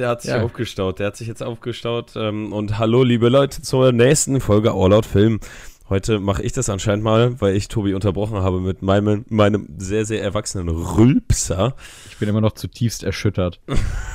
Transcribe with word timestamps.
der 0.00 0.08
hat 0.08 0.22
sich 0.22 0.30
ja. 0.30 0.42
aufgestaut. 0.42 0.98
Der 0.98 1.08
hat 1.08 1.16
sich 1.16 1.28
jetzt 1.28 1.42
aufgestaut. 1.42 2.12
Ähm, 2.16 2.52
und 2.52 2.78
hallo, 2.78 3.04
liebe 3.04 3.28
Leute, 3.28 3.62
zur 3.62 3.92
nächsten 3.92 4.40
Folge 4.40 4.72
All 4.72 4.92
Out 4.92 5.06
Film. 5.06 5.40
Heute 5.88 6.20
mache 6.20 6.42
ich 6.42 6.52
das 6.52 6.68
anscheinend 6.68 7.04
mal, 7.04 7.40
weil 7.40 7.56
ich 7.56 7.68
Tobi 7.68 7.94
unterbrochen 7.94 8.38
habe 8.38 8.60
mit 8.60 8.80
meinem, 8.80 9.24
meinem 9.28 9.68
sehr, 9.76 10.04
sehr 10.04 10.22
erwachsenen 10.22 10.68
Rülpser. 10.68 11.74
Ich 12.08 12.16
bin 12.16 12.28
immer 12.28 12.40
noch 12.40 12.52
zutiefst 12.52 13.02
erschüttert. 13.02 13.60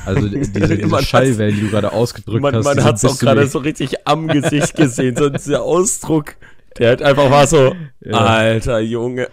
Also 0.05 0.27
diese, 0.27 0.51
diese 0.51 1.04
Schallwellen, 1.04 1.55
die 1.55 1.61
du 1.61 1.69
gerade 1.69 1.91
ausgedrückt 1.91 2.41
man, 2.41 2.55
hast. 2.55 2.65
Man 2.65 2.83
hat 2.83 2.95
es 2.95 3.05
auch 3.05 3.19
gerade 3.19 3.46
so 3.47 3.60
richtig 3.60 4.07
am 4.07 4.27
Gesicht 4.27 4.75
gesehen. 4.75 5.18
So 5.18 5.29
dieser 5.29 5.63
Ausdruck, 5.63 6.36
der 6.79 6.89
halt 6.89 7.02
einfach 7.02 7.29
war 7.29 7.46
so, 7.46 7.75
ja. 7.99 8.13
alter 8.13 8.79
Junge. 8.79 9.27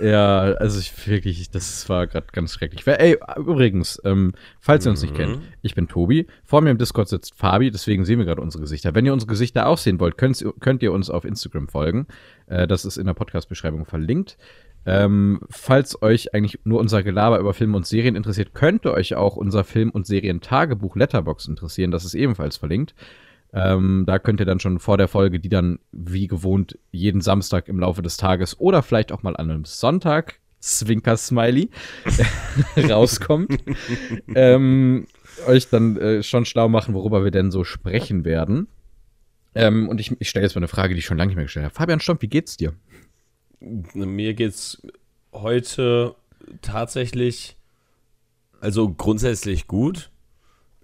Ja, 0.00 0.40
also 0.54 0.78
ich 0.78 1.06
wirklich, 1.08 1.50
das 1.50 1.88
war 1.88 2.06
gerade 2.06 2.26
ganz 2.32 2.52
schrecklich. 2.52 2.86
Ey, 2.86 3.18
übrigens, 3.36 4.00
ähm, 4.04 4.32
falls 4.60 4.86
ihr 4.86 4.90
uns 4.90 5.02
nicht 5.02 5.14
kennt, 5.14 5.38
mhm. 5.38 5.42
ich 5.62 5.74
bin 5.74 5.88
Tobi. 5.88 6.26
Vor 6.44 6.60
mir 6.60 6.70
im 6.70 6.78
Discord 6.78 7.08
sitzt 7.08 7.34
Fabi, 7.34 7.70
deswegen 7.70 8.04
sehen 8.04 8.18
wir 8.18 8.26
gerade 8.26 8.40
unsere 8.40 8.62
Gesichter. 8.62 8.94
Wenn 8.94 9.06
ihr 9.06 9.12
unsere 9.12 9.30
Gesichter 9.30 9.66
auch 9.66 9.78
sehen 9.78 9.98
wollt, 9.98 10.16
könnt, 10.16 10.44
könnt 10.60 10.82
ihr 10.82 10.92
uns 10.92 11.10
auf 11.10 11.24
Instagram 11.24 11.68
folgen. 11.68 12.06
Äh, 12.46 12.66
das 12.66 12.84
ist 12.84 12.98
in 12.98 13.06
der 13.06 13.14
Podcast-Beschreibung 13.14 13.84
verlinkt. 13.84 14.36
Ähm, 14.86 15.40
falls 15.50 16.00
euch 16.02 16.34
eigentlich 16.34 16.60
nur 16.64 16.80
unser 16.80 17.02
Gelaber 17.02 17.38
über 17.38 17.52
Filme 17.52 17.76
und 17.76 17.86
Serien 17.86 18.16
interessiert, 18.16 18.54
könnte 18.54 18.92
euch 18.92 19.14
auch 19.14 19.36
unser 19.36 19.64
Film- 19.64 19.90
und 19.90 20.06
Serien-Tagebuch 20.06 20.96
Letterbox 20.96 21.48
interessieren. 21.48 21.90
Das 21.90 22.04
ist 22.04 22.14
ebenfalls 22.14 22.56
verlinkt. 22.56 22.94
Ähm, 23.52 24.04
da 24.06 24.18
könnt 24.18 24.40
ihr 24.40 24.46
dann 24.46 24.60
schon 24.60 24.78
vor 24.78 24.96
der 24.96 25.08
Folge, 25.08 25.40
die 25.40 25.48
dann 25.48 25.80
wie 25.90 26.28
gewohnt 26.28 26.78
jeden 26.92 27.20
Samstag 27.20 27.68
im 27.68 27.80
Laufe 27.80 28.02
des 28.02 28.16
Tages 28.16 28.58
oder 28.60 28.82
vielleicht 28.82 29.10
auch 29.10 29.22
mal 29.22 29.36
an 29.36 29.50
einem 29.50 29.64
Sonntag, 29.64 30.38
Zwinker-Smiley, 30.60 31.70
rauskommt, 32.88 33.58
ähm, 34.34 35.06
euch 35.46 35.68
dann 35.68 35.96
äh, 35.96 36.22
schon 36.22 36.44
schlau 36.44 36.68
machen, 36.68 36.94
worüber 36.94 37.24
wir 37.24 37.30
denn 37.30 37.50
so 37.50 37.64
sprechen 37.64 38.24
werden. 38.24 38.68
Ähm, 39.54 39.88
und 39.88 40.00
ich, 40.00 40.14
ich 40.20 40.28
stelle 40.28 40.44
jetzt 40.46 40.54
mal 40.54 40.60
eine 40.60 40.68
Frage, 40.68 40.94
die 40.94 41.00
ich 41.00 41.06
schon 41.06 41.18
lange 41.18 41.28
nicht 41.28 41.36
mehr 41.36 41.46
gestellt 41.46 41.64
habe. 41.64 41.74
Fabian 41.74 42.00
Stomp, 42.00 42.22
wie 42.22 42.28
geht's 42.28 42.56
dir? 42.56 42.74
Mir 43.60 44.34
geht's 44.34 44.80
heute 45.32 46.14
tatsächlich, 46.62 47.56
also 48.60 48.90
grundsätzlich 48.90 49.66
gut. 49.66 50.10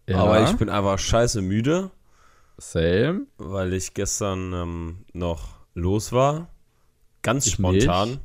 Ja. 0.09 0.19
Aber 0.19 0.45
ich 0.45 0.57
bin 0.57 0.69
einfach 0.69 0.99
scheiße 0.99 1.43
müde. 1.43 1.91
Same. 2.59 3.27
Weil 3.39 3.73
ich 3.73 3.95
gestern 3.95 4.53
ähm, 4.53 5.05
noch 5.13 5.57
los 5.75 6.13
war. 6.13 6.49
Ganz 7.23 7.47
ich 7.47 7.55
spontan. 7.55 8.11
Nicht. 8.11 8.21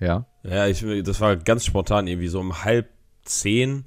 Ja. 0.00 0.26
Ja, 0.42 0.66
ich, 0.66 0.84
das 1.02 1.20
war 1.20 1.36
ganz 1.36 1.64
spontan, 1.64 2.06
irgendwie 2.06 2.28
so 2.28 2.40
um 2.40 2.64
halb 2.64 2.88
zehn 3.24 3.84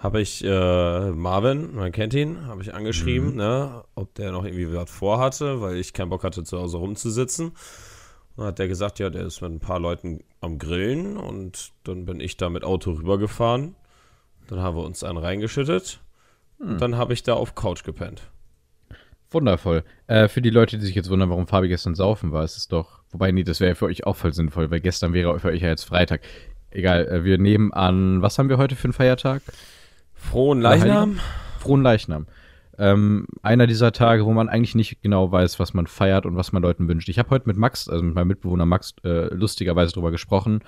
habe 0.00 0.22
ich 0.22 0.42
äh, 0.42 1.10
Marvin, 1.10 1.74
man 1.74 1.92
kennt 1.92 2.14
ihn, 2.14 2.46
habe 2.46 2.62
ich 2.62 2.72
angeschrieben, 2.72 3.32
mhm. 3.32 3.36
ne, 3.36 3.84
ob 3.94 4.14
der 4.14 4.32
noch 4.32 4.44
irgendwie 4.44 4.72
was 4.72 4.90
vorhatte, 4.90 5.60
weil 5.60 5.76
ich 5.76 5.92
keinen 5.92 6.08
Bock 6.08 6.24
hatte, 6.24 6.42
zu 6.42 6.58
Hause 6.58 6.78
rumzusitzen. 6.78 7.48
Und 7.48 7.56
dann 8.38 8.46
hat 8.46 8.58
der 8.58 8.68
gesagt, 8.68 8.98
ja, 8.98 9.10
der 9.10 9.26
ist 9.26 9.42
mit 9.42 9.52
ein 9.52 9.60
paar 9.60 9.78
Leuten 9.78 10.20
am 10.40 10.58
Grillen 10.58 11.18
und 11.18 11.72
dann 11.84 12.06
bin 12.06 12.18
ich 12.20 12.38
da 12.38 12.48
mit 12.48 12.64
Auto 12.64 12.92
rübergefahren. 12.92 13.76
Dann 14.48 14.60
haben 14.60 14.76
wir 14.76 14.84
uns 14.84 15.04
einen 15.04 15.18
reingeschüttet. 15.18 16.00
Mhm. 16.58 16.70
Und 16.70 16.80
dann 16.80 16.96
habe 16.96 17.12
ich 17.12 17.22
da 17.22 17.34
auf 17.34 17.54
Couch 17.54 17.84
gepennt. 17.84 18.22
Wundervoll. 19.30 19.84
Äh, 20.06 20.28
für 20.28 20.42
die 20.42 20.50
Leute, 20.50 20.78
die 20.78 20.86
sich 20.86 20.94
jetzt 20.94 21.10
wundern, 21.10 21.30
warum 21.30 21.46
Fabi 21.46 21.68
gestern 21.68 21.94
saufen 21.94 22.32
war, 22.32 22.44
ist 22.44 22.56
es 22.56 22.68
doch. 22.68 23.00
Wobei, 23.10 23.30
nee, 23.32 23.44
das 23.44 23.60
wäre 23.60 23.74
für 23.74 23.86
euch 23.86 24.06
auch 24.06 24.16
voll 24.16 24.32
sinnvoll, 24.32 24.70
weil 24.70 24.80
gestern 24.80 25.12
wäre 25.12 25.38
für 25.38 25.48
euch 25.48 25.62
ja 25.62 25.68
jetzt 25.68 25.84
Freitag. 25.84 26.22
Egal, 26.70 27.06
äh, 27.08 27.24
wir 27.24 27.38
nehmen 27.38 27.72
an, 27.72 28.22
was 28.22 28.38
haben 28.38 28.48
wir 28.48 28.58
heute 28.58 28.76
für 28.76 28.84
einen 28.84 28.92
Feiertag? 28.92 29.42
Frohen 30.14 30.60
Leichnam? 30.60 31.18
Frohen 31.58 31.82
Leichnam. 31.82 32.26
Ähm, 32.78 33.26
einer 33.42 33.66
dieser 33.66 33.92
Tage, 33.92 34.24
wo 34.24 34.32
man 34.32 34.48
eigentlich 34.48 34.74
nicht 34.74 35.02
genau 35.02 35.30
weiß, 35.30 35.58
was 35.58 35.74
man 35.74 35.86
feiert 35.86 36.24
und 36.24 36.36
was 36.36 36.52
man 36.52 36.62
Leuten 36.62 36.88
wünscht. 36.88 37.08
Ich 37.08 37.18
habe 37.18 37.30
heute 37.30 37.46
mit 37.46 37.56
Max, 37.56 37.88
also 37.88 38.02
mit 38.02 38.14
meinem 38.14 38.28
Mitbewohner 38.28 38.64
Max, 38.64 38.94
äh, 39.04 39.32
lustigerweise 39.34 39.92
darüber 39.92 40.10
gesprochen, 40.10 40.62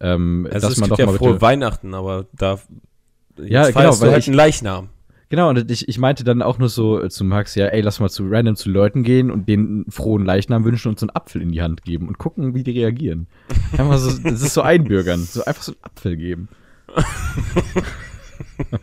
ähm, 0.00 0.48
also 0.52 0.68
dass 0.68 0.76
man 0.78 0.90
doch 0.90 0.98
ja 0.98 1.06
mal 1.06 1.16
frohe 1.16 1.40
Weihnachten, 1.40 1.94
aber 1.94 2.26
da 2.32 2.60
ja, 3.38 3.68
genau, 3.68 4.00
weil 4.00 4.12
halt 4.12 4.26
einen 4.26 4.36
Leichnam. 4.36 4.88
Genau, 5.28 5.50
und 5.50 5.70
ich, 5.70 5.88
ich 5.88 5.98
meinte 5.98 6.22
dann 6.22 6.40
auch 6.40 6.58
nur 6.58 6.68
so 6.68 7.02
äh, 7.02 7.10
zu 7.10 7.24
Max, 7.24 7.56
ja, 7.56 7.66
ey, 7.66 7.80
lass 7.80 7.98
mal 7.98 8.08
zu 8.08 8.28
random 8.28 8.54
zu 8.54 8.70
Leuten 8.70 9.02
gehen 9.02 9.30
und 9.30 9.48
denen 9.48 9.66
einen 9.66 9.90
frohen 9.90 10.24
Leichnam 10.24 10.64
wünschen 10.64 10.88
und 10.88 11.00
so 11.00 11.06
einen 11.06 11.16
Apfel 11.16 11.42
in 11.42 11.50
die 11.50 11.62
Hand 11.62 11.82
geben 11.82 12.06
und 12.06 12.18
gucken, 12.18 12.54
wie 12.54 12.62
die 12.62 12.70
reagieren. 12.70 13.26
Einfach 13.72 13.98
so, 13.98 14.16
das 14.22 14.42
ist 14.42 14.54
so 14.54 14.62
einbürgern, 14.62 15.20
so 15.20 15.44
einfach 15.44 15.62
so 15.62 15.72
einen 15.72 15.82
Apfel 15.82 16.16
geben. 16.16 16.48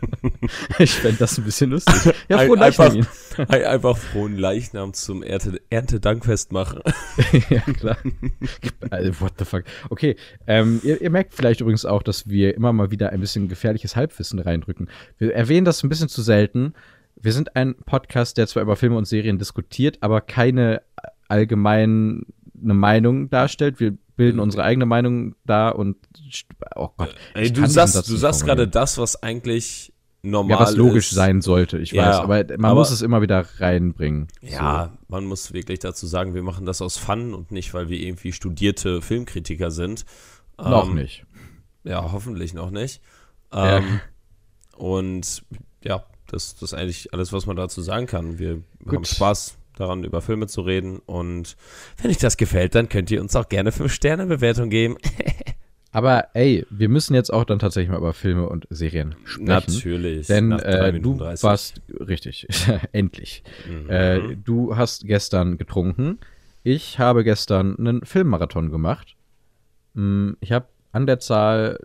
ich 0.78 0.92
fände 0.92 1.18
das 1.18 1.38
ein 1.38 1.44
bisschen 1.44 1.70
lustig. 1.70 2.14
Ja, 2.28 2.38
frohen 2.38 2.58
Leichnam. 2.58 3.06
Einfach, 3.38 3.48
einfach 3.48 3.96
frohen 3.96 4.36
Leichnam 4.36 4.92
zum 4.92 5.22
Ernte, 5.22 5.60
Erntedankfest 5.70 6.52
machen. 6.52 6.80
ja, 7.50 7.60
klar. 7.60 7.98
Also, 8.90 9.20
what 9.20 9.32
the 9.38 9.44
fuck. 9.44 9.64
Okay, 9.90 10.16
ähm, 10.46 10.80
ihr, 10.82 11.00
ihr, 11.00 11.10
merkt 11.10 11.34
vielleicht 11.34 11.60
übrigens 11.60 11.84
auch, 11.84 12.02
dass 12.02 12.28
wir 12.28 12.54
immer 12.54 12.72
mal 12.72 12.90
wieder 12.90 13.10
ein 13.10 13.20
bisschen 13.20 13.48
gefährliches 13.48 13.96
Halbwissen 13.96 14.38
reindrücken. 14.38 14.88
Wir 15.18 15.34
erwähnen 15.34 15.64
das 15.64 15.82
ein 15.82 15.88
bisschen 15.88 16.08
zu 16.08 16.22
selten. 16.22 16.74
Wir 17.16 17.32
sind 17.32 17.56
ein 17.56 17.74
Podcast, 17.74 18.36
der 18.38 18.46
zwar 18.46 18.62
über 18.62 18.76
Filme 18.76 18.96
und 18.96 19.06
Serien 19.06 19.38
diskutiert, 19.38 19.98
aber 20.00 20.20
keine 20.20 20.82
allgemeine 21.28 22.22
Meinung 22.54 23.30
darstellt. 23.30 23.80
Wir 23.80 23.96
bilden 24.16 24.40
unsere 24.40 24.64
eigene 24.64 24.86
Meinung 24.86 25.34
da 25.44 25.70
und 25.70 25.96
oh 26.76 26.90
Gott. 26.96 27.14
Ey, 27.34 27.52
du 27.52 27.66
sagst, 27.66 28.08
du 28.08 28.16
sagst 28.16 28.44
gerade 28.44 28.68
das, 28.68 28.98
was 28.98 29.22
eigentlich 29.22 29.92
normal 30.22 30.58
ja, 30.58 30.60
was 30.60 30.74
logisch 30.74 31.10
ist. 31.10 31.16
sein 31.16 31.42
sollte, 31.42 31.78
ich 31.78 31.92
ja, 31.92 32.06
weiß, 32.06 32.16
aber 32.16 32.44
man 32.56 32.70
aber, 32.70 32.80
muss 32.80 32.90
es 32.90 33.02
immer 33.02 33.20
wieder 33.20 33.44
reinbringen. 33.58 34.28
Ja, 34.40 34.90
so. 34.92 34.98
man 35.08 35.26
muss 35.26 35.52
wirklich 35.52 35.80
dazu 35.80 36.06
sagen, 36.06 36.34
wir 36.34 36.42
machen 36.42 36.64
das 36.64 36.80
aus 36.80 36.96
Fun 36.96 37.34
und 37.34 37.50
nicht, 37.50 37.74
weil 37.74 37.88
wir 37.88 37.98
irgendwie 37.98 38.32
studierte 38.32 39.02
Filmkritiker 39.02 39.70
sind. 39.70 40.04
Noch 40.56 40.88
ähm, 40.88 40.94
nicht. 40.94 41.26
Ja, 41.84 42.12
hoffentlich 42.12 42.54
noch 42.54 42.70
nicht. 42.70 43.02
Ähm, 43.52 43.84
ja. 43.84 44.00
Und 44.78 45.44
ja, 45.82 46.04
das, 46.26 46.54
das 46.54 46.72
ist 46.72 46.74
eigentlich 46.74 47.12
alles, 47.12 47.32
was 47.32 47.46
man 47.46 47.56
dazu 47.56 47.82
sagen 47.82 48.06
kann. 48.06 48.38
Wir 48.38 48.62
Gut. 48.84 48.94
haben 48.94 49.04
Spaß 49.04 49.58
daran, 49.76 50.04
über 50.04 50.20
Filme 50.20 50.46
zu 50.46 50.62
reden. 50.62 51.00
Und 51.06 51.56
wenn 52.00 52.10
euch 52.10 52.18
das 52.18 52.36
gefällt, 52.36 52.74
dann 52.74 52.88
könnt 52.88 53.10
ihr 53.10 53.20
uns 53.20 53.34
auch 53.36 53.48
gerne 53.48 53.70
5-Sterne-Bewertung 53.70 54.70
geben. 54.70 54.96
Aber 55.92 56.26
ey, 56.34 56.66
wir 56.70 56.88
müssen 56.88 57.14
jetzt 57.14 57.32
auch 57.32 57.44
dann 57.44 57.60
tatsächlich 57.60 57.90
mal 57.90 57.98
über 57.98 58.14
Filme 58.14 58.48
und 58.48 58.66
Serien 58.68 59.14
sprechen. 59.24 59.44
Natürlich. 59.44 60.26
Denn 60.26 60.50
äh, 60.50 60.98
du 60.98 61.20
warst 61.20 61.80
richtig, 61.88 62.48
endlich. 62.92 63.44
Mhm. 63.68 63.90
Äh, 63.90 64.36
du 64.36 64.76
hast 64.76 65.06
gestern 65.06 65.56
getrunken. 65.56 66.18
Ich 66.64 66.98
habe 66.98 67.22
gestern 67.22 67.78
einen 67.78 68.04
Filmmarathon 68.04 68.72
gemacht. 68.72 69.14
Hm, 69.94 70.36
ich 70.40 70.50
habe 70.50 70.66
an 70.90 71.06
der 71.06 71.20
Zahl 71.20 71.78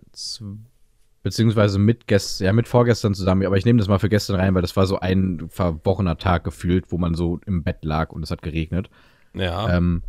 beziehungsweise 1.23 1.79
mit 1.79 2.07
gestern, 2.07 2.45
ja, 2.45 2.53
mit 2.53 2.67
vorgestern 2.67 3.13
zusammen, 3.13 3.45
aber 3.45 3.57
ich 3.57 3.65
nehme 3.65 3.79
das 3.79 3.87
mal 3.87 3.99
für 3.99 4.09
gestern 4.09 4.37
rein, 4.37 4.55
weil 4.55 4.61
das 4.61 4.75
war 4.75 4.85
so 4.85 4.99
ein 4.99 5.47
verworrener 5.49 6.17
Tag 6.17 6.43
gefühlt, 6.43 6.91
wo 6.91 6.97
man 6.97 7.13
so 7.13 7.39
im 7.45 7.63
Bett 7.63 7.83
lag 7.83 8.11
und 8.11 8.23
es 8.23 8.31
hat 8.31 8.41
geregnet. 8.41 8.89
Ja. 9.33 9.75
Ähm, 9.75 10.03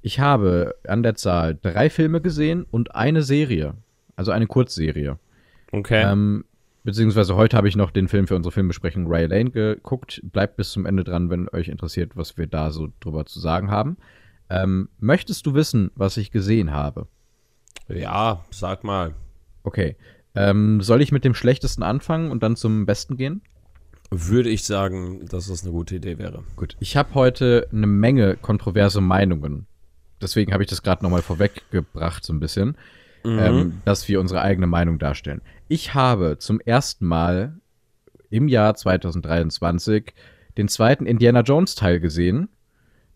ich 0.00 0.20
habe 0.20 0.74
an 0.86 1.02
der 1.02 1.14
Zahl 1.14 1.58
drei 1.60 1.90
Filme 1.90 2.20
gesehen 2.20 2.66
und 2.70 2.94
eine 2.94 3.22
Serie. 3.22 3.74
Also 4.16 4.32
eine 4.32 4.46
Kurzserie. 4.46 5.18
Okay. 5.70 6.02
Ähm, 6.04 6.44
beziehungsweise 6.84 7.36
heute 7.36 7.56
habe 7.56 7.68
ich 7.68 7.76
noch 7.76 7.90
den 7.90 8.08
Film 8.08 8.26
für 8.26 8.36
unsere 8.36 8.52
Filmbesprechung 8.52 9.06
Ray 9.06 9.26
Lane 9.26 9.50
geguckt. 9.50 10.20
Bleibt 10.24 10.56
bis 10.56 10.72
zum 10.72 10.86
Ende 10.86 11.04
dran, 11.04 11.30
wenn 11.30 11.48
euch 11.48 11.68
interessiert, 11.68 12.16
was 12.16 12.36
wir 12.36 12.46
da 12.46 12.70
so 12.70 12.88
drüber 13.00 13.26
zu 13.26 13.40
sagen 13.40 13.70
haben. 13.70 13.96
Ähm, 14.50 14.88
möchtest 14.98 15.46
du 15.46 15.54
wissen, 15.54 15.90
was 15.94 16.16
ich 16.16 16.30
gesehen 16.30 16.72
habe? 16.72 17.06
Ja, 17.88 18.44
sag 18.50 18.84
mal. 18.84 19.14
Okay. 19.62 19.96
Ähm, 20.34 20.80
soll 20.80 21.02
ich 21.02 21.12
mit 21.12 21.24
dem 21.24 21.34
Schlechtesten 21.34 21.82
anfangen 21.82 22.30
und 22.30 22.42
dann 22.42 22.56
zum 22.56 22.86
Besten 22.86 23.16
gehen? 23.16 23.42
Würde 24.10 24.50
ich 24.50 24.64
sagen, 24.64 25.26
dass 25.26 25.48
das 25.48 25.62
eine 25.62 25.72
gute 25.72 25.96
Idee 25.96 26.18
wäre. 26.18 26.42
Gut. 26.56 26.76
Ich 26.80 26.96
habe 26.96 27.14
heute 27.14 27.66
eine 27.72 27.86
Menge 27.86 28.36
kontroverse 28.36 29.00
Meinungen. 29.00 29.66
Deswegen 30.20 30.52
habe 30.52 30.62
ich 30.62 30.68
das 30.68 30.82
gerade 30.82 31.02
nochmal 31.02 31.22
vorweggebracht, 31.22 32.24
so 32.24 32.32
ein 32.32 32.40
bisschen, 32.40 32.76
mhm. 33.24 33.38
ähm, 33.38 33.82
dass 33.84 34.06
wir 34.08 34.20
unsere 34.20 34.42
eigene 34.42 34.66
Meinung 34.66 34.98
darstellen. 34.98 35.40
Ich 35.68 35.94
habe 35.94 36.36
zum 36.38 36.60
ersten 36.60 37.06
Mal 37.06 37.54
im 38.30 38.48
Jahr 38.48 38.74
2023 38.74 40.14
den 40.58 40.68
zweiten 40.68 41.06
Indiana 41.06 41.40
Jones 41.40 41.74
Teil 41.74 41.98
gesehen 41.98 42.48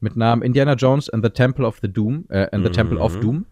mit 0.01 0.17
Namen 0.17 0.43
Indiana 0.43 0.75
Jones 0.75 1.09
and 1.11 1.25
the 1.25 1.31
Temple 1.31 1.67
of 1.67 1.79
the 1.81 1.93
Doom, 1.93 2.27
äh, 2.29 2.49
and 2.53 2.65
the 2.65 2.71
mhm. 2.71 2.73
Temple 2.73 2.99
of 2.99 3.17
mhm. 3.17 3.21
Doom. 3.21 3.47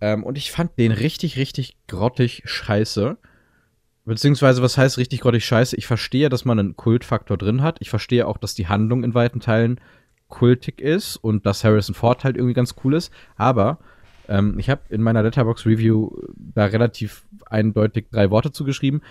Ähm, 0.00 0.24
und 0.24 0.36
ich 0.38 0.50
fand 0.50 0.78
den 0.78 0.92
richtig, 0.92 1.36
richtig 1.36 1.76
grottig 1.86 2.42
scheiße. 2.44 3.16
Beziehungsweise, 4.04 4.62
was 4.62 4.78
heißt 4.78 4.98
richtig 4.98 5.20
grottig 5.20 5.44
scheiße? 5.44 5.76
Ich 5.76 5.86
verstehe, 5.86 6.28
dass 6.28 6.44
man 6.44 6.58
einen 6.58 6.76
Kultfaktor 6.76 7.36
drin 7.36 7.62
hat. 7.62 7.78
Ich 7.80 7.90
verstehe 7.90 8.26
auch, 8.26 8.38
dass 8.38 8.54
die 8.54 8.68
Handlung 8.68 9.02
in 9.02 9.14
weiten 9.14 9.40
Teilen 9.40 9.80
kultig 10.28 10.80
ist 10.80 11.16
und 11.16 11.46
dass 11.46 11.64
Harrison 11.64 11.94
Ford 11.94 12.24
halt 12.24 12.36
irgendwie 12.36 12.54
ganz 12.54 12.74
cool 12.84 12.94
ist. 12.94 13.12
Aber 13.36 13.78
ähm, 14.28 14.58
ich 14.58 14.70
habe 14.70 14.82
in 14.90 15.02
meiner 15.02 15.22
Letterbox 15.22 15.66
Review 15.66 16.10
da 16.36 16.66
relativ 16.66 17.24
eindeutig 17.46 18.06
drei 18.10 18.30
Worte 18.30 18.52
zugeschrieben. 18.52 19.02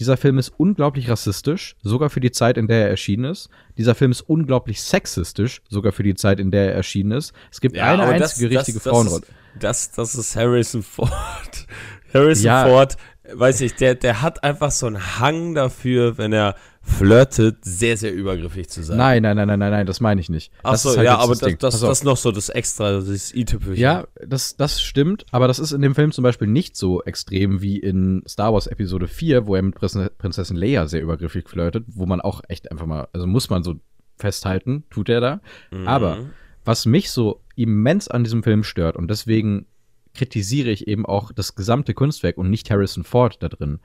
Dieser 0.00 0.16
Film 0.16 0.38
ist 0.38 0.52
unglaublich 0.56 1.08
rassistisch, 1.08 1.76
sogar 1.82 2.10
für 2.10 2.20
die 2.20 2.32
Zeit, 2.32 2.58
in 2.58 2.66
der 2.66 2.82
er 2.82 2.90
erschienen 2.90 3.26
ist. 3.26 3.48
Dieser 3.78 3.94
Film 3.94 4.10
ist 4.10 4.22
unglaublich 4.22 4.82
sexistisch, 4.82 5.62
sogar 5.68 5.92
für 5.92 6.02
die 6.02 6.14
Zeit, 6.14 6.40
in 6.40 6.50
der 6.50 6.70
er 6.70 6.74
erschienen 6.74 7.12
ist. 7.12 7.32
Es 7.52 7.60
gibt 7.60 7.76
Ja, 7.76 7.92
eine 7.92 8.02
einzige 8.02 8.48
das, 8.48 8.58
richtige 8.58 8.78
das, 8.78 8.88
Frauenrolle. 8.92 9.22
Das, 9.58 9.92
das, 9.92 10.12
das 10.12 10.14
ist 10.14 10.36
Harrison 10.36 10.82
Ford. 10.82 11.10
Harrison 12.12 12.44
Ja. 12.46 12.66
Ford, 12.66 12.96
weiß 13.32 13.60
ich, 13.62 13.74
der, 13.74 13.94
der 13.94 14.22
hat 14.22 14.44
einfach 14.44 14.70
so 14.70 14.86
einen 14.86 15.18
Hang 15.18 15.54
dafür, 15.54 16.18
wenn 16.18 16.32
er 16.32 16.54
flirtet, 16.82 17.64
sehr, 17.64 17.96
sehr 17.96 18.12
übergriffig 18.12 18.68
zu 18.68 18.82
sein. 18.82 18.98
Nein, 18.98 19.22
nein, 19.22 19.36
nein, 19.36 19.48
nein, 19.48 19.58
nein, 19.58 19.70
nein, 19.70 19.86
das 19.86 20.00
meine 20.00 20.20
ich 20.20 20.28
nicht. 20.28 20.52
Ach 20.62 20.72
Das 20.72 20.82
so, 20.82 20.90
ist 20.90 20.96
halt 20.98 21.06
ja, 21.06 21.16
aber 21.16 21.34
das, 21.34 21.40
das, 21.58 21.74
auf. 21.82 21.88
das 21.88 21.98
ist 22.00 22.04
noch 22.04 22.18
so 22.18 22.30
das 22.30 22.50
Extra, 22.50 23.00
das 23.00 23.32
i-Tüpfelchen. 23.34 23.80
Ja, 23.82 24.06
das, 24.26 24.56
das 24.56 24.82
stimmt, 24.82 25.24
aber 25.30 25.48
das 25.48 25.58
ist 25.58 25.72
in 25.72 25.80
dem 25.80 25.94
Film 25.94 26.12
zum 26.12 26.22
Beispiel 26.22 26.46
nicht 26.48 26.76
so 26.76 27.02
extrem 27.02 27.62
wie 27.62 27.78
in 27.78 28.22
Star 28.28 28.52
Wars 28.52 28.66
Episode 28.66 29.08
4, 29.08 29.46
wo 29.46 29.56
er 29.56 29.62
mit 29.62 29.76
Prinzessin- 29.76 30.10
Prinzessin 30.18 30.56
Leia 30.56 30.86
sehr 30.86 31.00
übergriffig 31.00 31.48
flirtet, 31.48 31.84
wo 31.88 32.04
man 32.04 32.20
auch 32.20 32.42
echt 32.48 32.70
einfach 32.70 32.86
mal, 32.86 33.08
also 33.14 33.26
muss 33.26 33.48
man 33.48 33.62
so 33.62 33.76
festhalten, 34.18 34.84
tut 34.90 35.08
er 35.08 35.20
da. 35.22 35.40
Mhm. 35.70 35.88
Aber 35.88 36.18
was 36.66 36.84
mich 36.84 37.10
so 37.10 37.40
immens 37.56 38.08
an 38.08 38.24
diesem 38.24 38.42
Film 38.42 38.62
stört 38.62 38.96
und 38.96 39.08
deswegen 39.10 39.66
kritisiere 40.14 40.70
ich 40.70 40.88
eben 40.88 41.04
auch 41.04 41.32
das 41.32 41.54
gesamte 41.54 41.94
Kunstwerk 41.94 42.38
und 42.38 42.50
nicht 42.50 42.70
Harrison 42.70 43.04
Ford 43.04 43.42
da 43.42 43.48
drin. 43.48 43.80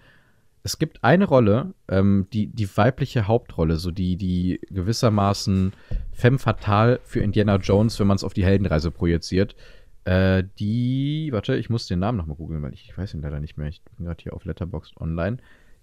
Es 0.62 0.78
gibt 0.78 1.04
eine 1.04 1.26
Rolle, 1.26 1.74
ähm, 1.88 2.28
die, 2.34 2.48
die 2.48 2.78
weibliche 2.78 3.28
Hauptrolle, 3.28 3.78
so 3.78 3.92
die, 3.92 4.18
die 4.18 4.60
gewissermaßen 4.70 5.74
femme 6.12 6.40
fatale 6.40 7.00
für 7.04 7.22
Indiana 7.22 7.56
Jones, 7.56 8.00
wenn 8.00 8.08
man 8.08 8.18
es 8.18 8.24
auf 8.24 8.34
die 8.34 8.46
Heldenreise 8.46 8.92
projiziert. 8.92 9.56
Äh, 10.04 10.44
die, 10.60 11.30
warte, 11.32 11.56
ich 11.56 11.70
muss 11.70 11.88
den 11.88 12.00
Namen 12.00 12.18
nochmal 12.18 12.36
googeln, 12.36 12.62
weil 12.62 12.74
ich, 12.74 12.86
ich 12.86 12.98
weiß 12.98 13.14
ihn 13.14 13.22
leider 13.22 13.40
nicht 13.40 13.58
mehr. 13.58 13.68
Ich 13.68 13.82
bin 13.82 14.06
gerade 14.06 14.22
hier 14.22 14.34
auf 14.34 14.46
Letterboxd 14.46 14.98
online. 14.98 15.38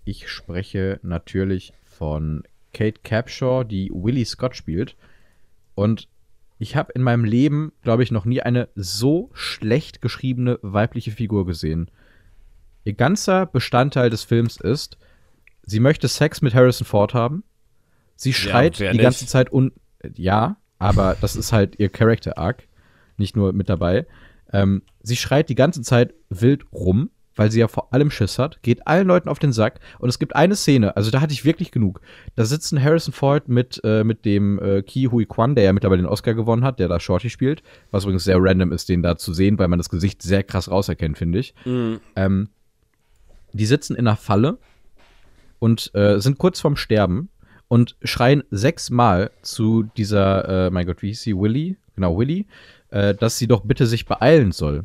Ich 0.05 0.29
spreche 0.29 1.01
natürlich 1.03 1.73
von 1.85 2.45
Kate 2.73 3.01
Capshaw, 3.03 3.65
die 3.65 3.91
Willie 3.93 4.27
Scott 4.27 4.55
spielt. 4.57 4.97
Und 5.75 6.09
ich 6.59 6.77
habe 6.77 6.93
in 6.93 7.03
meinem 7.03 7.25
Leben, 7.25 7.73
glaube 7.83 8.03
ich, 8.03 8.11
noch 8.11 8.25
nie 8.25 8.41
eine 8.41 8.69
so 8.75 9.31
schlecht 9.35 10.01
geschriebene 10.01 10.59
weibliche 10.63 11.11
Figur 11.11 11.47
gesehen. 11.47 11.91
Ihr 12.85 12.95
ganzer 12.95 13.47
Bestandteil 13.47 14.11
des 14.11 14.25
Films 14.25 14.57
ist, 14.59 14.97
sie 15.63 15.81
möchte 15.81 16.09
Sex 16.09 16.41
mit 16.41 16.55
Harrison 16.55 16.87
Ford 16.87 17.15
haben. 17.15 17.45
Sie 18.15 18.33
schreit 18.33 18.81
wer 18.81 18.93
die 18.93 18.99
nicht? 18.99 19.05
ganze 19.05 19.27
Zeit 19.27 19.53
un. 19.53 19.73
Ja, 20.15 20.57
aber 20.79 21.17
das 21.21 21.37
ist 21.37 21.53
halt 21.53 21.79
ihr 21.79 21.91
Character 21.91 22.39
Arc. 22.39 22.63
Nicht 23.19 23.37
nur 23.37 23.53
mit 23.53 23.69
dabei. 23.69 24.07
Ähm, 24.53 24.83
sie 25.03 25.17
schreit 25.17 25.49
die 25.49 25.55
ganze 25.55 25.83
Zeit 25.83 26.15
wild 26.31 26.65
rum, 26.73 27.11
weil 27.37 27.51
sie 27.51 27.61
ja 27.61 27.69
vor 27.69 27.93
allem 27.93 28.11
Schiss 28.11 28.39
hat, 28.39 28.63
geht 28.63 28.87
allen 28.87 29.07
Leuten 29.07 29.29
auf 29.29 29.39
den 29.39 29.53
Sack. 29.53 29.81
Und 29.99 30.09
es 30.09 30.19
gibt 30.19 30.35
eine 30.35 30.57
Szene, 30.57 30.97
also 30.97 31.11
da 31.11 31.21
hatte 31.21 31.33
ich 31.33 31.45
wirklich 31.45 31.71
genug. 31.71 32.01
Da 32.35 32.45
sitzen 32.45 32.83
Harrison 32.83 33.13
Ford 33.13 33.49
mit, 33.49 33.81
äh, 33.85 34.03
mit 34.03 34.25
dem 34.25 34.59
äh, 34.59 34.83
Ki 34.83 35.09
Hui 35.11 35.27
Kwan, 35.27 35.55
der 35.55 35.65
ja 35.65 35.73
mittlerweile 35.73 36.03
den 36.03 36.09
Oscar 36.09 36.35
gewonnen 36.35 36.65
hat, 36.65 36.81
der 36.81 36.89
da 36.89 36.99
Shorty 36.99 37.31
spielt. 37.31 37.63
Was 37.91 38.05
übrigens 38.05 38.25
sehr 38.25 38.39
random 38.41 38.73
ist, 38.73 38.89
den 38.89 39.03
da 39.03 39.17
zu 39.17 39.33
sehen, 39.33 39.59
weil 39.59 39.69
man 39.69 39.79
das 39.79 39.91
Gesicht 39.91 40.23
sehr 40.23 40.43
krass 40.43 40.71
rauserkennt, 40.71 41.19
finde 41.19 41.39
ich. 41.39 41.55
Mhm. 41.65 42.01
Ähm, 42.17 42.49
die 43.53 43.67
sitzen 43.67 43.95
in 43.95 44.07
einer 44.07 44.17
Falle 44.17 44.59
und 45.59 45.95
äh, 45.95 46.19
sind 46.21 46.39
kurz 46.39 46.61
vorm 46.61 46.77
Sterben 46.77 47.29
und 47.69 47.97
schreien 48.03 48.45
sechsmal 48.51 49.31
zu 49.43 49.85
dieser, 49.97 50.67
äh, 50.67 50.71
mein 50.71 50.87
Gott, 50.87 51.03
wie 51.03 51.09
hieß 51.09 51.23
sie? 51.23 51.37
Willy? 51.37 51.77
Genau, 51.95 52.19
Willy, 52.19 52.47
äh, 52.91 53.15
dass 53.15 53.39
sie 53.39 53.47
doch 53.47 53.63
bitte 53.65 53.87
sich 53.87 54.07
beeilen 54.07 54.53
soll. 54.53 54.85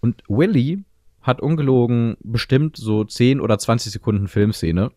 Und 0.00 0.22
Willy 0.28 0.84
hat 1.24 1.40
ungelogen 1.40 2.16
bestimmt 2.22 2.76
so 2.76 3.02
10 3.02 3.40
oder 3.40 3.58
20 3.58 3.90
Sekunden 3.90 4.28
Filmszene, 4.28 4.92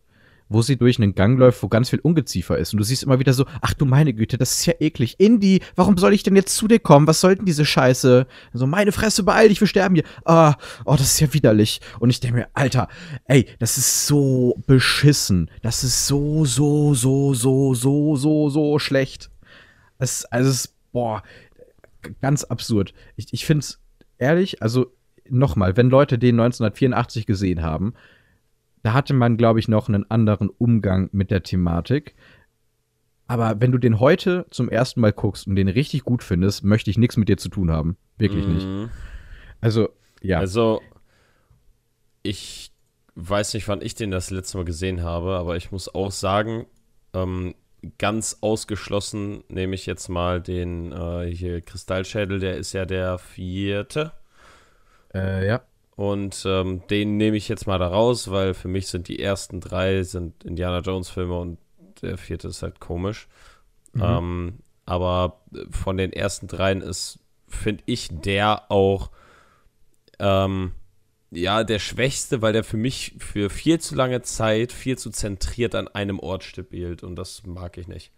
wo 0.50 0.60
sie 0.60 0.76
durch 0.76 0.98
einen 0.98 1.14
Gang 1.14 1.38
läuft, 1.38 1.62
wo 1.62 1.68
ganz 1.68 1.88
viel 1.88 2.00
Ungeziefer 2.00 2.58
ist. 2.58 2.72
Und 2.72 2.78
du 2.78 2.84
siehst 2.84 3.02
immer 3.02 3.18
wieder 3.18 3.32
so, 3.32 3.46
ach 3.62 3.72
du 3.72 3.86
meine 3.86 4.12
Güte, 4.12 4.36
das 4.36 4.52
ist 4.52 4.66
ja 4.66 4.74
eklig. 4.78 5.18
Indy, 5.18 5.62
warum 5.74 5.96
soll 5.96 6.12
ich 6.12 6.22
denn 6.22 6.36
jetzt 6.36 6.54
zu 6.54 6.68
dir 6.68 6.78
kommen? 6.78 7.06
Was 7.06 7.22
soll 7.22 7.36
denn 7.36 7.46
diese 7.46 7.64
Scheiße? 7.64 8.26
So, 8.52 8.66
meine 8.66 8.92
Fresse, 8.92 9.22
beeil 9.22 9.48
dich, 9.48 9.60
wir 9.60 9.66
sterben 9.66 9.94
hier. 9.94 10.04
Ah, 10.26 10.56
oh, 10.84 10.96
das 10.96 11.14
ist 11.14 11.20
ja 11.20 11.32
widerlich. 11.32 11.80
Und 11.98 12.10
ich 12.10 12.20
denke 12.20 12.36
mir, 12.36 12.48
Alter, 12.52 12.88
ey, 13.24 13.46
das 13.58 13.78
ist 13.78 14.06
so 14.06 14.54
beschissen. 14.66 15.50
Das 15.62 15.82
ist 15.82 16.06
so, 16.06 16.44
so, 16.44 16.92
so, 16.92 17.32
so, 17.32 17.74
so, 17.74 18.16
so, 18.16 18.50
so 18.50 18.78
schlecht. 18.78 19.30
Es, 19.98 20.26
also, 20.26 20.50
es, 20.50 20.74
boah, 20.92 21.22
ganz 22.20 22.44
absurd. 22.44 22.92
Ich, 23.16 23.32
ich 23.32 23.46
finde 23.46 23.60
es 23.60 23.80
ehrlich, 24.18 24.62
also 24.62 24.92
nochmal, 25.30 25.76
wenn 25.76 25.90
Leute 25.90 26.18
den 26.18 26.40
1984 26.40 27.26
gesehen 27.26 27.62
haben, 27.62 27.94
da 28.82 28.92
hatte 28.92 29.14
man, 29.14 29.36
glaube 29.36 29.58
ich, 29.58 29.68
noch 29.68 29.88
einen 29.88 30.08
anderen 30.10 30.48
Umgang 30.50 31.08
mit 31.12 31.30
der 31.30 31.42
Thematik. 31.42 32.14
Aber 33.26 33.60
wenn 33.60 33.72
du 33.72 33.78
den 33.78 34.00
heute 34.00 34.46
zum 34.50 34.68
ersten 34.68 35.00
Mal 35.00 35.12
guckst 35.12 35.46
und 35.46 35.56
den 35.56 35.68
richtig 35.68 36.04
gut 36.04 36.22
findest, 36.22 36.64
möchte 36.64 36.90
ich 36.90 36.98
nichts 36.98 37.16
mit 37.16 37.28
dir 37.28 37.36
zu 37.36 37.50
tun 37.50 37.70
haben. 37.70 37.96
Wirklich 38.16 38.46
nicht. 38.46 38.66
Mhm. 38.66 38.88
Also, 39.60 39.90
ja. 40.22 40.38
Also, 40.38 40.80
ich 42.22 42.72
weiß 43.14 43.54
nicht, 43.54 43.68
wann 43.68 43.82
ich 43.82 43.94
den 43.94 44.10
das 44.10 44.30
letzte 44.30 44.56
Mal 44.56 44.64
gesehen 44.64 45.02
habe, 45.02 45.36
aber 45.36 45.56
ich 45.56 45.70
muss 45.72 45.94
auch 45.94 46.10
sagen, 46.10 46.66
ähm, 47.12 47.54
ganz 47.98 48.38
ausgeschlossen 48.40 49.44
nehme 49.48 49.74
ich 49.74 49.86
jetzt 49.86 50.08
mal 50.08 50.40
den 50.40 50.92
äh, 50.92 51.26
hier 51.26 51.60
Kristallschädel, 51.60 52.40
der 52.40 52.56
ist 52.56 52.72
ja 52.72 52.86
der 52.86 53.18
vierte. 53.18 54.12
Äh, 55.14 55.46
ja. 55.46 55.62
Und 55.96 56.44
ähm, 56.46 56.82
den 56.90 57.16
nehme 57.16 57.36
ich 57.36 57.48
jetzt 57.48 57.66
mal 57.66 57.78
da 57.78 57.88
raus, 57.88 58.30
weil 58.30 58.54
für 58.54 58.68
mich 58.68 58.86
sind 58.86 59.08
die 59.08 59.18
ersten 59.18 59.60
drei 59.60 60.04
sind 60.04 60.44
Indiana 60.44 60.78
Jones 60.78 61.08
Filme 61.08 61.38
und 61.38 61.58
der 62.02 62.16
vierte 62.18 62.48
ist 62.48 62.62
halt 62.62 62.78
komisch. 62.78 63.26
Mhm. 63.94 64.02
Ähm, 64.02 64.58
aber 64.86 65.40
von 65.70 65.96
den 65.96 66.12
ersten 66.12 66.46
dreien 66.46 66.82
ist, 66.82 67.18
finde 67.48 67.82
ich, 67.86 68.08
der 68.12 68.70
auch 68.70 69.10
ähm, 70.18 70.72
ja 71.30 71.64
der 71.64 71.78
schwächste, 71.78 72.42
weil 72.42 72.52
der 72.52 72.64
für 72.64 72.76
mich 72.76 73.14
für 73.18 73.50
viel 73.50 73.80
zu 73.80 73.94
lange 73.94 74.22
Zeit 74.22 74.72
viel 74.72 74.96
zu 74.96 75.10
zentriert 75.10 75.74
an 75.74 75.88
einem 75.88 76.20
Ort 76.20 76.44
spielt 76.44 77.02
und 77.02 77.16
das 77.16 77.44
mag 77.44 77.76
ich 77.76 77.88
nicht. 77.88 78.12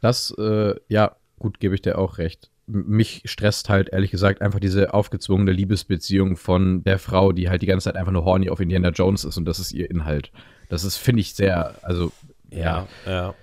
Das, 0.00 0.34
äh, 0.38 0.74
ja, 0.88 1.16
gut, 1.38 1.60
gebe 1.60 1.74
ich 1.74 1.82
dir 1.82 1.98
auch 1.98 2.18
recht. 2.18 2.49
Mich 2.72 3.22
stresst 3.24 3.68
halt, 3.68 3.88
ehrlich 3.90 4.10
gesagt, 4.10 4.42
einfach 4.42 4.60
diese 4.60 4.94
aufgezwungene 4.94 5.52
Liebesbeziehung 5.52 6.36
von 6.36 6.84
der 6.84 6.98
Frau, 6.98 7.32
die 7.32 7.48
halt 7.48 7.62
die 7.62 7.66
ganze 7.66 7.84
Zeit 7.84 7.96
einfach 7.96 8.12
nur 8.12 8.24
horny 8.24 8.48
auf 8.50 8.60
Indiana 8.60 8.90
Jones 8.90 9.24
ist 9.24 9.36
und 9.36 9.44
das 9.44 9.58
ist 9.58 9.72
ihr 9.72 9.90
Inhalt. 9.90 10.30
Das 10.68 10.84
ist, 10.84 10.96
finde 10.96 11.20
ich, 11.20 11.34
sehr, 11.34 11.74
also, 11.82 12.12
ja, 12.50 12.86
ja. 13.06 13.34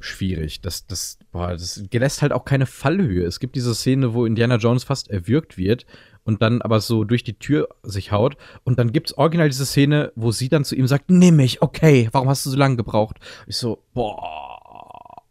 schwierig. 0.00 0.60
Das, 0.62 0.86
das, 0.86 1.18
boah, 1.32 1.52
das 1.52 1.82
lässt 1.92 2.22
halt 2.22 2.32
auch 2.32 2.44
keine 2.44 2.66
Fallhöhe. 2.66 3.24
Es 3.24 3.40
gibt 3.40 3.54
diese 3.54 3.74
Szene, 3.74 4.14
wo 4.14 4.24
Indiana 4.24 4.56
Jones 4.56 4.84
fast 4.84 5.10
erwürgt 5.10 5.58
wird 5.58 5.84
und 6.24 6.42
dann 6.42 6.60
aber 6.60 6.80
so 6.80 7.04
durch 7.04 7.22
die 7.22 7.38
Tür 7.38 7.68
sich 7.82 8.12
haut. 8.12 8.36
Und 8.64 8.78
dann 8.78 8.92
gibt's 8.92 9.16
original 9.16 9.48
diese 9.48 9.64
Szene, 9.64 10.12
wo 10.16 10.32
sie 10.32 10.48
dann 10.48 10.64
zu 10.64 10.74
ihm 10.74 10.86
sagt, 10.86 11.08
nimm 11.08 11.36
mich, 11.36 11.62
okay, 11.62 12.08
warum 12.12 12.28
hast 12.28 12.44
du 12.44 12.50
so 12.50 12.56
lange 12.56 12.76
gebraucht? 12.76 13.18
Ich 13.46 13.56
so, 13.56 13.82
boah, 13.94 15.22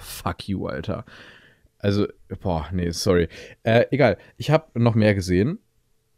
fuck 0.00 0.48
you, 0.48 0.66
Alter. 0.66 1.04
Also, 1.82 2.06
boah, 2.40 2.66
nee, 2.72 2.90
sorry. 2.90 3.28
Äh, 3.64 3.84
egal, 3.90 4.16
ich 4.38 4.50
habe 4.50 4.66
noch 4.80 4.94
mehr 4.94 5.14
gesehen. 5.14 5.58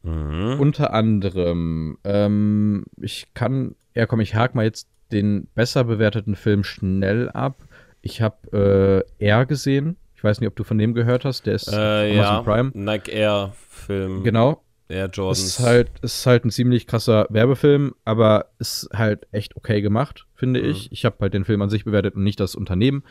Mhm. 0.03 0.61
Unter 0.61 0.93
anderem, 0.93 1.99
ähm, 2.05 2.85
ich 3.01 3.33
kann, 3.35 3.75
ja 3.95 4.07
komm, 4.07 4.21
ich 4.21 4.35
hake 4.35 4.55
mal 4.57 4.65
jetzt 4.67 4.89
den 5.11 5.49
besser 5.55 5.85
bewerteten 5.85 6.37
Film 6.37 6.63
schnell 6.65 7.31
ab. 7.31 7.65
Ich 8.03 8.21
habe 8.21 9.05
äh, 9.19 9.25
R 9.25 9.47
gesehen. 9.47 9.97
Ich 10.15 10.23
weiß 10.23 10.41
nicht, 10.41 10.49
ob 10.49 10.57
du 10.57 10.65
von 10.65 10.77
dem 10.79 10.93
gehört 10.95 11.25
hast. 11.25 11.47
Der 11.47 11.55
ist 11.55 11.69
Äh, 11.73 11.75
Amazon 12.13 12.17
ja, 12.17 12.43
Prime. 12.43 12.71
Nike 12.75 13.09
Air 13.13 13.53
Film. 13.69 14.23
Genau. 14.25 14.63
Air 14.89 15.09
Jordans. 15.11 15.43
ist 15.43 15.61
halt, 15.61 15.91
es 16.03 16.19
ist 16.19 16.27
halt 16.27 16.45
ein 16.45 16.51
ziemlich 16.51 16.87
krasser 16.87 17.27
Werbefilm, 17.31 17.95
aber 18.05 18.51
ist 18.59 18.89
halt 18.93 19.27
echt 19.33 19.57
okay 19.57 19.81
gemacht, 19.81 20.27
finde 20.35 20.63
Mhm. 20.63 20.69
ich. 20.69 20.93
Ich 20.93 21.07
habe 21.07 21.17
halt 21.21 21.33
den 21.33 21.47
Film 21.47 21.63
an 21.63 21.71
sich 21.71 21.85
bewertet 21.87 22.15
und 22.17 22.25
nicht 22.25 22.39
das 22.41 22.55
Unternehmen. 22.55 23.03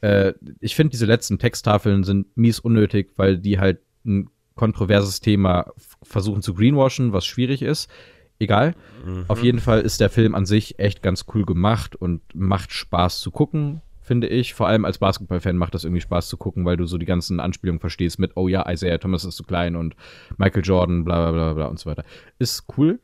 Äh, 0.00 0.34
ich 0.60 0.74
finde, 0.74 0.92
diese 0.92 1.06
letzten 1.06 1.38
Texttafeln 1.38 2.04
sind 2.04 2.36
mies 2.36 2.60
unnötig, 2.60 3.12
weil 3.16 3.38
die 3.38 3.58
halt 3.58 3.80
ein 4.04 4.28
kontroverses 4.54 5.20
Thema 5.20 5.72
versuchen 6.02 6.42
zu 6.42 6.54
greenwashen, 6.54 7.12
was 7.12 7.26
schwierig 7.26 7.62
ist. 7.62 7.90
Egal. 8.38 8.74
Mhm. 9.04 9.24
Auf 9.28 9.42
jeden 9.42 9.60
Fall 9.60 9.80
ist 9.80 10.00
der 10.00 10.10
Film 10.10 10.34
an 10.34 10.44
sich 10.44 10.78
echt 10.78 11.02
ganz 11.02 11.24
cool 11.34 11.44
gemacht 11.44 11.96
und 11.96 12.20
macht 12.34 12.72
Spaß 12.72 13.20
zu 13.20 13.30
gucken, 13.30 13.80
finde 14.00 14.26
ich. 14.26 14.54
Vor 14.54 14.66
allem 14.66 14.84
als 14.84 14.98
Basketballfan 14.98 15.56
macht 15.56 15.74
das 15.74 15.84
irgendwie 15.84 16.00
Spaß 16.00 16.28
zu 16.28 16.36
gucken, 16.36 16.64
weil 16.64 16.76
du 16.76 16.84
so 16.86 16.98
die 16.98 17.06
ganzen 17.06 17.40
Anspielungen 17.40 17.80
verstehst 17.80 18.18
mit, 18.18 18.32
oh 18.36 18.48
ja, 18.48 18.70
Isaiah 18.70 18.98
Thomas 18.98 19.24
ist 19.24 19.36
zu 19.36 19.44
klein 19.44 19.76
und 19.76 19.94
Michael 20.36 20.64
Jordan, 20.64 21.04
bla 21.04 21.30
bla 21.30 21.32
bla 21.32 21.54
bla 21.54 21.66
und 21.66 21.78
so 21.78 21.88
weiter. 21.88 22.04
Ist 22.38 22.64
cool. 22.76 23.00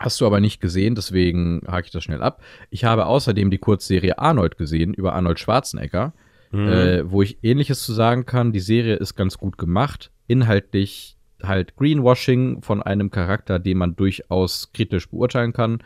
Hast 0.00 0.20
du 0.20 0.26
aber 0.26 0.40
nicht 0.40 0.60
gesehen, 0.60 0.94
deswegen 0.94 1.62
hake 1.66 1.86
ich 1.86 1.92
das 1.92 2.04
schnell 2.04 2.22
ab. 2.22 2.42
Ich 2.70 2.84
habe 2.84 3.06
außerdem 3.06 3.50
die 3.50 3.58
Kurzserie 3.58 4.18
Arnold 4.18 4.56
gesehen 4.58 4.94
über 4.94 5.14
Arnold 5.14 5.38
Schwarzenegger, 5.40 6.12
Mhm. 6.50 6.68
äh, 6.68 7.10
wo 7.10 7.20
ich 7.22 7.38
ähnliches 7.42 7.82
zu 7.82 7.92
sagen 7.92 8.24
kann. 8.24 8.52
Die 8.52 8.60
Serie 8.60 8.96
ist 8.96 9.14
ganz 9.16 9.36
gut 9.36 9.58
gemacht. 9.58 10.10
Inhaltlich 10.28 11.16
halt 11.42 11.76
Greenwashing 11.76 12.62
von 12.62 12.82
einem 12.82 13.10
Charakter, 13.10 13.58
den 13.58 13.76
man 13.78 13.96
durchaus 13.96 14.72
kritisch 14.72 15.08
beurteilen 15.10 15.52
kann. 15.52 15.82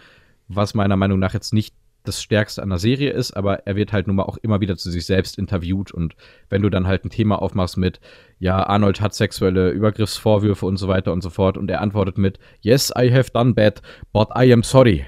was 0.54 0.74
meiner 0.74 0.96
Meinung 0.96 1.18
nach 1.18 1.32
jetzt 1.32 1.54
nicht 1.54 1.74
das 2.04 2.22
Stärkste 2.22 2.62
an 2.62 2.70
der 2.70 2.78
Serie 2.78 3.10
ist, 3.10 3.32
aber 3.32 3.66
er 3.66 3.76
wird 3.76 3.92
halt 3.92 4.06
nun 4.06 4.16
mal 4.16 4.24
auch 4.24 4.36
immer 4.38 4.60
wieder 4.60 4.76
zu 4.76 4.90
sich 4.90 5.06
selbst 5.06 5.38
interviewt 5.38 5.92
und 5.92 6.16
wenn 6.48 6.62
du 6.62 6.68
dann 6.68 6.86
halt 6.86 7.04
ein 7.04 7.10
Thema 7.10 7.40
aufmachst 7.40 7.76
mit, 7.76 8.00
ja, 8.38 8.66
Arnold 8.66 9.00
hat 9.00 9.14
sexuelle 9.14 9.70
Übergriffsvorwürfe 9.70 10.66
und 10.66 10.76
so 10.76 10.88
weiter 10.88 11.12
und 11.12 11.22
so 11.22 11.30
fort 11.30 11.56
und 11.56 11.70
er 11.70 11.80
antwortet 11.80 12.18
mit, 12.18 12.38
yes, 12.60 12.92
I 12.96 13.12
have 13.12 13.30
done 13.32 13.54
bad, 13.54 13.82
but 14.12 14.28
I 14.36 14.52
am 14.52 14.62
sorry. 14.62 15.06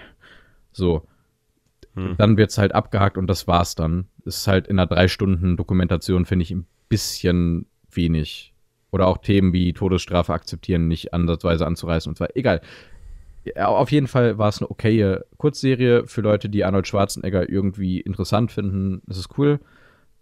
So. 0.73 1.07
Hm. 1.95 2.17
Dann 2.17 2.37
wird's 2.37 2.59
halt 2.59 2.75
abgehakt 2.75 3.19
und 3.19 3.27
das 3.29 3.47
war's 3.47 3.75
dann. 3.75 4.09
Ist 4.25 4.47
halt 4.47 4.67
in 4.67 4.79
einer 4.79 4.87
drei 4.87 5.09
Stunden 5.09 5.57
Dokumentation, 5.57 6.25
finde 6.25 6.45
ich, 6.45 6.51
ein 6.51 6.67
bisschen 6.89 7.67
wenig. 7.91 8.53
Oder 8.91 9.07
auch 9.07 9.19
Themen 9.19 9.53
wie 9.53 9.73
Todesstrafe 9.73 10.33
akzeptieren 10.33 10.87
nicht 10.87 11.13
ansatzweise 11.13 11.67
anzureißen 11.67 12.11
und 12.11 12.17
zwar 12.17 12.37
egal 12.37 12.61
auf 13.57 13.93
jeden 13.93 14.07
Fall 14.07 14.39
war 14.39 14.49
es 14.49 14.61
eine 14.61 14.71
okaye 14.71 15.25
Kurzserie 15.37 16.07
für 16.07 16.21
Leute, 16.21 16.49
die 16.49 16.65
Arnold 16.65 16.87
Schwarzenegger 16.87 17.49
irgendwie 17.49 18.01
interessant 18.01 18.53
finden. 18.53 19.03
Das 19.07 19.19
ist 19.19 19.37
cool. 19.39 19.61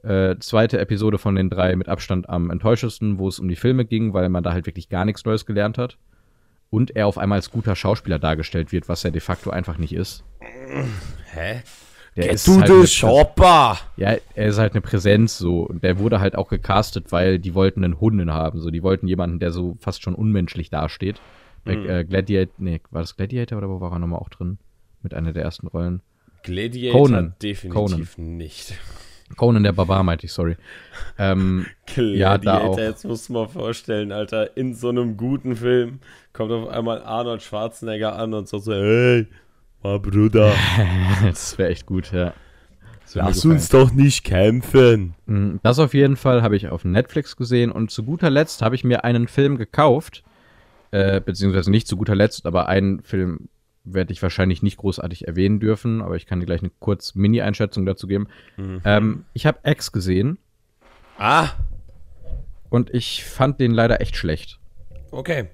Äh, 0.02 0.36
zweite 0.40 0.80
Episode 0.80 1.18
von 1.18 1.36
den 1.36 1.48
drei 1.48 1.76
mit 1.76 1.88
Abstand 1.88 2.28
am 2.28 2.50
enttäuschendsten, 2.50 3.18
wo 3.18 3.28
es 3.28 3.38
um 3.38 3.48
die 3.48 3.56
Filme 3.56 3.84
ging, 3.84 4.12
weil 4.12 4.28
man 4.28 4.42
da 4.42 4.52
halt 4.52 4.66
wirklich 4.66 4.88
gar 4.88 5.04
nichts 5.04 5.24
Neues 5.24 5.46
gelernt 5.46 5.78
hat. 5.78 5.98
Und 6.70 6.96
er 6.96 7.06
auf 7.06 7.18
einmal 7.18 7.36
als 7.36 7.50
guter 7.50 7.76
Schauspieler 7.76 8.18
dargestellt 8.18 8.72
wird, 8.72 8.88
was 8.88 9.04
er 9.04 9.10
de 9.10 9.20
facto 9.20 9.50
einfach 9.50 9.78
nicht 9.78 9.92
ist. 9.94 10.24
Hä? 10.40 11.62
Der 12.16 12.24
Get 12.24 12.34
ist 12.34 12.46
du 12.46 12.60
halt 12.60 12.88
Shopper! 12.88 13.78
Ja, 13.96 14.16
er 14.34 14.46
ist 14.46 14.58
halt 14.58 14.72
eine 14.72 14.80
Präsenz 14.80 15.38
so. 15.38 15.60
Und 15.60 15.82
der 15.82 15.98
wurde 15.98 16.20
halt 16.20 16.36
auch 16.36 16.48
gecastet, 16.48 17.10
weil 17.10 17.38
die 17.38 17.54
wollten 17.54 17.84
einen 17.84 18.00
Hunden 18.00 18.32
haben. 18.32 18.60
So, 18.60 18.70
die 18.70 18.82
wollten 18.82 19.08
jemanden, 19.08 19.38
der 19.38 19.50
so 19.50 19.76
fast 19.80 20.02
schon 20.02 20.14
unmenschlich 20.14 20.68
dasteht. 20.68 21.20
Bei 21.64 21.76
mhm. 21.76 21.88
äh, 21.88 22.04
Gladiator, 22.04 22.54
nee, 22.58 22.80
war 22.90 23.02
das 23.02 23.16
Gladiator 23.16 23.58
oder 23.58 23.68
wo 23.68 23.80
war 23.80 23.92
er 23.92 23.98
nochmal 23.98 24.20
auch 24.20 24.28
drin? 24.28 24.58
Mit 25.02 25.14
einer 25.14 25.32
der 25.32 25.42
ersten 25.42 25.66
Rollen. 25.66 26.00
Gladiator 26.42 27.02
Conan. 27.02 27.34
definitiv 27.42 28.16
Conan. 28.16 28.36
nicht. 28.36 28.74
Conan 29.36 29.62
der 29.62 29.72
Barbar 29.72 30.02
meinte 30.02 30.26
ich, 30.26 30.32
sorry. 30.32 30.56
Ähm, 31.18 31.66
Gladiator, 31.86 32.16
ja, 32.16 32.38
da 32.38 32.58
auch. 32.60 32.78
jetzt 32.78 33.04
musst 33.04 33.28
du 33.28 33.34
mal 33.34 33.48
vorstellen, 33.48 34.12
Alter, 34.12 34.56
in 34.56 34.74
so 34.74 34.88
einem 34.88 35.16
guten 35.16 35.56
Film 35.56 36.00
kommt 36.32 36.52
auf 36.52 36.68
einmal 36.68 37.02
Arnold 37.02 37.42
Schwarzenegger 37.42 38.16
an 38.16 38.34
und 38.34 38.48
sagt 38.48 38.64
so, 38.64 38.74
hey, 38.74 39.26
mein 39.82 40.02
Bruder. 40.02 40.52
das 41.24 41.58
wäre 41.58 41.70
echt 41.70 41.86
gut, 41.86 42.12
ja. 42.12 42.34
Lass 43.14 43.44
uns 43.44 43.68
doch 43.68 43.92
nicht 43.92 44.24
kämpfen. 44.24 45.14
Mhm, 45.26 45.60
das 45.62 45.78
auf 45.78 45.92
jeden 45.92 46.16
Fall 46.16 46.42
habe 46.42 46.56
ich 46.56 46.68
auf 46.68 46.84
Netflix 46.84 47.36
gesehen 47.36 47.70
und 47.70 47.90
zu 47.90 48.04
guter 48.04 48.30
Letzt 48.30 48.62
habe 48.62 48.74
ich 48.74 48.84
mir 48.84 49.04
einen 49.04 49.28
Film 49.28 49.58
gekauft, 49.58 50.22
äh, 50.92 51.20
beziehungsweise 51.20 51.70
nicht 51.70 51.88
zu 51.88 51.96
guter 51.96 52.14
Letzt, 52.14 52.46
aber 52.46 52.68
einen 52.68 53.02
Film 53.02 53.48
werde 53.84 54.12
ich 54.12 54.22
wahrscheinlich 54.22 54.62
nicht 54.62 54.76
großartig 54.76 55.26
erwähnen 55.26 55.58
dürfen, 55.58 56.02
aber 56.02 56.16
ich 56.16 56.26
kann 56.26 56.38
dir 56.38 56.46
gleich 56.46 56.60
eine 56.60 56.70
kurz 56.78 57.14
Mini-Einschätzung 57.14 57.84
dazu 57.84 58.06
geben. 58.06 58.28
Mhm. 58.56 58.80
Ähm, 58.84 59.24
ich 59.32 59.46
habe 59.46 59.58
X 59.64 59.90
gesehen. 59.90 60.38
Ah! 61.18 61.48
Und 62.68 62.94
ich 62.94 63.24
fand 63.24 63.58
den 63.58 63.72
leider 63.72 64.00
echt 64.00 64.16
schlecht. 64.16 64.60
Okay. 65.10 65.48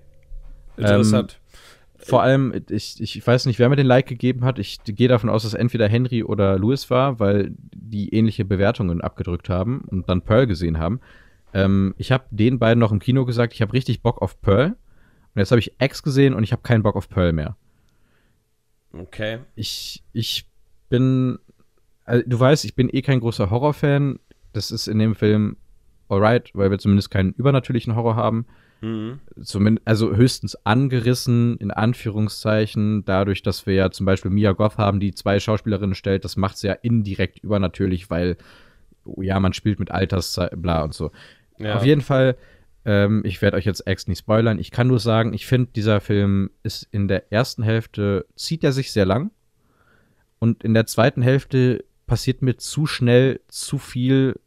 Interessant. 0.76 1.40
Ähm, 1.40 1.48
vor 1.98 2.22
allem, 2.22 2.54
ich, 2.70 3.00
ich 3.00 3.26
weiß 3.26 3.46
nicht, 3.46 3.58
wer 3.58 3.68
mir 3.68 3.76
den 3.76 3.86
Like 3.86 4.06
gegeben 4.06 4.44
hat. 4.44 4.58
Ich 4.58 4.78
gehe 4.84 5.08
davon 5.08 5.28
aus, 5.28 5.42
dass 5.42 5.54
entweder 5.54 5.88
Henry 5.88 6.22
oder 6.22 6.58
Louis 6.58 6.90
war, 6.90 7.18
weil 7.18 7.52
die 7.74 8.14
ähnliche 8.14 8.44
Bewertungen 8.44 9.00
abgedrückt 9.00 9.48
haben 9.48 9.82
und 9.88 10.08
dann 10.08 10.22
Pearl 10.22 10.46
gesehen 10.46 10.78
haben. 10.78 11.00
Ähm, 11.52 11.94
ich 11.98 12.12
habe 12.12 12.24
den 12.30 12.58
beiden 12.58 12.78
noch 12.78 12.92
im 12.92 13.00
Kino 13.00 13.24
gesagt, 13.24 13.52
ich 13.52 13.62
habe 13.62 13.72
richtig 13.72 14.02
Bock 14.02 14.22
auf 14.22 14.40
Pearl. 14.40 14.76
Und 15.38 15.42
jetzt 15.42 15.52
habe 15.52 15.60
ich 15.60 15.72
X 15.78 16.02
gesehen 16.02 16.34
und 16.34 16.42
ich 16.42 16.50
habe 16.50 16.62
keinen 16.62 16.82
Bock 16.82 16.96
auf 16.96 17.08
Pearl 17.08 17.32
mehr. 17.32 17.56
Okay. 18.92 19.38
Ich, 19.54 20.02
ich 20.12 20.48
bin, 20.88 21.38
also 22.04 22.24
du 22.26 22.40
weißt, 22.40 22.64
ich 22.64 22.74
bin 22.74 22.90
eh 22.92 23.02
kein 23.02 23.20
großer 23.20 23.48
Horrorfan. 23.48 24.18
Das 24.52 24.72
ist 24.72 24.88
in 24.88 24.98
dem 24.98 25.14
Film 25.14 25.56
alright, 26.08 26.50
weil 26.54 26.72
wir 26.72 26.80
zumindest 26.80 27.12
keinen 27.12 27.34
übernatürlichen 27.34 27.94
Horror 27.94 28.16
haben. 28.16 28.46
Mhm. 28.80 29.20
Zumindest, 29.40 29.86
also 29.86 30.16
höchstens 30.16 30.56
angerissen, 30.66 31.56
in 31.58 31.70
Anführungszeichen, 31.70 33.04
dadurch, 33.04 33.44
dass 33.44 33.64
wir 33.64 33.74
ja 33.74 33.92
zum 33.92 34.06
Beispiel 34.06 34.32
Mia 34.32 34.50
Goth 34.50 34.76
haben, 34.76 34.98
die 34.98 35.14
zwei 35.14 35.38
Schauspielerinnen 35.38 35.94
stellt, 35.94 36.24
das 36.24 36.36
macht 36.36 36.58
sie 36.58 36.66
ja 36.66 36.72
indirekt 36.72 37.38
übernatürlich, 37.44 38.10
weil, 38.10 38.38
ja, 39.18 39.38
man 39.38 39.52
spielt 39.52 39.78
mit 39.78 39.92
Alters, 39.92 40.40
bla 40.56 40.82
und 40.82 40.94
so. 40.94 41.12
Ja. 41.58 41.76
Auf 41.76 41.84
jeden 41.84 42.00
Fall 42.00 42.36
ähm, 42.88 43.20
ich 43.26 43.42
werde 43.42 43.58
euch 43.58 43.66
jetzt 43.66 43.86
X 43.86 44.08
nicht 44.08 44.20
spoilern. 44.20 44.58
Ich 44.58 44.70
kann 44.70 44.86
nur 44.86 44.98
sagen, 44.98 45.34
ich 45.34 45.46
finde, 45.46 45.70
dieser 45.76 46.00
Film 46.00 46.50
ist 46.62 46.88
in 46.90 47.06
der 47.06 47.30
ersten 47.30 47.62
Hälfte, 47.62 48.24
zieht 48.34 48.64
er 48.64 48.72
sich 48.72 48.92
sehr 48.92 49.04
lang. 49.04 49.30
Und 50.38 50.64
in 50.64 50.72
der 50.72 50.86
zweiten 50.86 51.20
Hälfte 51.20 51.84
passiert 52.06 52.40
mir 52.40 52.56
zu 52.56 52.86
schnell 52.86 53.40
zu 53.48 53.76
viel, 53.76 54.40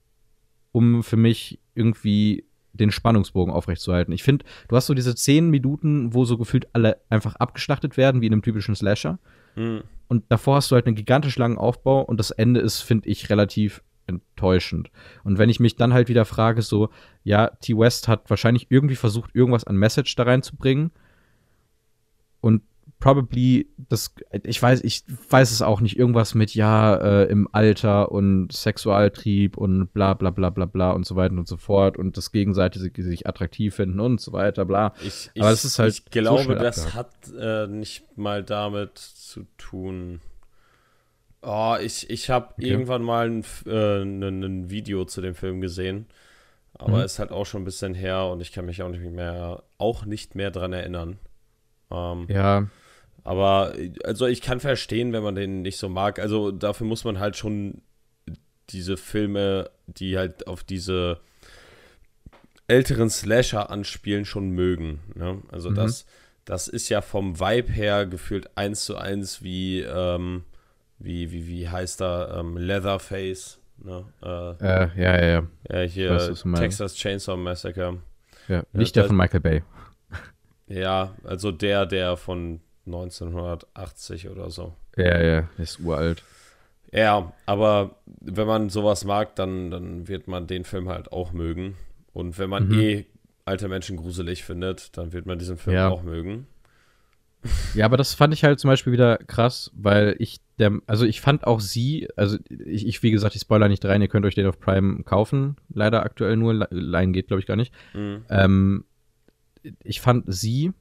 um 0.71 1.03
für 1.03 1.17
mich 1.17 1.60
irgendwie 1.75 2.45
den 2.74 2.89
Spannungsbogen 2.89 3.53
aufrechtzuerhalten. 3.53 4.12
Ich 4.12 4.24
finde, 4.24 4.43
du 4.69 4.75
hast 4.75 4.88
so 4.88 4.95
diese 4.95 5.13
zehn 5.13 5.51
Minuten, 5.51 6.15
wo 6.15 6.25
so 6.25 6.39
gefühlt 6.39 6.67
alle 6.74 7.00
einfach 7.12 7.36
abgeschlachtet 7.36 7.95
werden, 7.95 8.21
wie 8.21 8.25
in 8.25 8.33
einem 8.33 8.41
typischen 8.41 8.75
Slasher. 8.75 9.19
Mhm. 9.55 9.83
Und 10.07 10.24
davor 10.29 10.55
hast 10.55 10.71
du 10.71 10.75
halt 10.75 10.88
einen 10.88 10.95
gigantisch 10.95 11.38
langen 11.38 11.60
Aufbau 11.60 12.01
und 12.01 12.17
das 12.17 12.31
Ende 12.31 12.60
ist, 12.60 12.81
finde 12.81 13.07
ich, 13.07 13.29
relativ 13.29 13.83
enttäuschend. 14.12 14.91
Und 15.24 15.38
wenn 15.38 15.50
ich 15.50 15.60
mich 15.60 15.75
dann 15.75 15.94
halt 15.94 16.10
wieder 16.10 16.25
frage, 16.25 16.62
so, 16.62 16.89
ja, 17.24 17.48
T. 17.62 17.77
West 17.77 18.08
hat 18.08 18.30
wahrscheinlich 18.30 18.68
irgendwie 18.70 18.96
versucht, 18.96 19.36
irgendwas 19.36 19.63
an 19.63 19.77
Message 19.77 20.15
da 20.15 20.24
reinzubringen. 20.24 20.91
Und 22.41 22.63
probably 23.01 23.68
das, 23.77 24.13
ich 24.44 24.62
weiß, 24.62 24.82
ich 24.84 25.03
weiß 25.30 25.51
es 25.51 25.62
auch 25.62 25.82
nicht, 25.82 25.98
irgendwas 25.98 26.36
mit 26.36 26.56
ja, 26.56 26.96
äh, 26.96 27.25
im 27.25 27.50
Alter 27.51 28.12
und 28.12 28.53
Sexualtrieb 28.53 29.58
und 29.58 29.88
bla 29.94 30.13
bla 30.13 30.30
bla 30.30 30.50
bla 30.50 30.65
bla 30.65 30.91
und 30.91 31.06
so 31.06 31.18
weiter 31.18 31.34
und 31.34 31.48
so 31.48 31.58
fort 31.58 31.98
und 31.98 32.15
das 32.15 32.32
gegenseitige 32.32 33.03
sich 33.03 33.27
attraktiv 33.27 33.75
finden 33.75 34.00
und 34.00 34.22
so 34.22 34.32
weiter, 34.32 34.63
bla. 34.63 34.94
Ich, 35.01 35.32
ich, 35.34 35.41
Aber 35.41 35.51
es 35.51 35.65
ist 35.65 35.80
halt. 35.80 35.94
Ich 35.94 36.06
glaube, 36.06 36.44
so 36.44 36.53
das 36.53 36.94
hat 36.94 37.12
äh, 37.38 37.68
nicht 37.68 38.06
mal 38.18 38.44
damit 38.44 38.98
zu 38.98 39.46
tun. 39.58 40.22
Oh, 41.41 41.75
ich, 41.81 42.10
ich 42.10 42.29
habe 42.29 42.53
okay. 42.53 42.69
irgendwann 42.69 43.01
mal 43.01 43.27
ein, 43.27 43.43
äh, 43.65 44.01
ein, 44.01 44.43
ein, 44.43 44.69
Video 44.69 45.05
zu 45.05 45.21
dem 45.21 45.33
Film 45.33 45.60
gesehen. 45.60 46.05
Aber 46.74 47.00
mhm. 47.00 47.03
ist 47.03 47.19
halt 47.19 47.31
auch 47.31 47.45
schon 47.45 47.63
ein 47.63 47.65
bisschen 47.65 47.93
her 47.93 48.25
und 48.27 48.41
ich 48.41 48.51
kann 48.51 48.65
mich 48.65 48.81
auch 48.81 48.89
nicht 48.89 49.01
mehr, 49.01 49.63
auch 49.77 50.05
nicht 50.05 50.36
mehr 50.36 50.51
dran 50.51 50.74
erinnern. 50.74 51.19
Ähm, 51.91 52.27
ja. 52.29 52.67
Aber 53.24 53.74
also 54.03 54.25
ich 54.25 54.41
kann 54.41 54.60
verstehen, 54.60 55.13
wenn 55.13 55.24
man 55.24 55.36
den 55.36 55.62
nicht 55.62 55.77
so 55.77 55.89
mag. 55.89 56.19
Also 56.19 56.51
dafür 56.51 56.88
muss 56.88 57.03
man 57.03 57.19
halt 57.19 57.38
schon 57.38 57.81
diese 58.69 58.98
Filme, 58.98 59.69
die 59.86 60.17
halt 60.17 60.48
auf 60.48 60.63
diese 60.63 61.19
älteren 62.67 63.10
Slasher 63.10 63.69
anspielen, 63.69 64.25
schon 64.25 64.51
mögen. 64.51 65.01
Ne? 65.13 65.41
Also 65.51 65.69
mhm. 65.69 65.75
das, 65.75 66.05
das 66.45 66.67
ist 66.67 66.89
ja 66.89 67.01
vom 67.01 67.39
Vibe 67.39 67.71
her 67.71 68.05
gefühlt 68.05 68.57
eins 68.57 68.86
zu 68.86 68.95
eins 68.98 69.43
wie 69.43 69.81
ähm, 69.81 70.45
wie, 71.03 71.31
wie, 71.31 71.48
wie 71.48 71.70
heißt 71.70 72.01
da, 72.01 72.39
ähm, 72.39 72.58
Leatherface. 72.58 73.60
Ne? 73.84 74.05
Äh, 74.22 74.27
äh, 74.27 74.89
ja, 74.96 75.22
ja, 75.24 75.48
ja. 75.70 75.79
Hier 75.81 76.12
weiß, 76.12 76.43
Texas 76.55 76.96
Chainsaw 76.96 77.38
Massacre. 77.38 77.98
Ja, 78.48 78.63
nicht 78.74 78.96
ja, 78.96 79.01
der 79.01 79.08
von 79.08 79.17
Michael 79.17 79.39
Bay. 79.39 79.63
Ja, 80.67 81.15
also 81.24 81.51
der, 81.51 81.86
der 81.86 82.17
von 82.17 82.62
1980 82.86 84.29
oder 84.29 84.50
so. 84.50 84.74
Ja, 84.96 85.22
ja, 85.22 85.50
ist 85.58 85.79
uralt. 85.79 86.24
Ja, 86.91 87.31
aber 87.46 87.96
wenn 88.20 88.48
man 88.48 88.70
sowas 88.70 89.05
mag, 89.05 89.36
dann, 89.36 89.72
dann 89.72 90.08
wird 90.08 90.27
man 90.27 90.48
den 90.48 90.65
Film 90.65 90.89
halt 90.89 91.12
auch 91.12 91.31
mögen. 91.31 91.77
Und 92.13 92.38
wenn 92.38 92.50
man 92.50 92.67
mhm. 92.67 92.79
eh 92.79 93.05
alte 93.46 93.67
Menschen 93.67 93.98
gruselig 93.98 94.43
findet, 94.43 94.98
dann 94.98 95.13
wird 95.13 95.25
man 95.25 95.39
diesen 95.39 95.58
Film 95.58 95.75
ja. 95.75 95.89
auch 95.89 96.03
mögen. 96.03 96.48
Ja, 97.74 97.86
aber 97.86 97.98
das 97.98 98.13
fand 98.13 98.33
ich 98.33 98.43
halt 98.43 98.60
zum 98.60 98.69
Beispiel 98.69 98.93
wieder 98.93 99.17
krass, 99.17 99.71
weil 99.74 100.15
ich 100.19 100.41
der, 100.60 100.79
also 100.86 101.05
ich 101.05 101.21
fand 101.21 101.45
auch 101.48 101.60
sie, 101.60 102.07
also 102.15 102.38
ich, 102.50 102.86
ich, 102.86 103.01
wie 103.01 103.12
gesagt, 103.12 103.36
ich 103.36 103.41
spoiler 103.41 103.67
nicht 103.67 103.83
rein, 103.83 104.01
ihr 104.01 104.07
könnt 104.07 104.25
euch 104.25 104.36
den 104.36 104.45
auf 104.45 104.60
Prime 104.60 105.03
kaufen, 105.03 105.55
leider 105.74 106.03
aktuell 106.03 106.38
nur, 106.38 106.67
Line 106.69 107.12
geht 107.13 107.27
glaube 107.27 107.39
ich 107.39 107.48
gar 107.48 107.55
nicht. 107.55 107.74
Mhm. 107.93 108.25
Ähm, 108.29 108.86
ich 109.83 110.01
fand 110.01 110.25
sie, 110.27 110.71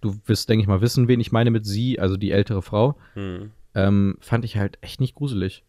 du 0.00 0.16
wirst, 0.26 0.48
denke 0.48 0.62
ich 0.62 0.68
mal, 0.68 0.80
wissen, 0.80 1.08
wen 1.08 1.20
ich 1.20 1.32
meine 1.32 1.50
mit 1.50 1.66
sie, 1.66 1.98
also 1.98 2.16
die 2.16 2.30
ältere 2.30 2.62
Frau, 2.62 2.96
mhm. 3.16 3.50
ähm, 3.74 4.16
fand 4.20 4.44
ich 4.44 4.56
halt 4.56 4.78
echt 4.80 5.00
nicht 5.00 5.16
gruselig. 5.16 5.64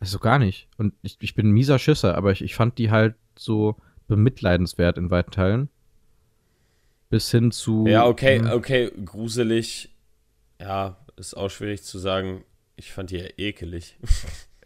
Also 0.00 0.18
gar 0.18 0.40
nicht. 0.40 0.68
Und 0.78 0.94
ich, 1.02 1.18
ich 1.20 1.36
bin 1.36 1.48
ein 1.48 1.52
mieser 1.52 1.78
Schisser, 1.78 2.16
aber 2.16 2.32
ich, 2.32 2.42
ich 2.42 2.56
fand 2.56 2.78
die 2.78 2.90
halt 2.90 3.14
so 3.38 3.76
bemitleidenswert 4.08 4.98
in 4.98 5.12
weiten 5.12 5.30
Teilen 5.30 5.68
bis 7.12 7.30
hin 7.30 7.52
zu. 7.52 7.86
Ja, 7.86 8.06
okay, 8.06 8.38
hm. 8.40 8.50
okay, 8.52 8.90
gruselig. 9.04 9.90
Ja, 10.58 10.96
ist 11.16 11.34
auch 11.34 11.50
schwierig 11.50 11.82
zu 11.82 11.98
sagen. 11.98 12.42
Ich 12.76 12.90
fand 12.90 13.10
die 13.10 13.18
ja 13.18 13.26
ekelig. 13.36 13.98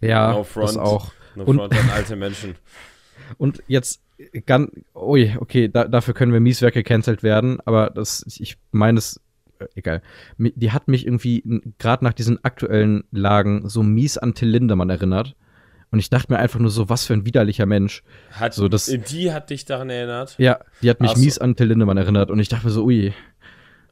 Ja, 0.00 0.32
no 0.32 0.44
front, 0.44 0.68
das 0.68 0.76
auch. 0.76 1.12
No 1.34 1.42
und, 1.42 1.56
front 1.56 1.72
an 1.72 1.90
alte 1.90 2.14
Menschen. 2.14 2.54
Und 3.38 3.62
jetzt 3.66 4.02
ganz, 4.44 4.70
ui, 4.94 5.34
okay, 5.40 5.68
da, 5.68 5.88
dafür 5.88 6.14
können 6.14 6.32
wir 6.32 6.38
Mieswerk 6.38 6.74
gecancelt 6.74 7.24
werden, 7.24 7.58
aber 7.64 7.90
das, 7.90 8.24
ich 8.38 8.56
meine 8.70 8.98
es 8.98 9.20
äh, 9.58 9.66
egal. 9.74 10.00
Die 10.38 10.70
hat 10.70 10.86
mich 10.86 11.04
irgendwie 11.04 11.42
gerade 11.78 12.04
nach 12.04 12.12
diesen 12.12 12.44
aktuellen 12.44 13.04
Lagen 13.10 13.68
so 13.68 13.82
mies 13.82 14.16
an 14.16 14.34
Till 14.34 14.48
Lindemann 14.48 14.90
erinnert. 14.90 15.34
Und 15.90 15.98
ich 15.98 16.10
dachte 16.10 16.32
mir 16.32 16.38
einfach 16.38 16.58
nur 16.58 16.70
so, 16.70 16.88
was 16.88 17.06
für 17.06 17.14
ein 17.14 17.24
widerlicher 17.24 17.66
Mensch. 17.66 18.02
Hat, 18.32 18.54
so, 18.54 18.68
das, 18.68 18.86
die 18.86 19.32
hat 19.32 19.50
dich 19.50 19.64
daran 19.64 19.88
erinnert? 19.88 20.34
Ja, 20.38 20.58
die 20.82 20.90
hat 20.90 21.00
mich 21.00 21.12
so. 21.12 21.20
mies 21.20 21.38
an 21.38 21.56
Till 21.56 21.68
Lindemann 21.68 21.96
erinnert. 21.96 22.30
Und 22.30 22.38
ich 22.40 22.48
dachte 22.48 22.66
mir 22.66 22.72
so, 22.72 22.84
ui, 22.84 23.12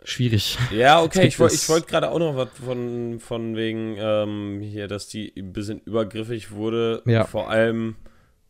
schwierig. 0.05 0.59
Ja, 0.73 1.03
okay, 1.03 1.27
ich, 1.27 1.39
wollte 1.39 1.87
gerade 1.87 2.11
auch 2.11 2.19
noch 2.19 2.37
was 2.37 2.49
von, 2.65 3.21
von 3.21 3.57
wegen 3.57 3.97
ähm, 3.99 4.61
hier, 4.61 4.89
dass 4.89 5.09
die 5.09 5.33
ein 5.37 5.53
bisschen 5.53 5.81
übergriffig 5.81 6.51
wurde. 6.51 7.03
Ja. 7.07 7.25
Vor 7.25 7.51
allem 7.51 7.97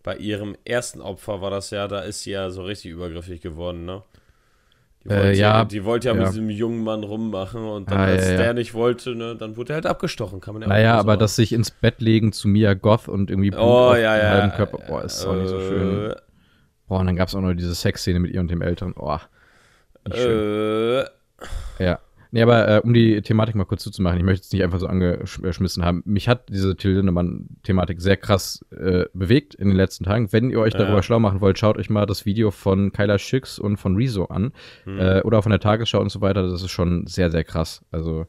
bei 0.03 0.17
ihrem 0.17 0.57
ersten 0.65 1.01
Opfer 1.01 1.41
war 1.41 1.51
das 1.51 1.71
ja, 1.71 1.89
da 1.89 2.01
ist 2.01 2.23
sie 2.23 2.33
ja 2.33 2.51
so 2.51 2.63
richtig 2.65 2.93
übergriffig 2.93 3.41
geworden, 3.41 3.85
ne? 3.85 4.03
Die 5.05 5.11
wollte, 5.11 5.29
äh, 5.29 5.35
ja, 5.35 5.65
die 5.67 5.85
wollte 5.85 6.09
ja, 6.09 6.15
ja, 6.15 6.21
mit 6.21 6.29
diesem 6.31 6.49
jungen 6.49 6.83
Mann 6.83 7.03
rummachen 7.03 7.63
und 7.63 7.91
dann, 7.91 7.99
ah, 7.99 8.05
als 8.05 8.31
ja, 8.31 8.37
der 8.39 8.55
nicht 8.55 8.73
wollte, 8.73 9.15
ne, 9.15 9.37
dann 9.37 9.57
wurde 9.59 9.73
er 9.73 9.75
halt 9.75 9.87
abgestochen, 9.87 10.41
kann 10.41 10.55
man 10.55 10.63
ja 10.63 10.69
Naja, 10.69 10.99
aber 10.99 11.19
das 11.19 11.37
sich 11.37 11.53
ins 11.53 11.71
Bett 11.71 12.01
legen 12.01 12.33
zu 12.33 12.49
Mia 12.49 12.73
Goth 12.73 13.09
und 13.09 13.29
irgendwie 13.29 13.51
Blut 13.51 13.63
oh, 13.63 13.95
ja, 13.95 14.17
ja, 14.17 14.31
halben 14.31 14.53
Körper, 14.53 14.79
boah, 14.87 15.03
ist 15.05 15.27
auch 15.27 15.35
äh, 15.35 15.41
nicht 15.41 15.49
so 15.49 15.61
schön. 15.61 16.11
Äh. 16.11 16.15
Boah, 16.89 17.01
und 17.01 17.07
dann 17.07 17.17
gab 17.17 17.29
es 17.29 17.35
auch 17.35 17.43
noch 17.43 17.53
diese 17.53 17.75
Sexszene 17.75 18.19
mit 18.19 18.33
ihr 18.33 18.41
und 18.41 18.51
dem 18.51 18.63
Älteren, 18.63 18.95
boah. 18.95 19.21
Nicht 20.07 20.19
schön. 20.19 21.07
Äh, 21.79 21.85
ja. 21.85 21.99
Nee, 22.35 22.43
aber 22.43 22.69
äh, 22.69 22.81
um 22.81 22.93
die 22.93 23.23
Thematik 23.23 23.55
mal 23.55 23.65
kurz 23.65 23.85
zuzumachen, 23.85 24.19
ich 24.19 24.25
möchte 24.25 24.43
es 24.43 24.53
nicht 24.53 24.65
einfach 24.65 24.81
so 24.81 24.89
angeschmissen 24.89 25.85
haben. 25.85 26.03
Mich 26.05 26.29
hat 26.29 26.49
diese 26.49 26.75
Till 26.75 26.97
Lindemann-Thematik 26.97 28.01
sehr 28.01 28.17
krass 28.17 28.65
äh, 28.77 29.05
bewegt 29.15 29.55
in 29.55 29.69
den 29.69 29.77
letzten 29.77 30.03
Tagen. 30.03 30.33
Wenn 30.33 30.51
ihr 30.51 30.59
euch 30.59 30.73
darüber 30.73 30.97
ja. 30.97 31.03
schlau 31.05 31.21
machen 31.21 31.41
wollt, 31.41 31.61
schaut 31.61 31.79
euch 31.79 31.91
mal 31.91 32.07
das 32.07 32.27
Video 32.27 32.51
von 32.51 32.91
Kyla 32.91 33.19
Schicks 33.19 33.61
und 33.61 33.77
von 33.77 33.95
Rezo 33.95 34.25
an. 34.25 34.51
Hm. 34.83 34.99
Äh, 34.99 35.21
oder 35.21 35.43
von 35.43 35.51
der 35.51 35.61
Tagesschau 35.61 36.01
und 36.01 36.11
so 36.11 36.23
weiter. 36.23 36.43
Das 36.43 36.61
ist 36.61 36.73
schon 36.73 37.07
sehr, 37.07 37.31
sehr 37.31 37.45
krass. 37.45 37.85
Also, 37.93 38.27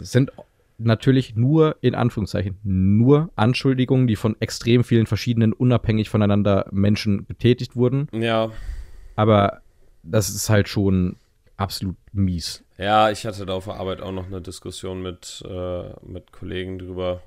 es 0.00 0.12
sind 0.12 0.30
natürlich 0.78 1.34
nur, 1.34 1.74
in 1.80 1.96
Anführungszeichen, 1.96 2.58
nur 2.62 3.28
Anschuldigungen, 3.34 4.06
die 4.06 4.14
von 4.14 4.36
extrem 4.38 4.84
vielen 4.84 5.06
verschiedenen, 5.06 5.52
unabhängig 5.52 6.10
voneinander 6.10 6.68
Menschen 6.70 7.26
getätigt 7.26 7.74
wurden. 7.74 8.06
Ja. 8.12 8.52
Aber 9.16 9.62
das 10.04 10.28
ist 10.28 10.48
halt 10.48 10.68
schon 10.68 11.16
absolut 11.56 11.96
mies. 12.12 12.63
Ja, 12.76 13.10
ich 13.10 13.24
hatte 13.24 13.46
da 13.46 13.54
auf 13.54 13.64
der 13.66 13.74
Arbeit 13.74 14.00
auch 14.00 14.12
noch 14.12 14.26
eine 14.26 14.40
Diskussion 14.40 15.02
mit, 15.02 15.44
äh, 15.48 15.90
mit 16.02 16.32
Kollegen 16.32 16.78
drüber. 16.78 17.22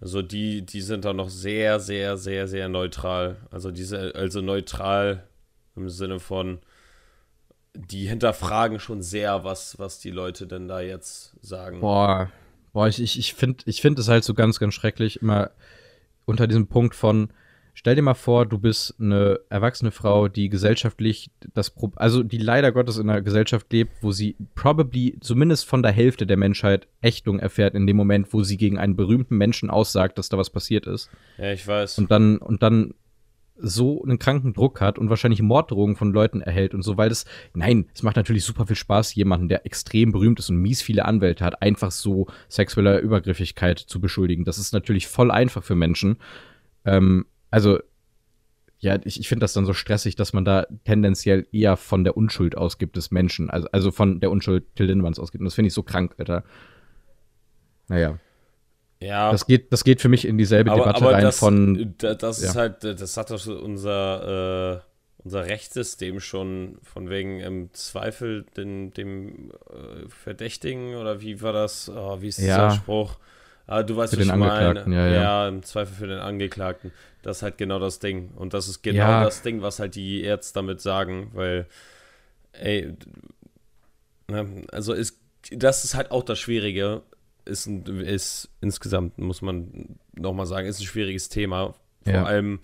Also 0.00 0.22
die, 0.22 0.62
die 0.64 0.80
sind 0.80 1.04
da 1.04 1.12
noch 1.12 1.28
sehr, 1.28 1.80
sehr, 1.80 2.16
sehr, 2.16 2.48
sehr 2.48 2.68
neutral. 2.68 3.36
Also 3.50 3.70
diese, 3.70 4.14
also 4.14 4.40
neutral 4.40 5.26
im 5.76 5.88
Sinne 5.88 6.20
von, 6.20 6.58
die 7.74 8.06
hinterfragen 8.08 8.80
schon 8.80 9.02
sehr, 9.02 9.44
was, 9.44 9.78
was 9.78 10.00
die 10.00 10.10
Leute 10.10 10.46
denn 10.46 10.68
da 10.68 10.80
jetzt 10.80 11.34
sagen. 11.42 11.80
Boah, 11.80 12.30
boah, 12.72 12.88
ich, 12.88 13.00
ich, 13.00 13.18
ich 13.18 13.34
finde 13.34 13.62
ich 13.66 13.80
find 13.80 13.98
es 13.98 14.08
halt 14.08 14.24
so 14.24 14.34
ganz, 14.34 14.58
ganz 14.58 14.74
schrecklich, 14.74 15.22
immer 15.22 15.50
unter 16.24 16.46
diesem 16.46 16.66
Punkt 16.66 16.94
von, 16.94 17.32
Stell 17.80 17.94
dir 17.94 18.02
mal 18.02 18.12
vor, 18.12 18.44
du 18.44 18.58
bist 18.58 18.94
eine 19.00 19.40
erwachsene 19.48 19.90
Frau, 19.90 20.28
die 20.28 20.50
gesellschaftlich 20.50 21.30
das, 21.54 21.70
Pro 21.70 21.90
also 21.96 22.22
die 22.22 22.36
leider 22.36 22.72
Gottes 22.72 22.98
in 22.98 23.08
einer 23.08 23.22
Gesellschaft 23.22 23.72
lebt, 23.72 24.02
wo 24.02 24.12
sie 24.12 24.36
probably 24.54 25.16
zumindest 25.22 25.64
von 25.64 25.82
der 25.82 25.90
Hälfte 25.90 26.26
der 26.26 26.36
Menschheit 26.36 26.88
Ächtung 27.00 27.38
erfährt 27.38 27.74
in 27.74 27.86
dem 27.86 27.96
Moment, 27.96 28.34
wo 28.34 28.42
sie 28.42 28.58
gegen 28.58 28.76
einen 28.76 28.96
berühmten 28.96 29.38
Menschen 29.38 29.70
aussagt, 29.70 30.18
dass 30.18 30.28
da 30.28 30.36
was 30.36 30.50
passiert 30.50 30.86
ist. 30.86 31.08
Ja, 31.38 31.52
ich 31.52 31.66
weiß. 31.66 31.96
Und 31.96 32.10
dann 32.10 32.36
und 32.36 32.62
dann 32.62 32.92
so 33.56 34.04
einen 34.04 34.18
kranken 34.18 34.52
Druck 34.52 34.82
hat 34.82 34.98
und 34.98 35.08
wahrscheinlich 35.08 35.40
Morddrohungen 35.40 35.96
von 35.96 36.12
Leuten 36.12 36.42
erhält 36.42 36.74
und 36.74 36.82
so, 36.82 36.98
weil 36.98 37.08
das, 37.08 37.24
nein, 37.54 37.86
es 37.94 38.02
macht 38.02 38.16
natürlich 38.16 38.44
super 38.44 38.66
viel 38.66 38.76
Spaß, 38.76 39.14
jemanden, 39.14 39.48
der 39.48 39.64
extrem 39.64 40.12
berühmt 40.12 40.38
ist 40.38 40.50
und 40.50 40.56
mies 40.56 40.82
viele 40.82 41.06
Anwälte 41.06 41.46
hat, 41.46 41.62
einfach 41.62 41.92
so 41.92 42.26
sexueller 42.50 42.98
Übergriffigkeit 42.98 43.78
zu 43.78 44.02
beschuldigen. 44.02 44.44
Das 44.44 44.58
ist 44.58 44.74
natürlich 44.74 45.06
voll 45.06 45.30
einfach 45.30 45.64
für 45.64 45.76
Menschen. 45.76 46.18
Ähm, 46.84 47.24
also, 47.50 47.78
ja, 48.78 48.98
ich, 49.04 49.20
ich 49.20 49.28
finde 49.28 49.44
das 49.44 49.52
dann 49.52 49.66
so 49.66 49.74
stressig, 49.74 50.16
dass 50.16 50.32
man 50.32 50.44
da 50.44 50.66
tendenziell 50.84 51.46
eher 51.52 51.76
von 51.76 52.04
der 52.04 52.16
Unschuld 52.16 52.56
ausgibt 52.56 52.96
des 52.96 53.10
Menschen, 53.10 53.50
also, 53.50 53.68
also 53.72 53.90
von 53.90 54.20
der 54.20 54.30
Unschuld 54.30 54.74
Till 54.74 54.86
Lindemanns 54.86 55.18
ausgibt. 55.18 55.40
Und 55.40 55.46
das 55.46 55.54
finde 55.54 55.68
ich 55.68 55.74
so 55.74 55.82
krank, 55.82 56.14
Alter. 56.18 56.44
Naja. 57.88 58.18
Ja. 59.00 59.32
Das 59.32 59.46
geht, 59.46 59.72
das 59.72 59.84
geht 59.84 60.00
für 60.00 60.08
mich 60.08 60.26
in 60.26 60.38
dieselbe 60.38 60.70
aber, 60.70 60.82
Debatte 60.82 61.04
aber 61.04 61.12
rein 61.12 61.24
das, 61.24 61.38
von. 61.38 61.94
Das, 61.98 62.18
das 62.18 62.42
ja. 62.42 62.48
ist 62.48 62.56
halt, 62.56 62.84
das 62.84 63.16
hat 63.16 63.30
doch 63.30 63.46
unser, 63.46 64.76
äh, 64.76 64.80
unser 65.24 65.46
Rechtssystem 65.46 66.20
schon 66.20 66.78
von 66.82 67.10
wegen 67.10 67.40
im 67.40 67.72
Zweifel 67.72 68.44
den, 68.56 68.92
dem 68.92 69.50
äh, 69.50 70.08
Verdächtigen 70.08 70.96
oder 70.96 71.20
wie 71.20 71.42
war 71.42 71.52
das? 71.52 71.90
Oh, 71.90 72.20
wie 72.20 72.28
ist 72.28 72.38
ja. 72.38 72.68
dieser 72.68 72.80
Spruch? 72.80 73.18
Ah, 73.70 73.84
du 73.84 73.96
weißt, 73.96 74.14
für 74.14 74.20
den 74.20 74.32
Angeklagten, 74.32 74.92
ja, 74.92 75.06
ja. 75.06 75.22
Ja, 75.22 75.48
im 75.48 75.62
Zweifel 75.62 75.94
für 75.94 76.08
den 76.08 76.18
Angeklagten. 76.18 76.90
Das 77.22 77.36
ist 77.36 77.42
halt 77.44 77.56
genau 77.56 77.78
das 77.78 78.00
Ding. 78.00 78.30
Und 78.34 78.52
das 78.52 78.66
ist 78.66 78.82
genau 78.82 78.98
ja. 78.98 79.24
das 79.24 79.42
Ding, 79.42 79.62
was 79.62 79.78
halt 79.78 79.94
die 79.94 80.24
Ärzte 80.24 80.54
damit 80.54 80.80
sagen, 80.80 81.30
weil, 81.34 81.68
ey, 82.50 82.96
ne, 84.26 84.64
also 84.72 84.92
ist, 84.92 85.20
das 85.52 85.84
ist 85.84 85.94
halt 85.94 86.10
auch 86.10 86.24
das 86.24 86.40
Schwierige. 86.40 87.02
Ist, 87.44 87.68
ist 87.68 88.48
insgesamt, 88.60 89.18
muss 89.18 89.40
man 89.40 89.98
nochmal 90.16 90.46
sagen, 90.46 90.66
ist 90.66 90.80
ein 90.80 90.86
schwieriges 90.86 91.28
Thema. 91.28 91.76
Vor 92.02 92.12
ja. 92.12 92.24
allem, 92.24 92.58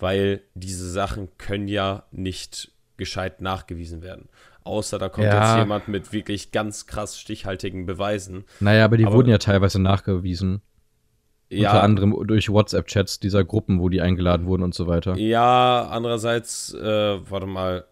weil 0.00 0.42
diese 0.54 0.90
Sachen 0.90 1.28
können 1.38 1.68
ja 1.68 2.02
nicht 2.10 2.72
gescheit 2.96 3.40
nachgewiesen 3.40 4.02
werden. 4.02 4.28
Außer 4.68 4.98
da 4.98 5.08
kommt 5.08 5.26
ja. 5.26 5.40
jetzt 5.40 5.58
jemand 5.62 5.88
mit 5.88 6.12
wirklich 6.12 6.52
ganz 6.52 6.86
krass 6.86 7.18
stichhaltigen 7.18 7.86
Beweisen. 7.86 8.44
Naja, 8.60 8.84
aber 8.84 8.98
die 8.98 9.06
aber, 9.06 9.16
wurden 9.16 9.30
ja 9.30 9.38
teilweise 9.38 9.80
nachgewiesen. 9.80 10.60
Ja. 11.48 11.70
Unter 11.70 11.82
anderem 11.82 12.26
durch 12.26 12.50
WhatsApp-Chats 12.50 13.18
dieser 13.18 13.44
Gruppen, 13.44 13.80
wo 13.80 13.88
die 13.88 14.02
eingeladen 14.02 14.46
wurden 14.46 14.62
und 14.62 14.74
so 14.74 14.86
weiter. 14.86 15.16
Ja, 15.16 15.88
andererseits, 15.88 16.74
äh, 16.74 17.30
warte 17.30 17.46
mal, 17.46 17.86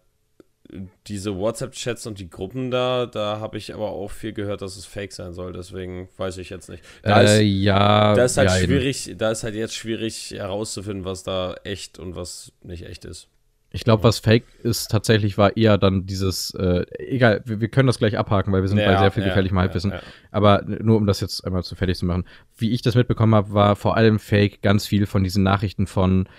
diese 1.07 1.35
WhatsApp-Chats 1.35 2.05
und 2.05 2.19
die 2.19 2.29
Gruppen 2.29 2.69
da, 2.69 3.07
da 3.07 3.39
habe 3.39 3.57
ich 3.57 3.73
aber 3.73 3.89
auch 3.89 4.11
viel 4.11 4.33
gehört, 4.33 4.61
dass 4.61 4.77
es 4.77 4.85
fake 4.85 5.13
sein 5.13 5.33
soll. 5.33 5.53
Deswegen 5.53 6.09
weiß 6.17 6.37
ich 6.37 6.51
jetzt 6.51 6.69
nicht. 6.69 6.83
Da 7.01 7.21
äh, 7.21 7.43
ist, 7.43 7.63
ja, 7.63 8.13
da 8.13 8.23
ist 8.23 8.37
halt 8.37 8.51
ja, 8.51 8.57
schwierig, 8.57 9.15
da 9.17 9.31
ist 9.31 9.43
halt 9.43 9.55
jetzt 9.55 9.73
schwierig 9.73 10.35
herauszufinden, 10.37 11.05
was 11.05 11.23
da 11.23 11.55
echt 11.63 11.97
und 11.97 12.15
was 12.15 12.51
nicht 12.61 12.85
echt 12.85 13.03
ist. 13.03 13.29
Ich 13.71 13.83
glaube, 13.83 14.03
was 14.03 14.19
fake 14.19 14.45
ist 14.63 14.89
tatsächlich 14.89 15.37
war 15.37 15.57
eher 15.57 15.77
dann 15.77 16.05
dieses, 16.05 16.53
äh, 16.55 16.85
egal, 16.99 17.41
wir, 17.45 17.59
wir, 17.59 17.67
können 17.67 17.87
das 17.87 17.99
gleich 17.99 18.17
abhaken, 18.17 18.53
weil 18.53 18.61
wir 18.61 18.69
sind 18.69 18.77
ja, 18.77 18.89
bei 18.91 18.97
sehr 18.97 19.11
viel 19.11 19.23
ja, 19.23 19.29
gefährlichem 19.29 19.59
Halbwissen. 19.59 19.91
Ja, 19.91 19.99
Aber 20.31 20.63
nur 20.65 20.95
um 20.97 21.05
das 21.05 21.19
jetzt 21.19 21.45
einmal 21.45 21.63
zu 21.63 21.75
fertig 21.75 21.97
zu 21.97 22.05
machen. 22.05 22.25
Wie 22.57 22.71
ich 22.71 22.81
das 22.81 22.95
mitbekommen 22.95 23.35
habe, 23.35 23.53
war 23.53 23.75
vor 23.75 23.97
allem 23.97 24.19
fake 24.19 24.61
ganz 24.61 24.87
viel 24.87 25.05
von 25.05 25.23
diesen 25.23 25.43
Nachrichten 25.43 25.85
von, 25.85 26.29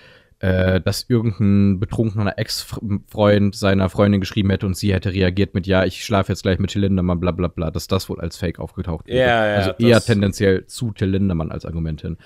äh, 0.41 0.81
dass 0.81 1.05
irgendein 1.09 1.79
betrunkener 1.79 2.39
Ex-Freund 2.39 3.55
seiner 3.55 3.91
Freundin 3.91 4.21
geschrieben 4.23 4.49
hätte 4.49 4.65
und 4.65 4.77
sie 4.77 4.95
hätte 4.95 5.13
reagiert 5.13 5.53
mit, 5.53 5.67
ja, 5.67 5.85
ich 5.85 6.05
schlafe 6.05 6.33
jetzt 6.33 6.43
gleich 6.43 6.59
mit 6.59 6.71
Till 6.71 6.81
Lindemann, 6.81 7.21
bla 7.21 7.33
bla 7.33 7.49
bla, 7.49 7.71
dass 7.71 7.89
das 7.89 8.09
wohl 8.09 8.21
als 8.21 8.39
Fake 8.39 8.59
aufgetaucht 8.59 9.07
ist. 9.07 9.17
Ja, 9.17 9.47
ja, 9.47 9.55
also 9.57 9.73
eher 9.79 10.01
tendenziell 10.01 10.67
zu 10.67 10.93
Till 10.93 11.09
Lindemann 11.09 11.53
als 11.53 11.67
Argument 11.67 12.01
hin 12.01 12.17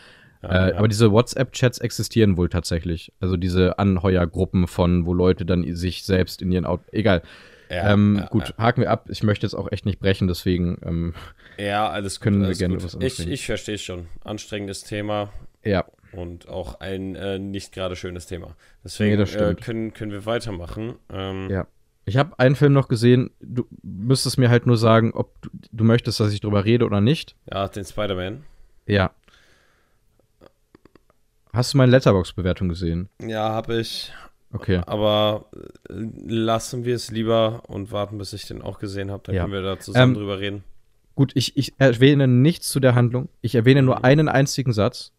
äh, 0.43 0.73
Aber 0.73 0.89
diese 0.89 1.13
WhatsApp-Chats 1.13 1.79
existieren 1.79 2.37
wohl 2.37 2.49
tatsächlich. 2.49 3.13
Also 3.21 3.37
diese 3.37 3.79
Anheuergruppen 3.79 4.67
von, 4.67 5.07
wo 5.07 5.15
Leute 5.15 5.45
dann 5.45 5.65
sich 5.75 6.05
selbst 6.05 6.43
in 6.43 6.51
ihren 6.51 6.65
Auto. 6.65 6.83
Egal. 6.93 7.23
Ja, 7.71 7.93
ähm, 7.93 8.17
ja, 8.21 8.27
gut, 8.27 8.55
haken 8.59 8.83
wir 8.83 8.91
ab. 8.91 9.07
Ich 9.09 9.23
möchte 9.23 9.47
jetzt 9.47 9.55
auch 9.55 9.73
echt 9.73 9.87
nicht 9.87 9.99
brechen, 9.99 10.29
deswegen 10.29 10.79
ähm, 10.85 11.15
ja, 11.57 11.89
alles 11.89 12.21
können 12.21 12.39
gut, 12.39 12.47
alles 12.47 12.61
wir 12.61 12.69
gerne 12.69 12.83
was 12.83 12.97
Ich, 13.01 13.27
ich 13.27 13.47
verstehe 13.47 13.79
schon. 13.79 14.09
Anstrengendes 14.25 14.85
Thema. 14.85 15.33
Ja. 15.65 15.87
Und 16.13 16.49
auch 16.49 16.81
ein 16.81 17.15
äh, 17.15 17.39
nicht 17.39 17.73
gerade 17.73 17.97
schönes 17.97 18.27
Thema. 18.27 18.57
Deswegen 18.85 19.17
nee, 19.17 19.23
äh, 19.23 19.55
können, 19.55 19.95
können 19.95 20.13
wir 20.13 20.27
weitermachen. 20.27 20.97
Ähm, 21.11 21.49
ja. 21.51 21.67
Ich 22.05 22.17
habe 22.17 22.39
einen 22.39 22.57
Film 22.57 22.73
noch 22.73 22.89
gesehen. 22.89 23.31
Du 23.41 23.67
müsstest 23.83 24.37
mir 24.37 24.51
halt 24.51 24.67
nur 24.67 24.77
sagen, 24.77 25.13
ob 25.15 25.41
du, 25.41 25.49
du 25.71 25.85
möchtest, 25.85 26.21
dass 26.21 26.33
ich 26.33 26.41
drüber 26.41 26.65
rede 26.65 26.85
oder 26.85 27.01
nicht. 27.01 27.37
Ja, 27.51 27.69
den 27.69 27.85
Spider-Man. 27.85 28.43
Ja. 28.87 29.13
Hast 31.53 31.75
du 31.75 31.79
meine 31.79 31.93
Letterbox-Bewertung 31.93 32.69
gesehen? 32.69 33.09
Ja, 33.21 33.51
habe 33.51 33.81
ich. 33.81 34.13
Okay. 34.53 34.81
Aber 34.87 35.47
äh, 35.53 35.95
lassen 36.27 36.85
wir 36.85 36.95
es 36.95 37.11
lieber 37.11 37.63
und 37.69 37.93
warten, 37.93 38.19
bis 38.19 38.33
ich 38.33 38.47
den 38.47 38.63
auch 38.63 38.79
gesehen 38.79 39.11
habe. 39.11 39.23
Dann 39.25 39.35
ja. 39.35 39.43
können 39.43 39.53
wir 39.53 39.63
da 39.63 39.79
zusammen 39.79 40.15
ähm, 40.15 40.19
drüber 40.19 40.39
reden. 40.41 40.65
Gut, 41.15 41.33
ich, 41.35 41.57
ich 41.57 41.75
erwähne 41.79 42.27
nichts 42.27 42.69
zu 42.69 42.81
der 42.81 42.95
Handlung. 42.95 43.29
Ich 43.41 43.55
erwähne 43.55 43.83
nur 43.83 43.99
mhm. 43.99 44.05
einen 44.05 44.29
einzigen 44.29 44.73
Satz, 44.73 45.13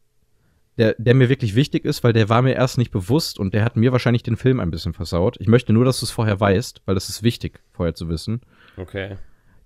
der, 0.77 0.95
der 0.97 1.13
mir 1.13 1.29
wirklich 1.29 1.55
wichtig 1.55 1.85
ist, 1.85 2.03
weil 2.03 2.13
der 2.13 2.29
war 2.29 2.41
mir 2.41 2.53
erst 2.53 2.79
nicht 2.79 2.91
bewusst 2.91 3.37
und 3.37 3.53
der 3.53 3.63
hat 3.63 3.75
mir 3.75 3.91
wahrscheinlich 3.91 4.23
den 4.23 4.37
Film 4.37 4.59
ein 4.59 4.71
bisschen 4.71 4.93
versaut. 4.93 5.37
Ich 5.39 5.47
möchte 5.47 5.71
nur, 5.71 5.85
dass 5.85 5.99
du 5.99 6.05
es 6.05 6.11
vorher 6.11 6.39
weißt, 6.39 6.81
weil 6.85 6.95
das 6.95 7.09
ist 7.09 7.21
wichtig, 7.21 7.59
vorher 7.73 7.93
zu 7.93 8.09
wissen. 8.09 8.41
Okay. 8.77 9.17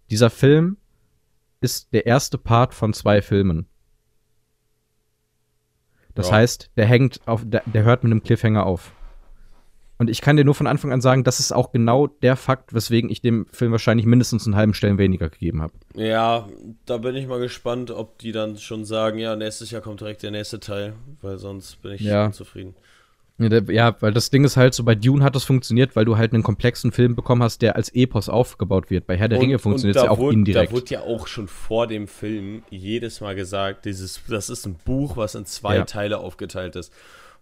Dieser 0.09 0.29
Film 0.29 0.77
ist 1.61 1.93
der 1.93 2.05
erste 2.05 2.37
Part 2.37 2.73
von 2.73 2.93
zwei 2.93 3.21
Filmen. 3.21 3.67
Das 6.17 6.29
ja. 6.29 6.37
heißt, 6.37 6.71
der 6.75 6.85
hängt 6.87 7.21
auf, 7.27 7.43
der, 7.45 7.61
der, 7.67 7.83
hört 7.83 8.03
mit 8.03 8.11
einem 8.11 8.23
Cliffhanger 8.23 8.65
auf. 8.65 8.91
Und 9.99 10.09
ich 10.09 10.21
kann 10.21 10.35
dir 10.35 10.43
nur 10.43 10.55
von 10.55 10.65
Anfang 10.65 10.91
an 10.91 10.99
sagen, 10.99 11.23
das 11.23 11.39
ist 11.39 11.51
auch 11.51 11.71
genau 11.71 12.07
der 12.07 12.35
Fakt, 12.35 12.73
weswegen 12.73 13.09
ich 13.09 13.21
dem 13.21 13.45
Film 13.51 13.71
wahrscheinlich 13.71 14.05
mindestens 14.07 14.45
einen 14.47 14.55
halben 14.55 14.73
Stellen 14.73 14.97
weniger 14.97 15.29
gegeben 15.29 15.61
habe. 15.61 15.73
Ja, 15.95 16.47
da 16.85 16.97
bin 16.97 17.15
ich 17.15 17.27
mal 17.27 17.39
gespannt, 17.39 17.91
ob 17.91 18.17
die 18.17 18.31
dann 18.31 18.57
schon 18.57 18.83
sagen, 18.83 19.19
ja, 19.19 19.35
nächstes 19.35 19.69
Jahr 19.69 19.81
kommt 19.81 20.01
direkt 20.01 20.23
der 20.23 20.31
nächste 20.31 20.59
Teil, 20.59 20.93
weil 21.21 21.37
sonst 21.37 21.81
bin 21.83 21.93
ich 21.93 22.01
Ja. 22.01 22.25
unzufrieden. 22.25 22.75
Ja, 23.39 23.95
weil 24.01 24.13
das 24.13 24.31
Ding 24.31 24.43
ist 24.45 24.57
halt 24.57 24.73
so, 24.73 24.83
bei 24.83 24.95
Dune 24.95 25.23
hat 25.23 25.35
das 25.35 25.43
funktioniert, 25.43 25.95
weil 25.95 26.05
du 26.05 26.17
halt 26.17 26.33
einen 26.33 26.41
komplexen 26.41 26.91
Film 26.91 27.15
bekommen 27.15 27.43
hast, 27.43 27.61
der 27.61 27.75
als 27.75 27.89
Epos 27.93 28.29
aufgebaut 28.29 28.89
wird. 28.89 29.05
Bei 29.05 29.15
Herr 29.15 29.27
der 29.27 29.39
Ringe 29.39 29.59
funktioniert 29.59 29.95
es 29.95 30.03
ja 30.03 30.09
auch 30.09 30.17
wurde, 30.17 30.33
indirekt. 30.37 30.71
Da 30.71 30.75
wurde 30.75 30.89
ja 30.89 31.01
auch 31.01 31.27
schon 31.27 31.47
vor 31.47 31.85
dem 31.85 32.07
Film 32.07 32.63
jedes 32.71 33.21
Mal 33.21 33.35
gesagt, 33.35 33.85
dieses, 33.85 34.21
das 34.27 34.49
ist 34.49 34.65
ein 34.65 34.75
Buch, 34.83 35.17
was 35.17 35.35
in 35.35 35.45
zwei 35.45 35.75
Ja. 35.75 35.85
Teile 35.85 36.17
aufgeteilt 36.17 36.75
ist. 36.75 36.91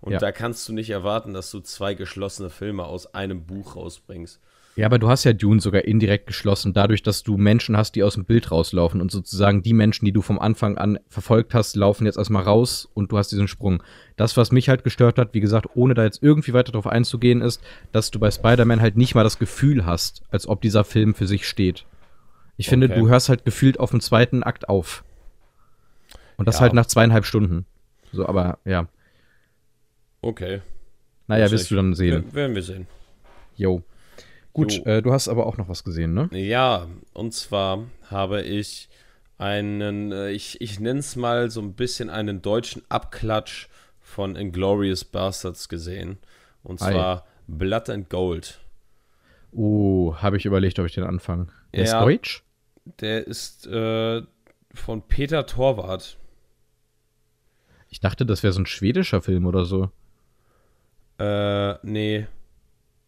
Und 0.02 0.12
Ja. 0.12 0.20
da 0.20 0.34
kannst 0.34 0.68
du 0.68 0.74
nicht 0.74 0.90
erwarten, 0.90 1.34
dass 1.34 1.50
du 1.50 1.62
zwei 1.62 1.94
geschlossene 1.94 2.50
Filme 2.50 2.84
aus 2.84 3.14
einem 3.14 3.46
Buch 3.46 3.78
rausbringst. 3.78 4.42
Ja, 4.78 4.88
aber 4.88 5.00
du 5.00 5.08
hast 5.08 5.24
ja 5.24 5.32
Dune 5.32 5.62
sogar 5.62 5.86
indirekt 5.86 6.28
geschlossen, 6.28 6.74
dadurch, 6.74 7.02
dass 7.02 7.24
du 7.24 7.38
Menschen 7.38 7.78
hast, 7.78 7.94
die 7.96 8.04
aus 8.04 8.16
dem 8.16 8.26
Bild 8.26 8.52
rauslaufen 8.52 9.00
und 9.00 9.10
sozusagen 9.10 9.64
die 9.64 9.72
Menschen, 9.74 10.04
die 10.06 10.12
du 10.12 10.22
vom 10.22 10.38
Anfang 10.38 10.78
an 10.78 11.00
verfolgt 11.08 11.54
hast, 11.54 11.78
laufen 11.78 12.06
jetzt 12.06 12.18
erstmal 12.18 12.44
raus 12.44 12.90
und 12.94 13.10
du 13.12 13.18
hast 13.18 13.32
diesen 13.32 13.48
Sprung. 13.48 13.82
Das, 14.18 14.36
was 14.36 14.52
mich 14.52 14.68
halt 14.68 14.84
gestört 14.84 15.18
hat, 15.18 15.34
wie 15.34 15.40
gesagt, 15.40 15.68
ohne 15.76 15.94
da 15.94 16.04
jetzt 16.04 16.22
irgendwie 16.22 16.52
weiter 16.52 16.74
drauf 16.74 16.88
einzugehen, 16.88 17.42
ist, 17.42 17.62
dass 17.94 18.12
du 18.12 18.20
bei 18.20 18.30
Spider-Man 18.30 18.82
halt 18.82 18.98
nicht 18.98 19.16
mal 19.16 19.24
das 19.24 19.40
Gefühl 19.40 19.86
hast, 19.86 20.24
als 20.30 20.46
ob 20.46 20.62
dieser 20.62 20.84
Film 20.84 21.16
für 21.16 21.26
sich 21.26 21.48
steht. 21.48 21.86
Ich 22.58 22.68
finde, 22.68 22.88
Okay. 22.88 23.00
du 23.00 23.08
hörst 23.08 23.30
halt 23.30 23.46
gefühlt 23.46 23.80
auf 23.80 23.92
dem 23.92 24.02
zweiten 24.02 24.44
Akt 24.44 24.68
auf. 24.68 25.06
Und 26.36 26.50
das 26.50 26.56
Ja. 26.56 26.62
halt 26.62 26.74
nach 26.74 26.86
zweieinhalb 26.86 27.26
Stunden. 27.26 27.66
So, 28.12 28.28
aber 28.28 28.60
ja. 28.66 28.88
Okay. 30.22 30.62
Naja, 31.28 31.50
wirst 31.50 31.72
du 31.72 31.76
dann 31.76 31.94
sehen. 31.96 32.26
W- 32.32 32.36
Werden 32.36 32.56
wir 32.56 32.64
sehen. 32.64 32.88
Jo. 33.56 33.82
Gut. 34.56 34.86
Äh, 34.86 35.02
du 35.02 35.12
hast 35.12 35.28
aber 35.28 35.46
auch 35.48 35.58
noch 35.58 35.68
was 35.68 35.84
gesehen, 35.84 36.14
ne? 36.14 36.30
Ja, 36.32 36.88
und 37.14 37.34
zwar 37.34 37.84
habe 38.10 38.42
ich 38.42 38.88
einen, 39.38 40.14
äh, 40.14 40.32
ich, 40.32 40.62
ich 40.62 40.80
nenne 40.80 41.00
es 41.00 41.18
mal 41.18 41.50
so 41.50 41.62
ein 41.62 41.74
bisschen 41.74 42.10
einen 42.10 42.42
deutschen 42.42 42.82
Abklatsch 42.88 43.68
von 44.00 44.38
Inglorious 44.38 45.04
Bastards 45.04 45.68
gesehen. 45.68 46.20
Und 46.64 46.80
zwar 46.80 47.26
Blood 47.48 47.90
and 47.90 48.10
Gold. 48.10 48.62
Oh, 49.52 50.16
habe 50.16 50.38
ich 50.38 50.46
überlegt, 50.46 50.80
ob 50.80 50.86
ich 50.86 50.94
den 50.94 51.04
anfange. 51.04 51.48
Der 51.74 51.84
ist 51.84 51.92
Ja. 51.92 52.02
Deutsch? 52.02 52.44
Der 53.02 53.28
ist 53.28 53.68
äh, 53.68 54.22
von 54.74 55.02
Peter 55.02 55.46
Torwart. 55.46 56.18
Ich 57.90 58.00
dachte, 58.00 58.26
das 58.26 58.42
wäre 58.42 58.54
so 58.54 58.62
ein 58.62 58.66
schwedischer 58.66 59.22
Film 59.22 59.46
oder 59.48 59.66
so. 59.66 59.90
Äh, 61.20 61.74
nee. 61.86 62.28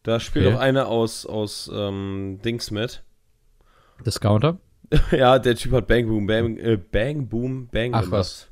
Da 0.04 0.20
spielt 0.20 0.46
Okay. 0.46 0.56
auch 0.56 0.60
einer 0.60 0.88
aus, 0.88 1.26
aus 1.26 1.70
ähm, 1.74 2.40
Dings 2.44 2.72
mit. 2.72 3.04
Discounter? 4.06 4.58
ja, 5.12 5.38
der 5.40 5.56
Typ 5.56 5.74
hat 5.74 5.88
Bang 5.88 6.08
Boom 6.08 6.28
Bang, 6.28 6.58
äh, 6.58 6.78
Bang 6.78 7.28
Boom 7.28 7.68
Bang 7.68 7.94
Ach, 7.94 8.02
gemacht. 8.04 8.12
was. 8.20 8.48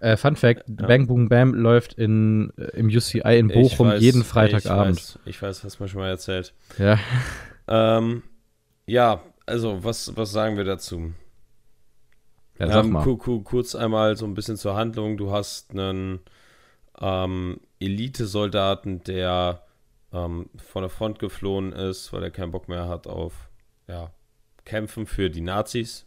Äh, 0.00 0.16
Fun 0.16 0.36
Fact: 0.36 0.64
Bang 0.68 1.06
Boom 1.06 1.28
Bam 1.28 1.54
läuft 1.54 1.94
in, 1.94 2.52
äh, 2.56 2.76
im 2.76 2.86
UCI 2.88 3.38
in 3.38 3.48
Bochum 3.48 3.88
weiß, 3.88 4.00
jeden 4.00 4.22
Freitagabend. 4.22 4.98
Ich 4.98 5.06
weiß, 5.14 5.18
ich 5.26 5.42
weiß, 5.42 5.64
hast 5.64 5.78
du 5.78 5.82
mir 5.82 5.88
schon 5.88 6.00
mal 6.00 6.08
erzählt. 6.08 6.52
Ja. 6.78 6.98
Ähm, 7.70 8.22
ja, 8.86 9.22
also, 9.44 9.84
was, 9.84 10.16
was 10.16 10.32
sagen 10.32 10.56
wir 10.56 10.64
dazu? 10.64 11.12
ja, 12.58 12.80
Ähm, 12.80 13.44
kurz 13.44 13.74
einmal 13.74 14.16
so 14.16 14.24
ein 14.24 14.32
bisschen 14.32 14.56
zur 14.56 14.74
Handlung. 14.74 15.18
Du 15.18 15.32
hast 15.32 15.72
einen 15.72 16.20
ähm, 16.98 17.60
Elite-Soldaten, 17.78 19.04
der 19.04 19.62
ähm, 20.12 20.50
von 20.56 20.82
der 20.82 20.90
Front 20.90 21.18
geflohen 21.18 21.72
ist, 21.72 22.12
weil 22.12 22.22
er 22.22 22.30
keinen 22.30 22.50
Bock 22.52 22.68
mehr 22.68 22.88
hat 22.88 23.06
auf 23.06 23.50
ja, 23.86 24.12
Kämpfen 24.64 25.06
für 25.06 25.30
die 25.30 25.40
Nazis. 25.40 26.06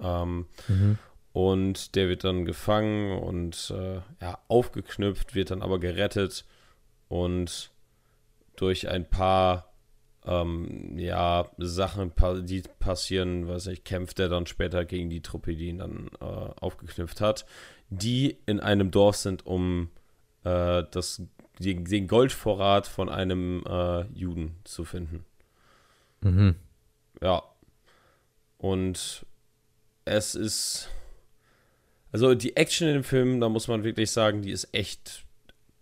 Ähm, 0.00 0.46
Mhm. 0.68 0.98
Und 1.32 1.94
der 1.94 2.08
wird 2.08 2.24
dann 2.24 2.44
gefangen 2.44 3.18
und 3.18 3.72
äh, 3.74 4.00
ja, 4.20 4.38
aufgeknüpft, 4.48 5.34
wird 5.34 5.50
dann 5.50 5.62
aber 5.62 5.80
gerettet 5.80 6.44
und 7.08 7.70
durch 8.56 8.88
ein 8.88 9.08
paar 9.08 9.72
ähm, 10.26 10.98
ja, 10.98 11.50
Sachen, 11.56 12.12
die 12.44 12.62
passieren, 12.78 13.48
weiß 13.48 13.66
nicht, 13.66 13.86
kämpft 13.86 14.20
er 14.20 14.28
dann 14.28 14.46
später 14.46 14.84
gegen 14.84 15.08
die 15.08 15.22
Truppe, 15.22 15.56
die 15.56 15.68
ihn 15.68 15.78
dann 15.78 16.10
äh, 16.20 16.24
aufgeknüpft 16.24 17.22
hat, 17.22 17.46
die 17.88 18.36
in 18.44 18.60
einem 18.60 18.90
Dorf 18.90 19.16
sind, 19.16 19.46
um 19.46 19.88
äh, 20.44 20.84
das, 20.90 21.22
den, 21.58 21.84
den 21.84 22.06
Goldvorrat 22.08 22.86
von 22.86 23.08
einem 23.08 23.62
äh, 23.66 24.02
Juden 24.14 24.56
zu 24.64 24.84
finden. 24.84 25.24
Mhm. 26.20 26.56
Ja. 27.20 27.42
Und 28.58 29.26
es 30.04 30.34
ist. 30.34 30.88
Also 32.12 32.34
die 32.34 32.56
Action 32.56 32.88
in 32.88 32.94
dem 32.94 33.04
Film, 33.04 33.40
da 33.40 33.48
muss 33.48 33.68
man 33.68 33.84
wirklich 33.84 34.10
sagen, 34.10 34.42
die 34.42 34.50
ist 34.50 34.68
echt. 34.72 35.24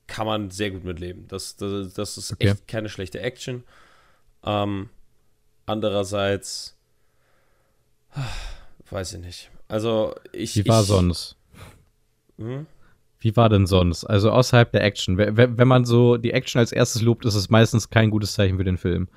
Kann 0.07 0.27
man 0.27 0.51
sehr 0.51 0.73
gut 0.73 0.85
mitleben. 0.85 1.29
Das, 1.29 1.57
das, 1.57 1.95
das 1.95 2.19
ist 2.19 2.33
Okay. 2.33 2.49
echt 2.51 2.67
keine 2.67 2.89
schlechte 2.89 3.21
Action. 3.21 3.63
Ähm, 4.45 4.89
andererseits. 5.67 6.77
Weiß 8.91 9.13
ich 9.13 9.21
nicht. 9.21 9.51
Also 9.69 10.17
ich. 10.33 10.57
Wie 10.57 10.67
war 10.67 10.81
ich, 10.83 10.89
sonst? 10.89 11.37
Hm? 12.39 12.67
Wie 13.21 13.37
war 13.37 13.51
denn 13.51 13.67
sonst? 13.67 14.05
Also 14.05 14.31
außerhalb 14.31 14.73
der 14.73 14.83
Action. 14.83 15.19
Wenn, 15.19 15.69
man 15.69 15.85
so 15.85 16.17
die 16.17 16.33
Action 16.33 16.59
als 16.59 16.73
erstes 16.73 17.03
lobt, 17.03 17.27
ist 17.27 17.35
es 17.35 17.51
meistens 17.51 17.91
kein 17.91 18.11
gutes 18.11 18.33
Zeichen 18.33 18.57
für 18.57 18.65
den 18.65 18.79
Film. 18.79 19.09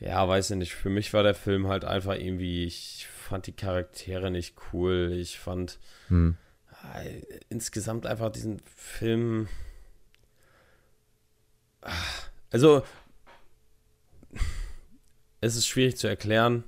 Ja, 0.00 0.26
weiß 0.26 0.50
ich 0.50 0.56
nicht. 0.56 0.74
Für 0.74 0.88
mich 0.88 1.12
war 1.12 1.22
der 1.22 1.34
Film 1.34 1.68
halt 1.68 1.84
einfach 1.84 2.14
irgendwie. 2.14 2.64
Ich 2.64 3.06
fand 3.12 3.46
die 3.46 3.52
Charaktere 3.52 4.30
nicht 4.30 4.56
cool. 4.72 5.12
Ich 5.14 5.38
fand. 5.38 5.78
Hm. 6.08 6.36
äh, 6.94 7.20
insgesamt 7.50 8.06
einfach 8.06 8.30
diesen 8.30 8.58
Film. 8.74 9.48
Ah, 11.82 11.92
Also, 12.50 12.82
es 15.42 15.56
ist 15.56 15.66
schwierig 15.66 15.96
zu 15.98 16.08
erklären. 16.08 16.64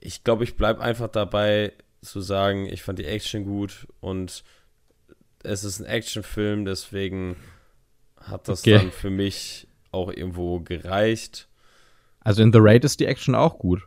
Ich 0.00 0.24
glaube, 0.24 0.44
ich 0.44 0.56
bleibe 0.56 0.80
einfach 0.80 1.08
dabei 1.08 1.72
zu 2.00 2.20
sagen, 2.20 2.66
ich 2.66 2.82
fand 2.82 2.98
die 2.98 3.06
Action 3.06 3.44
gut 3.44 3.86
und 4.00 4.44
es 5.44 5.64
ist 5.64 5.80
ein 5.80 5.86
Actionfilm, 5.86 6.64
deswegen 6.64 7.36
hat 8.20 8.48
das 8.48 8.60
Okay. 8.60 8.78
dann 8.78 8.90
für 8.90 9.10
mich 9.10 9.66
auch 9.92 10.10
irgendwo 10.10 10.60
gereicht. 10.60 11.48
Also 12.20 12.42
in 12.42 12.52
The 12.52 12.58
Raid 12.60 12.84
ist 12.84 13.00
die 13.00 13.06
Action 13.06 13.34
auch 13.34 13.58
gut. 13.58 13.82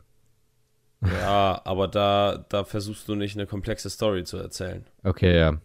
Ja, 1.02 1.60
aber 1.64 1.86
da, 1.88 2.44
da 2.48 2.64
versuchst 2.64 3.08
du 3.08 3.14
nicht 3.14 3.36
eine 3.36 3.46
komplexe 3.46 3.88
Story 3.90 4.24
zu 4.24 4.36
erzählen. 4.36 4.84
Okay, 5.04 5.36
ja. 5.38 5.58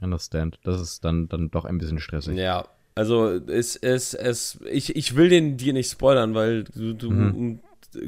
Understand. 0.00 0.58
Das 0.64 0.80
ist 0.80 1.04
dann, 1.04 1.28
dann 1.28 1.50
doch 1.50 1.64
ein 1.64 1.78
bisschen 1.78 1.98
stressig. 1.98 2.36
Ja, 2.36 2.66
also 2.94 3.30
es, 3.30 3.76
es, 3.76 4.12
es, 4.12 4.58
ich, 4.70 4.94
ich 4.96 5.16
will 5.16 5.28
den 5.30 5.56
dir 5.56 5.72
nicht 5.72 5.90
spoilern, 5.90 6.34
weil 6.34 6.64
du, 6.64 6.92
du 6.92 7.10
Mhm. 7.10 7.60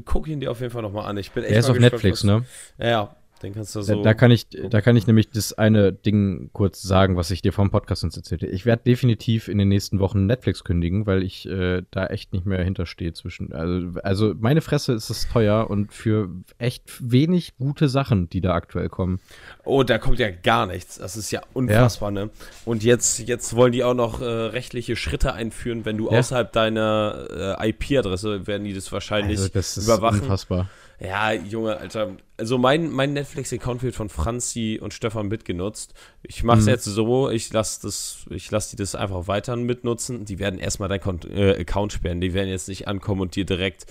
guck 0.04 0.28
ihn 0.28 0.40
dir 0.40 0.50
auf 0.50 0.60
jeden 0.60 0.72
Fall 0.72 0.82
nochmal 0.82 1.06
an. 1.06 1.16
Ich 1.16 1.30
bin 1.30 1.44
echt 1.44 1.52
Er 1.54 1.60
ist 1.60 1.70
auf 1.70 1.76
gespannt, 1.76 1.92
Netflix, 1.92 2.18
was- 2.20 2.24
ne? 2.24 2.44
Ja, 2.78 3.16
den 3.38 3.54
kannst 3.54 3.74
du 3.74 3.80
Da, 3.80 3.84
so. 3.84 4.02
da, 4.02 4.14
kann 4.14 4.30
ich, 4.30 4.46
da 4.48 4.80
kann 4.80 4.96
ich 4.96 5.06
nämlich 5.06 5.30
das 5.30 5.52
eine 5.52 5.92
Ding 5.92 6.50
kurz 6.52 6.82
sagen, 6.82 7.16
was 7.16 7.30
ich 7.30 7.42
dir 7.42 7.52
vom 7.52 7.70
Podcast 7.70 8.04
uns 8.04 8.16
erzählte. 8.16 8.46
Ich 8.46 8.66
werde 8.66 8.82
definitiv 8.84 9.48
in 9.48 9.58
den 9.58 9.68
nächsten 9.68 9.98
Wochen 10.00 10.26
Netflix 10.26 10.64
kündigen, 10.64 11.06
weil 11.06 11.22
ich 11.22 11.48
äh, 11.48 11.82
da 11.90 12.06
echt 12.06 12.32
nicht 12.32 12.46
mehr 12.46 12.62
hinterstehe 12.62 13.12
zwischen. 13.12 13.52
Also, 13.52 13.98
also 14.02 14.34
meine 14.38 14.60
Fresse 14.60 14.92
ist 14.92 15.10
es 15.10 15.28
teuer 15.28 15.68
und 15.70 15.92
für 15.92 16.28
echt 16.58 16.84
wenig 17.00 17.56
gute 17.58 17.88
Sachen, 17.88 18.28
die 18.28 18.40
da 18.40 18.54
aktuell 18.54 18.88
kommen. 18.88 19.20
oh, 19.64 19.82
da 19.82 19.98
kommt 19.98 20.18
ja 20.18 20.30
gar 20.30 20.66
nichts. 20.66 20.98
Das 20.98 21.16
ist 21.16 21.30
ja 21.30 21.40
unfassbar, 21.54 22.10
ne? 22.10 22.30
Und 22.64 22.82
jetzt, 22.84 23.18
jetzt 23.20 23.54
wollen 23.56 23.72
die 23.72 23.84
auch 23.84 23.94
noch 23.94 24.20
äh, 24.20 24.24
rechtliche 24.24 24.96
Schritte 24.96 25.32
einführen, 25.34 25.84
wenn 25.84 25.96
du 25.96 26.10
Ja. 26.10 26.18
außerhalb 26.18 26.52
deiner 26.52 27.56
äh, 27.60 27.68
IP-Adresse 27.70 28.46
werden 28.46 28.64
die 28.64 28.74
das 28.74 28.90
wahrscheinlich 28.92 29.38
Also 29.38 29.50
das 29.52 29.76
ist 29.76 29.84
überwachen. 29.84 30.20
unfassbar. 30.22 30.68
Ja, 31.00 31.32
Junge, 31.32 31.76
Alter. 31.76 32.16
Also 32.36 32.58
mein, 32.58 32.90
mein 32.90 33.12
Netflix-Account 33.12 33.82
wird 33.84 33.94
von 33.94 34.08
Franzi 34.08 34.80
und 34.82 34.92
Stefan 34.92 35.28
mitgenutzt. 35.28 35.94
Ich 36.22 36.42
mache 36.42 36.58
es 36.58 36.64
Mhm. 36.64 36.70
jetzt 36.70 36.84
so, 36.84 37.30
ich 37.30 37.52
lasse 37.52 37.82
das, 37.82 38.26
ich 38.30 38.50
lasse 38.50 38.70
die 38.76 38.82
das 38.82 38.94
einfach 38.96 39.28
weiter 39.28 39.54
mitnutzen. 39.54 40.24
Die 40.24 40.38
werden 40.40 40.58
erstmal 40.58 40.88
dein 40.88 41.00
Kont 41.00 41.24
äh, 41.24 41.56
Account 41.60 41.92
sperren. 41.92 42.20
Die 42.20 42.34
werden 42.34 42.48
jetzt 42.48 42.68
nicht 42.68 42.88
ankommen 42.88 43.20
und 43.20 43.36
dir 43.36 43.44
direkt 43.46 43.86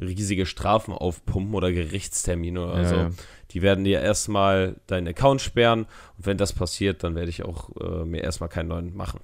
riesige 0.00 0.44
Strafen 0.46 0.92
aufpumpen 0.94 1.54
oder 1.54 1.72
Gerichtstermine 1.72 2.62
oder 2.64 2.78
Ja, 2.82 2.84
so. 2.88 2.94
ja. 2.96 3.10
Die 3.52 3.62
werden 3.62 3.84
dir 3.84 4.00
erstmal 4.00 4.76
deinen 4.86 5.08
Account 5.08 5.40
sperren 5.40 5.86
und 6.16 6.26
wenn 6.26 6.36
das 6.36 6.52
passiert, 6.52 7.02
dann 7.02 7.14
werde 7.16 7.30
ich 7.30 7.42
auch 7.42 7.70
äh, 7.80 8.04
mir 8.04 8.22
erstmal 8.22 8.48
keinen 8.48 8.68
neuen 8.68 8.94
machen. 8.96 9.20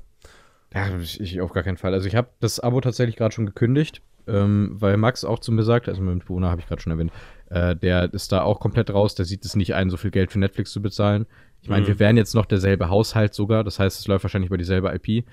Ja, 0.75 0.99
ich, 0.99 1.21
ich 1.21 1.41
auf 1.41 1.53
gar 1.53 1.63
keinen 1.63 1.77
Fall. 1.77 1.95
Also 1.95 2.09
ich 2.09 2.17
habe 2.17 2.29
das 2.41 2.59
Abo 2.61 2.81
tatsächlich 2.81 3.17
gerade 3.17 3.33
schon 3.35 3.47
gekündigt, 3.47 4.03
ähm, 4.27 4.71
weil 4.79 4.97
Max 4.97 5.25
auch 5.25 5.39
zu 5.39 5.53
mir 5.53 5.63
sagt, 5.63 5.89
also 5.89 6.03
mein 6.03 6.15
Mitbewohner 6.17 6.51
habe 6.51 6.61
ich 6.61 6.67
gerade 6.67 6.81
schon 6.83 6.93
erwähnt, 6.93 7.13
äh, 7.51 7.77
der 7.77 8.13
ist 8.13 8.33
da 8.33 8.43
auch 8.43 8.59
komplett 8.61 8.91
raus, 8.93 9.15
der 9.15 9.25
sieht 9.25 9.45
es 9.45 9.55
nicht 9.57 9.75
ein, 9.75 9.89
so 9.91 9.97
viel 9.97 10.11
Geld 10.11 10.33
für 10.33 10.39
Netflix 10.39 10.73
zu 10.73 10.83
bezahlen. 10.83 11.27
Ich 11.63 11.69
meine, 11.69 11.83
Mhm. 11.83 11.87
wir 11.89 11.99
wären 11.99 12.17
jetzt 12.17 12.35
noch 12.35 12.47
derselbe 12.47 12.89
Haushalt 12.89 13.35
sogar, 13.35 13.65
das 13.65 13.79
heißt, 13.79 13.99
es 14.01 14.07
läuft 14.07 14.25
wahrscheinlich 14.25 14.49
über 14.49 14.59
dieselbe 14.59 14.93
IP, 14.95 15.25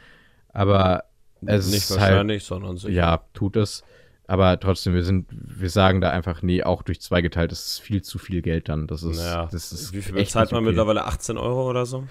aber 0.53 1.03
Es 1.45 1.67
Nicht 1.67 1.79
ist 1.79 1.91
halt- 1.99 2.11
wahrscheinlich, 2.11 2.43
sondern 2.45 2.77
sicher. 2.77 2.93
Ja, 2.93 3.21
tut 3.33 3.57
es. 3.57 3.83
Aber 4.27 4.57
trotzdem, 4.61 4.93
wir 4.93 5.03
sind, 5.03 5.27
wir 5.29 5.69
sagen 5.69 5.99
da 5.99 6.09
einfach, 6.11 6.41
nee, 6.41 6.63
auch 6.63 6.83
durch 6.83 7.01
zwei 7.01 7.21
geteilt, 7.21 7.51
das 7.51 7.65
ist 7.65 7.79
viel 7.81 8.01
zu 8.01 8.17
viel 8.17 8.41
Geld 8.41 8.69
dann. 8.69 8.87
Das 8.87 9.03
ist, 9.03 9.17
Naja, 9.17 9.49
das 9.51 9.73
ist 9.73 9.91
Wie 9.91 10.01
viel 10.01 10.15
bezahlt 10.15 10.51
man 10.53 10.59
okay. 10.61 10.69
mittlerweile? 10.69 11.03
18 11.03 11.37
Euro 11.37 11.69
oder 11.69 11.85
so? 11.85 12.05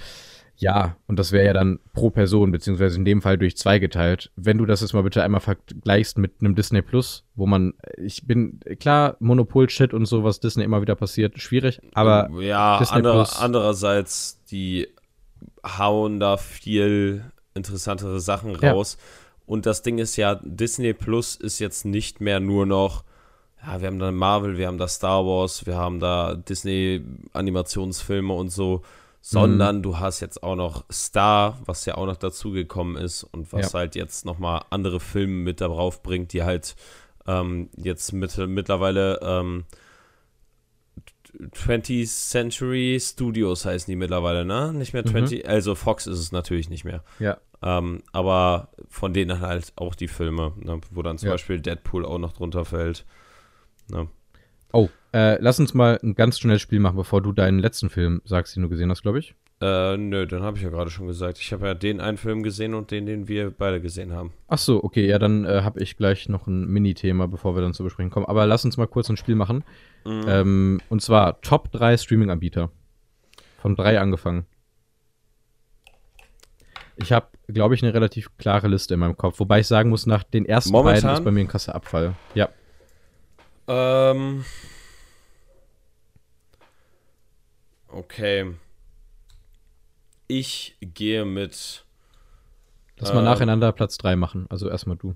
Ja, 0.62 0.94
und 1.08 1.18
das 1.18 1.32
wäre 1.32 1.44
ja 1.44 1.52
dann 1.52 1.80
pro 1.92 2.10
Person, 2.10 2.52
beziehungsweise 2.52 2.96
in 2.96 3.04
dem 3.04 3.20
Fall 3.20 3.36
durch 3.36 3.56
zwei 3.56 3.80
geteilt. 3.80 4.30
Wenn 4.36 4.58
du 4.58 4.64
das 4.64 4.80
jetzt 4.80 4.92
mal 4.92 5.02
bitte 5.02 5.20
einmal 5.24 5.40
vergleichst 5.40 6.18
mit 6.18 6.34
einem 6.40 6.54
Disney 6.54 6.82
Plus, 6.82 7.24
wo 7.34 7.46
man, 7.46 7.74
ich 7.96 8.28
bin, 8.28 8.60
klar, 8.78 9.16
Monopol-Shit 9.18 9.92
und 9.92 10.06
so, 10.06 10.22
was 10.22 10.38
Disney 10.38 10.62
immer 10.62 10.80
wieder 10.80 10.94
passiert, 10.94 11.40
schwierig, 11.40 11.80
aber 11.94 12.30
ja, 12.40 12.78
Disney 12.78 12.98
andere, 12.98 13.14
Plus- 13.14 13.40
andererseits, 13.40 14.40
die 14.52 14.86
hauen 15.66 16.20
da 16.20 16.36
viel 16.36 17.24
interessantere 17.54 18.20
Sachen 18.20 18.56
Ja. 18.60 18.70
raus. 18.70 18.98
Und 19.46 19.66
das 19.66 19.82
Ding 19.82 19.98
ist 19.98 20.14
ja, 20.14 20.36
Disney 20.44 20.92
Plus 20.94 21.34
ist 21.34 21.58
jetzt 21.58 21.84
nicht 21.84 22.20
mehr 22.20 22.38
nur 22.38 22.66
noch, 22.66 23.02
ja, 23.66 23.80
wir 23.80 23.88
haben 23.88 23.98
da 23.98 24.12
Marvel, 24.12 24.58
wir 24.58 24.68
haben 24.68 24.78
da 24.78 24.86
Star 24.86 25.26
Wars, 25.26 25.66
wir 25.66 25.74
haben 25.76 25.98
da 25.98 26.36
Disney 26.36 27.02
Animationsfilme 27.32 28.32
und 28.32 28.50
so, 28.50 28.82
sondern 29.24 29.78
Mhm. 29.78 29.82
du 29.84 29.98
hast 30.00 30.20
jetzt 30.20 30.42
auch 30.42 30.56
noch 30.56 30.84
Star, 30.92 31.58
was 31.64 31.86
ja 31.86 31.94
auch 31.96 32.06
noch 32.06 32.16
dazugekommen 32.16 32.96
ist 32.96 33.22
und 33.24 33.52
was 33.52 33.72
Ja. 33.72 33.78
halt 33.78 33.94
jetzt 33.94 34.24
nochmal 34.26 34.64
andere 34.70 34.98
Filme 35.00 35.32
mit 35.32 35.60
darauf 35.62 36.02
bringt, 36.02 36.32
die 36.32 36.42
halt 36.42 36.74
ähm, 37.26 37.70
jetzt 37.76 38.12
mit, 38.12 38.36
mittlerweile 38.36 39.20
ähm, 39.22 39.64
20th 41.54 42.06
Century 42.30 42.98
Studios 43.00 43.64
heißen 43.64 43.90
die 43.90 43.96
mittlerweile, 43.96 44.44
ne? 44.44 44.72
Nicht 44.74 44.92
mehr 44.92 45.04
20, 45.04 45.48
also 45.48 45.74
Fox 45.74 46.06
ist 46.06 46.18
es 46.18 46.32
natürlich 46.32 46.68
nicht 46.68 46.84
mehr. 46.84 47.02
ja. 47.18 47.38
Ähm, 47.64 48.02
aber 48.10 48.70
von 48.88 49.14
denen 49.14 49.38
halt 49.40 49.72
auch 49.76 49.94
die 49.94 50.08
Filme, 50.08 50.52
ne? 50.56 50.80
wo 50.90 51.00
dann 51.02 51.16
zum 51.16 51.28
Ja. 51.28 51.34
Beispiel 51.34 51.60
Deadpool 51.60 52.04
auch 52.04 52.18
noch 52.18 52.32
drunter 52.32 52.64
fällt. 52.64 53.04
Ne? 53.88 54.08
Oh, 54.72 54.88
äh, 55.12 55.40
lass 55.40 55.60
uns 55.60 55.74
mal 55.74 55.98
ein 56.02 56.14
ganz 56.14 56.38
schnelles 56.38 56.62
Spiel 56.62 56.80
machen, 56.80 56.96
bevor 56.96 57.20
du 57.20 57.32
deinen 57.32 57.58
letzten 57.58 57.90
Film 57.90 58.22
sagst, 58.24 58.56
den 58.56 58.62
du 58.62 58.68
gesehen 58.68 58.90
hast, 58.90 59.02
glaube 59.02 59.18
ich. 59.18 59.34
Äh, 59.60 59.96
nö, 59.96 60.26
den 60.26 60.42
habe 60.42 60.56
ich 60.56 60.64
ja 60.64 60.70
gerade 60.70 60.90
schon 60.90 61.06
gesagt. 61.06 61.38
Ich 61.38 61.52
habe 61.52 61.66
ja 61.66 61.74
den 61.74 62.00
einen 62.00 62.16
Film 62.16 62.42
gesehen 62.42 62.74
und 62.74 62.90
den, 62.90 63.06
den 63.06 63.28
wir 63.28 63.50
beide 63.50 63.80
gesehen 63.80 64.12
haben. 64.12 64.32
Ach 64.48 64.58
so, 64.58 64.82
okay, 64.82 65.06
ja, 65.06 65.20
dann 65.20 65.44
äh, 65.44 65.62
habe 65.62 65.80
ich 65.80 65.96
gleich 65.96 66.28
noch 66.28 66.48
ein 66.48 66.66
Mini-Thema, 66.66 67.28
bevor 67.28 67.54
wir 67.54 67.62
dann 67.62 67.72
zu 67.72 67.84
besprechen 67.84 68.10
kommen. 68.10 68.26
Aber 68.26 68.44
lass 68.46 68.64
uns 68.64 68.76
mal 68.76 68.88
kurz 68.88 69.08
ein 69.08 69.16
Spiel 69.16 69.36
machen. 69.36 69.62
Mhm. 70.04 70.24
Ähm, 70.26 70.80
und 70.88 71.00
zwar 71.00 71.40
Top 71.42 71.70
3 71.70 71.96
Streaming-Anbieter. 71.96 72.70
Von 73.58 73.76
drei 73.76 74.00
angefangen. 74.00 74.46
Ich 76.96 77.12
habe, 77.12 77.26
glaube 77.46 77.76
ich, 77.76 77.82
eine 77.84 77.94
relativ 77.94 78.36
klare 78.38 78.66
Liste 78.66 78.94
in 78.94 79.00
meinem 79.00 79.16
Kopf. 79.16 79.38
Wobei 79.38 79.60
ich 79.60 79.68
sagen 79.68 79.90
muss, 79.90 80.06
nach 80.06 80.24
den 80.24 80.44
ersten 80.44 80.72
Momentan? 80.72 81.02
beiden 81.02 81.18
ist 81.18 81.24
bei 81.24 81.30
mir 81.30 81.40
ein 81.40 81.48
krasser 81.48 81.74
Abfall. 81.76 82.14
Ja. 82.34 82.48
Ähm. 83.68 84.44
Okay. 87.92 88.54
Ich 90.28 90.76
gehe 90.80 91.24
mit. 91.24 91.84
Lass 92.98 93.12
mal 93.12 93.18
Ähm. 93.20 93.24
nacheinander 93.24 93.72
Platz 93.72 93.98
3 93.98 94.16
machen. 94.16 94.46
Also 94.48 94.68
erstmal 94.68 94.96
du. 94.96 95.14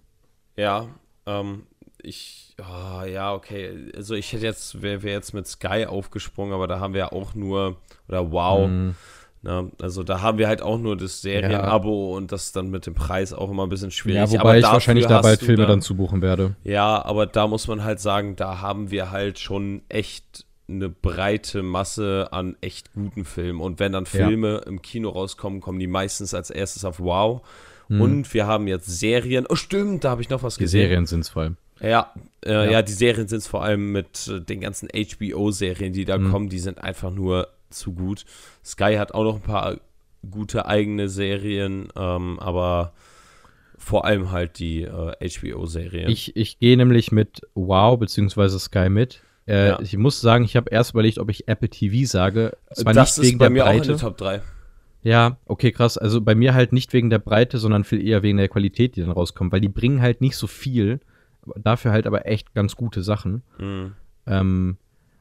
Ja, 0.56 0.88
ähm, 1.26 1.66
ich, 2.02 2.54
ah, 2.60 3.04
ja, 3.04 3.32
okay. 3.34 3.90
Also 3.96 4.14
ich 4.14 4.32
hätte 4.32 4.44
jetzt, 4.44 4.82
wäre 4.82 5.02
wär 5.02 5.12
jetzt 5.12 5.32
mit 5.34 5.46
Sky 5.46 5.86
aufgesprungen, 5.86 6.52
aber 6.54 6.66
da 6.66 6.80
haben 6.80 6.94
wir 6.94 7.00
ja 7.00 7.12
auch 7.12 7.34
nur, 7.34 7.76
oder 8.08 8.30
Wow, 8.32 8.68
Mm, 8.68 8.90
ne? 9.42 9.70
also 9.80 10.02
da 10.02 10.22
haben 10.22 10.38
wir 10.38 10.48
halt 10.48 10.62
auch 10.62 10.78
nur 10.78 10.96
das 10.96 11.20
Serienabo 11.20 12.16
und 12.16 12.32
das 12.32 12.52
dann 12.52 12.68
mit 12.70 12.86
dem 12.86 12.94
Preis 12.94 13.32
auch 13.32 13.50
immer 13.50 13.64
ein 13.66 13.68
bisschen 13.68 13.90
schwierig. 13.90 14.18
ja, 14.32 14.40
aber 14.40 14.48
wobei 14.50 14.58
ich 14.58 14.64
wahrscheinlich 14.64 15.06
da 15.06 15.20
bald 15.20 15.40
Filme 15.40 15.62
da- 15.64 15.68
dann 15.68 15.82
zubuchen 15.82 16.22
werde. 16.22 16.56
Ja, 16.64 17.04
aber 17.04 17.26
da 17.26 17.46
muss 17.46 17.68
man 17.68 17.84
halt 17.84 18.00
sagen, 18.00 18.34
da 18.36 18.60
haben 18.60 18.90
wir 18.90 19.10
halt 19.10 19.38
schon 19.38 19.82
echt 19.88 20.45
eine 20.68 20.88
breite 20.88 21.62
Masse 21.62 22.28
an 22.32 22.56
echt 22.60 22.92
guten 22.92 23.24
Filmen. 23.24 23.60
Und 23.60 23.78
wenn 23.78 23.92
dann 23.92 24.04
Ja. 24.04 24.26
Filme 24.26 24.62
im 24.66 24.82
Kino 24.82 25.10
rauskommen, 25.10 25.60
kommen 25.60 25.78
die 25.78 25.86
meistens 25.86 26.34
als 26.34 26.50
erstes 26.50 26.84
auf 26.84 26.98
Wow. 27.00 27.42
Hm. 27.88 28.00
Und 28.00 28.34
wir 28.34 28.46
haben 28.46 28.66
jetzt 28.66 28.86
Serien. 28.86 29.46
Oh, 29.48 29.54
stimmt, 29.54 30.02
da 30.04 30.10
habe 30.10 30.22
ich 30.22 30.28
noch 30.30 30.42
was 30.42 30.56
Die 30.56 30.64
gesehen. 30.64 30.82
Serien 30.88 31.06
sind 31.06 31.20
es 31.20 31.28
vor 31.28 31.42
allem. 31.42 31.56
Ja, 31.80 32.12
äh, 32.44 32.50
ja. 32.52 32.64
Ja. 32.70 32.82
die 32.82 32.92
Serien 32.92 33.28
sind 33.28 33.38
es 33.38 33.46
vor 33.46 33.62
allem 33.62 33.92
mit 33.92 34.26
äh, 34.28 34.40
den 34.40 34.60
ganzen 34.60 34.88
HBO-Serien, 34.88 35.92
die 35.92 36.04
da 36.04 36.18
Mhm. 36.18 36.30
kommen, 36.32 36.48
die 36.48 36.58
sind 36.58 36.82
einfach 36.82 37.10
nur 37.12 37.48
zu 37.70 37.92
gut. 37.92 38.24
Sky 38.64 38.96
hat 38.96 39.12
auch 39.14 39.22
noch 39.24 39.36
ein 39.36 39.42
paar 39.42 39.76
gute 40.28 40.66
eigene 40.66 41.08
Serien, 41.08 41.88
ähm, 41.94 42.40
aber 42.40 42.92
vor 43.78 44.04
allem 44.04 44.32
halt 44.32 44.58
die 44.58 44.82
äh, 44.82 45.12
HBO-Serien. 45.28 46.08
Ich, 46.10 46.34
ich 46.34 46.58
gehe 46.58 46.76
nämlich 46.76 47.12
mit 47.12 47.42
Wow 47.54 47.98
bzw. 48.00 48.58
Sky 48.58 48.88
mit. 48.88 49.20
Äh, 49.46 49.68
Ja. 49.68 49.80
Ich 49.80 49.96
muss 49.96 50.20
sagen, 50.20 50.44
ich 50.44 50.56
habe 50.56 50.70
erst 50.70 50.90
überlegt, 50.92 51.18
ob 51.18 51.30
ich 51.30 51.48
Apple 51.48 51.68
TV 51.68 52.08
sage. 52.10 52.56
Zwar 52.74 52.92
das 52.92 53.16
nicht 53.16 53.24
ist 53.24 53.30
wegen 53.30 53.38
bei 53.38 53.46
der 53.46 53.50
mir 53.50 53.64
auch 53.66 53.70
in 53.70 53.78
Breite. 53.78 53.92
den 53.92 53.98
Top 53.98 54.16
3. 54.16 54.42
Ja, 55.02 55.36
okay, 55.46 55.70
krass. 55.70 55.98
Also 55.98 56.20
bei 56.20 56.34
mir 56.34 56.52
halt 56.54 56.72
nicht 56.72 56.92
wegen 56.92 57.10
der 57.10 57.20
Breite, 57.20 57.58
sondern 57.58 57.84
viel 57.84 58.04
eher 58.04 58.22
wegen 58.22 58.38
der 58.38 58.48
Qualität, 58.48 58.96
die 58.96 59.02
dann 59.02 59.12
rauskommt, 59.12 59.52
weil 59.52 59.60
die 59.60 59.68
bringen 59.68 60.02
halt 60.02 60.20
nicht 60.20 60.36
so 60.36 60.48
viel, 60.48 61.00
dafür 61.56 61.92
halt 61.92 62.06
aber 62.08 62.26
echt 62.26 62.54
ganz 62.54 62.74
gute 62.74 63.02
Sachen. 63.02 63.42
Mhm. 63.58 63.92
Ähm, 64.26 64.76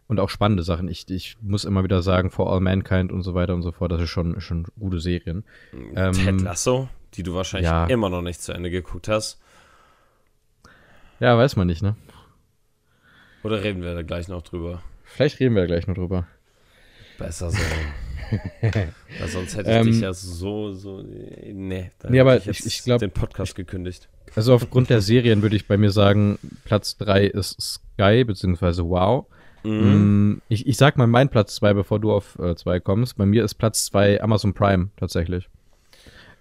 und 0.08 0.20
auch 0.20 0.30
spannende 0.30 0.64
Sachen. 0.64 0.88
Ich, 0.88 1.10
ich 1.10 1.38
muss 1.42 1.66
immer 1.66 1.84
wieder 1.84 2.02
sagen, 2.02 2.30
For 2.32 2.52
All 2.52 2.60
Mankind 2.62 3.12
und 3.12 3.22
so 3.24 3.34
weiter 3.34 3.54
und 3.54 3.62
so 3.62 3.72
fort, 3.72 3.92
das 3.92 4.02
ist 4.02 4.10
schon, 4.10 4.40
schon 4.42 4.66
gute 4.80 5.00
Serien. 5.00 5.44
Ähm, 5.96 6.14
Ted 6.14 6.42
Lasso, 6.42 6.90
die 7.14 7.24
du 7.24 7.34
wahrscheinlich 7.34 7.70
ja. 7.70 7.86
immer 7.86 8.10
noch 8.10 8.22
nicht 8.22 8.42
zu 8.42 8.54
Ende 8.54 8.70
geguckt 8.70 9.08
hast. 9.08 9.40
Ja, 11.20 11.38
weiß 11.38 11.56
man 11.56 11.68
nicht, 11.68 11.82
ne? 11.82 11.96
Oder 13.46 13.64
reden 13.64 13.82
wir 13.84 13.94
da 13.94 14.02
gleich 14.02 14.28
noch 14.28 14.42
drüber? 14.42 14.82
Vielleicht 15.04 15.40
reden 15.40 15.56
wir 15.56 15.62
ja 15.62 15.68
gleich 15.68 15.88
noch 15.88 15.96
drüber. 15.96 16.28
Besser 17.18 17.52
so. 17.52 17.58
Weil 18.62 19.28
sonst 19.28 19.56
hätte 19.56 19.70
ich 19.70 19.76
Ähm, 19.78 19.86
dich 19.86 20.02
ja 20.02 20.14
so, 20.14 20.74
so. 20.74 21.02
Nee, 21.04 21.92
da 22.00 22.10
Nee, 22.10 22.18
hätte 22.18 22.22
aber 22.22 22.38
ich 22.38 22.48
ich- 22.48 22.66
ich 22.66 22.84
glaub- 22.84 23.00
den 23.00 23.12
Podcast 23.12 23.56
gekündigt. 23.56 24.10
Also 24.36 24.54
aufgrund 24.56 24.90
der 24.90 25.00
Serien 25.00 25.42
würde 25.44 25.56
ich 25.56 25.68
bei 25.68 25.78
mir 25.78 25.92
sagen, 25.92 26.40
Platz 26.66 26.98
3 26.98 27.26
ist 27.28 27.62
Sky 27.62 28.24
bzw. 28.26 28.82
Wow. 28.84 29.28
Mhm. 29.64 30.32
Mm, 30.34 30.42
Ich, 30.50 30.68
ich 30.68 30.76
sag 30.78 30.98
mal 30.98 31.08
meinen 31.08 31.30
Platz 31.30 31.56
2, 31.56 31.74
bevor 31.74 32.00
du 32.00 32.12
auf 32.12 32.38
2 32.56 32.80
kommst. 32.80 33.16
Bei 33.18 33.26
mir 33.26 33.46
ist 33.46 33.54
Platz 33.56 33.86
2 33.86 34.22
Amazon 34.22 34.54
Prime 34.54 34.90
tatsächlich. 34.98 35.48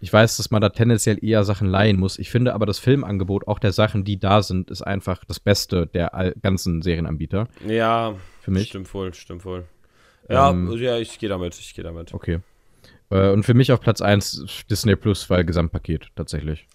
Ich 0.01 0.13
weiß, 0.13 0.37
dass 0.37 0.51
man 0.51 0.61
da 0.61 0.69
tendenziell 0.69 1.23
eher 1.25 1.45
Sachen 1.45 1.67
leihen 1.69 1.99
muss. 1.99 2.19
Ich 2.19 2.31
finde 2.31 2.55
aber 2.55 2.67
das 2.67 2.79
Filmangebot, 2.79 3.49
auch 3.49 3.59
der 3.59 3.73
Sachen, 3.73 4.05
die 4.05 4.19
da 4.19 4.43
sind, 4.43 4.71
ist 4.71 4.83
einfach 4.83 5.25
das 5.25 5.41
Beste 5.41 5.87
der 5.87 6.35
ganzen 6.43 6.83
Serienanbieter 6.83 7.49
Ja, 7.67 8.15
für 8.41 8.51
mich. 8.51 8.69
stimmt 8.69 8.93
wohl, 8.93 9.15
stimmt 9.15 9.45
wohl. 9.45 9.65
Ja, 10.29 10.51
Ähm, 10.51 10.71
ja, 10.79 10.99
ich 10.99 11.19
gehe 11.19 11.29
damit, 11.29 11.59
ich 11.59 11.75
gehe 11.75 11.85
damit. 11.85 12.13
Okay. 12.13 12.41
Äh, 13.11 13.31
Und 13.31 13.45
für 13.45 13.55
mich 13.55 13.73
auf 13.73 13.81
Platz 13.81 14.01
1 14.03 14.65
Disney 14.71 14.97
Plus, 14.97 15.29
weil 15.31 15.45
Gesamtpaket 15.45 16.09
tatsächlich. 16.17 16.67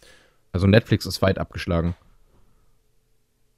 Also 0.51 0.67
Netflix 0.67 1.05
ist 1.05 1.21
weit 1.21 1.37
abgeschlagen. 1.39 1.95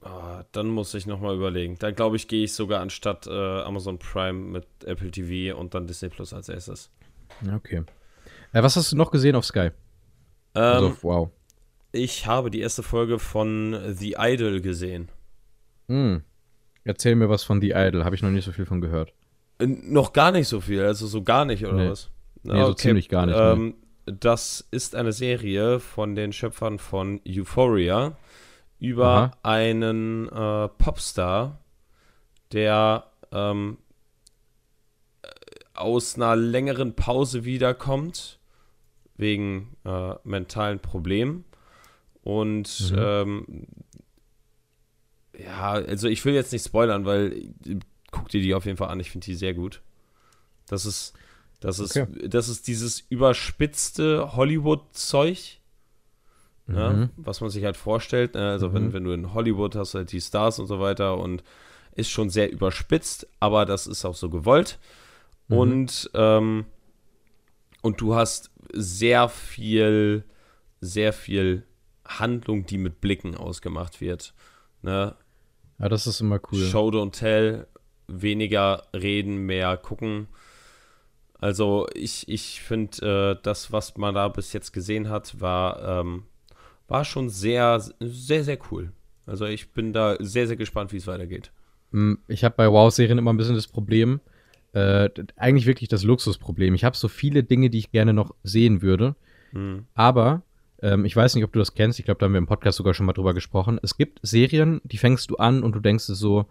Ah, 0.03 0.45
dann 0.51 0.67
muss 0.69 0.93
ich 0.95 1.05
nochmal 1.05 1.35
überlegen. 1.35 1.77
Dann 1.79 1.93
glaube 1.95 2.15
ich, 2.15 2.27
gehe 2.27 2.43
ich 2.45 2.53
sogar 2.53 2.81
anstatt 2.81 3.27
äh, 3.27 3.31
Amazon 3.61 3.99
Prime 3.99 4.33
mit 4.33 4.65
Apple 4.83 5.11
TV 5.11 5.57
und 5.57 5.73
dann 5.75 5.85
Disney 5.87 6.09
Plus 6.09 6.33
als 6.33 6.49
erstes. 6.49 6.89
Okay. 7.55 7.83
Äh, 8.53 8.63
was 8.63 8.75
hast 8.75 8.91
du 8.91 8.95
noch 8.97 9.11
gesehen 9.11 9.35
auf 9.35 9.45
Sky? 9.45 9.69
Also 10.53 10.85
Ähm, 10.87 10.91
auf 10.91 11.03
Wow. 11.03 11.29
ich 11.91 12.25
habe 12.27 12.51
die 12.51 12.59
erste 12.61 12.83
Folge 12.83 13.19
von 13.19 13.79
The 13.95 14.15
Idol 14.19 14.61
gesehen. 14.61 15.09
Hm. 15.87 16.23
Erzähl 16.83 17.15
mir 17.15 17.29
was 17.29 17.43
von 17.43 17.61
The 17.61 17.71
Idol, 17.75 18.03
habe 18.05 18.15
ich 18.15 18.21
noch 18.23 18.29
nicht 18.31 18.45
so 18.45 18.51
viel 18.51 18.65
von 18.65 18.81
gehört. 18.81 19.13
Äh, 19.59 19.67
noch 19.67 20.13
gar 20.13 20.31
nicht 20.31 20.47
so 20.47 20.59
viel, 20.61 20.81
also 20.83 21.07
so 21.07 21.21
gar 21.23 21.45
nicht, 21.45 21.63
oder 21.65 21.73
Nee. 21.75 21.89
was? 21.89 22.09
Nee, 22.43 22.63
so 22.65 22.73
ziemlich 22.73 23.07
gar 23.09 23.25
nicht, 23.27 23.37
Ähm, 23.37 23.75
Das 24.07 24.67
ist 24.71 24.95
eine 24.95 25.13
Serie 25.13 25.79
von 25.79 26.15
den 26.15 26.33
Schöpfern 26.33 26.79
von 26.79 27.21
Euphoria 27.27 28.17
über 28.79 29.05
Aha. 29.07 29.31
einen 29.43 30.27
äh, 30.27 30.67
Popstar, 30.69 31.59
der 32.51 33.05
ähm, 33.31 33.77
äh, 35.21 35.27
aus 35.75 36.15
einer 36.15 36.35
längeren 36.35 36.95
Pause 36.95 37.45
wiederkommt, 37.45 38.39
wegen 39.21 39.77
äh, 39.85 40.15
mentalen 40.25 40.79
Problemen. 40.79 41.45
Und 42.23 42.91
Mhm. 42.91 42.97
ähm, 42.99 43.67
ja, 45.37 45.71
also 45.71 46.07
ich 46.07 46.23
will 46.25 46.33
jetzt 46.33 46.51
nicht 46.51 46.65
spoilern, 46.65 47.05
weil 47.05 47.53
guck 48.11 48.27
dir 48.29 48.41
die 48.41 48.53
auf 48.53 48.65
jeden 48.65 48.77
Fall 48.77 48.89
an, 48.89 48.99
ich 48.99 49.11
finde 49.11 49.25
die 49.25 49.35
sehr 49.35 49.53
gut. 49.53 49.81
Das 50.67 50.85
ist, 50.85 51.13
das 51.61 51.79
ist, 51.79 51.95
Okay. 51.97 52.27
das 52.27 52.49
ist 52.49 52.67
dieses 52.67 52.99
überspitzte 53.09 54.35
Hollywood-Zeug, 54.35 55.59
ne, 56.67 56.89
Mhm. 56.89 57.09
was 57.17 57.41
man 57.41 57.49
sich 57.49 57.63
halt 57.63 57.77
vorstellt. 57.77 58.35
ne, 58.35 58.49
Also 58.51 58.73
wenn, 58.73 58.87
Mhm. 58.87 58.93
wenn 58.93 59.03
du 59.05 59.11
in 59.13 59.33
Hollywood 59.33 59.75
hast, 59.75 59.93
halt 59.95 60.11
die 60.11 60.21
Stars 60.21 60.59
und 60.59 60.67
so 60.67 60.79
weiter 60.79 61.17
und 61.17 61.43
ist 61.95 62.09
schon 62.09 62.29
sehr 62.29 62.51
überspitzt, 62.51 63.27
aber 63.39 63.65
das 63.65 63.87
ist 63.87 64.05
auch 64.05 64.15
so 64.15 64.29
gewollt. 64.29 64.79
Mhm. 65.47 65.57
Und, 65.57 66.11
ähm, 66.13 66.65
und 67.81 68.01
du 68.01 68.15
hast 68.15 68.51
sehr 68.73 69.29
viel, 69.29 70.23
sehr 70.79 71.13
viel 71.13 71.65
Handlung, 72.05 72.65
die 72.65 72.77
mit 72.77 73.01
Blicken 73.01 73.35
ausgemacht 73.35 74.01
wird. 74.01 74.33
Ne? 74.81 75.15
Ja, 75.79 75.89
das 75.89 76.07
ist 76.07 76.21
immer 76.21 76.39
cool. 76.51 76.65
Show 76.65 76.89
don't 76.89 77.11
tell, 77.11 77.67
weniger 78.07 78.83
reden, 78.93 79.45
mehr 79.45 79.77
gucken. 79.77 80.27
Also 81.39 81.87
ich, 81.95 82.27
ich 82.27 82.61
finde, 82.61 83.35
äh, 83.37 83.43
das, 83.43 83.71
was 83.71 83.97
man 83.97 84.13
da 84.13 84.27
bis 84.27 84.53
jetzt 84.53 84.73
gesehen 84.73 85.09
hat, 85.09 85.41
war, 85.41 86.01
ähm, 86.01 86.23
war 86.87 87.03
schon 87.03 87.29
sehr, 87.29 87.83
sehr, 87.99 88.43
sehr 88.43 88.59
cool. 88.71 88.91
Also 89.25 89.45
ich 89.45 89.71
bin 89.71 89.91
da 89.91 90.17
sehr, 90.19 90.45
sehr 90.47 90.55
gespannt, 90.57 90.93
wie 90.93 90.97
es 90.97 91.07
weitergeht. 91.07 91.51
Hm, 91.91 92.19
ich 92.27 92.43
habe 92.43 92.55
bei 92.55 92.71
Wow-Serien 92.71 93.17
immer 93.17 93.33
ein 93.33 93.37
bisschen 93.37 93.55
das 93.55 93.67
Problem, 93.67 94.19
äh, 94.73 95.09
eigentlich 95.35 95.65
wirklich 95.65 95.89
das 95.89 96.03
Luxusproblem. 96.03 96.73
Ich 96.73 96.83
habe 96.83 96.95
so 96.95 97.07
viele 97.07 97.43
Dinge, 97.43 97.69
die 97.69 97.79
ich 97.79 97.91
gerne 97.91 98.13
noch 98.13 98.33
sehen 98.43 98.81
würde, 98.81 99.15
hm. 99.51 99.85
aber 99.93 100.43
ähm, 100.81 101.05
ich 101.05 101.15
weiß 101.15 101.35
nicht, 101.35 101.43
ob 101.43 101.53
du 101.53 101.59
das 101.59 101.73
kennst, 101.73 101.99
ich 101.99 102.05
glaube, 102.05 102.19
da 102.19 102.25
haben 102.25 102.33
wir 102.33 102.39
im 102.39 102.47
Podcast 102.47 102.77
sogar 102.77 102.93
schon 102.93 103.05
mal 103.05 103.13
drüber 103.13 103.33
gesprochen. 103.33 103.79
Es 103.83 103.97
gibt 103.97 104.19
Serien, 104.23 104.81
die 104.83 104.97
fängst 104.97 105.29
du 105.29 105.37
an 105.37 105.63
und 105.63 105.75
du 105.75 105.79
denkst 105.79 106.05
so, 106.05 106.45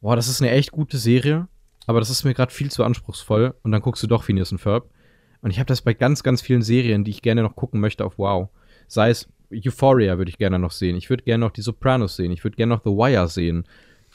boah, 0.00 0.16
das 0.16 0.28
ist 0.28 0.42
eine 0.42 0.50
echt 0.50 0.72
gute 0.72 0.98
Serie, 0.98 1.48
aber 1.86 2.00
das 2.00 2.10
ist 2.10 2.24
mir 2.24 2.34
gerade 2.34 2.52
viel 2.52 2.70
zu 2.70 2.84
anspruchsvoll 2.84 3.54
und 3.62 3.72
dann 3.72 3.82
guckst 3.82 4.02
du 4.02 4.06
doch 4.06 4.24
Phineas 4.24 4.52
und 4.52 4.58
Ferb. 4.58 4.88
Und 5.42 5.50
ich 5.50 5.58
habe 5.58 5.66
das 5.66 5.82
bei 5.82 5.92
ganz, 5.92 6.22
ganz 6.22 6.40
vielen 6.40 6.62
Serien, 6.62 7.04
die 7.04 7.10
ich 7.10 7.20
gerne 7.20 7.42
noch 7.42 7.54
gucken 7.54 7.78
möchte 7.78 8.04
auf 8.04 8.18
Wow. 8.18 8.48
Sei 8.88 9.10
es 9.10 9.28
Euphoria 9.52 10.18
würde 10.18 10.30
ich 10.30 10.38
gerne 10.38 10.58
noch 10.58 10.72
sehen. 10.72 10.96
Ich 10.96 11.10
würde 11.10 11.22
gerne 11.22 11.44
noch 11.44 11.52
die 11.52 11.62
Sopranos 11.62 12.16
sehen. 12.16 12.32
Ich 12.32 12.44
würde 12.44 12.56
gerne 12.56 12.74
noch 12.74 12.82
The 12.82 12.90
Wire 12.90 13.28
sehen. 13.28 13.64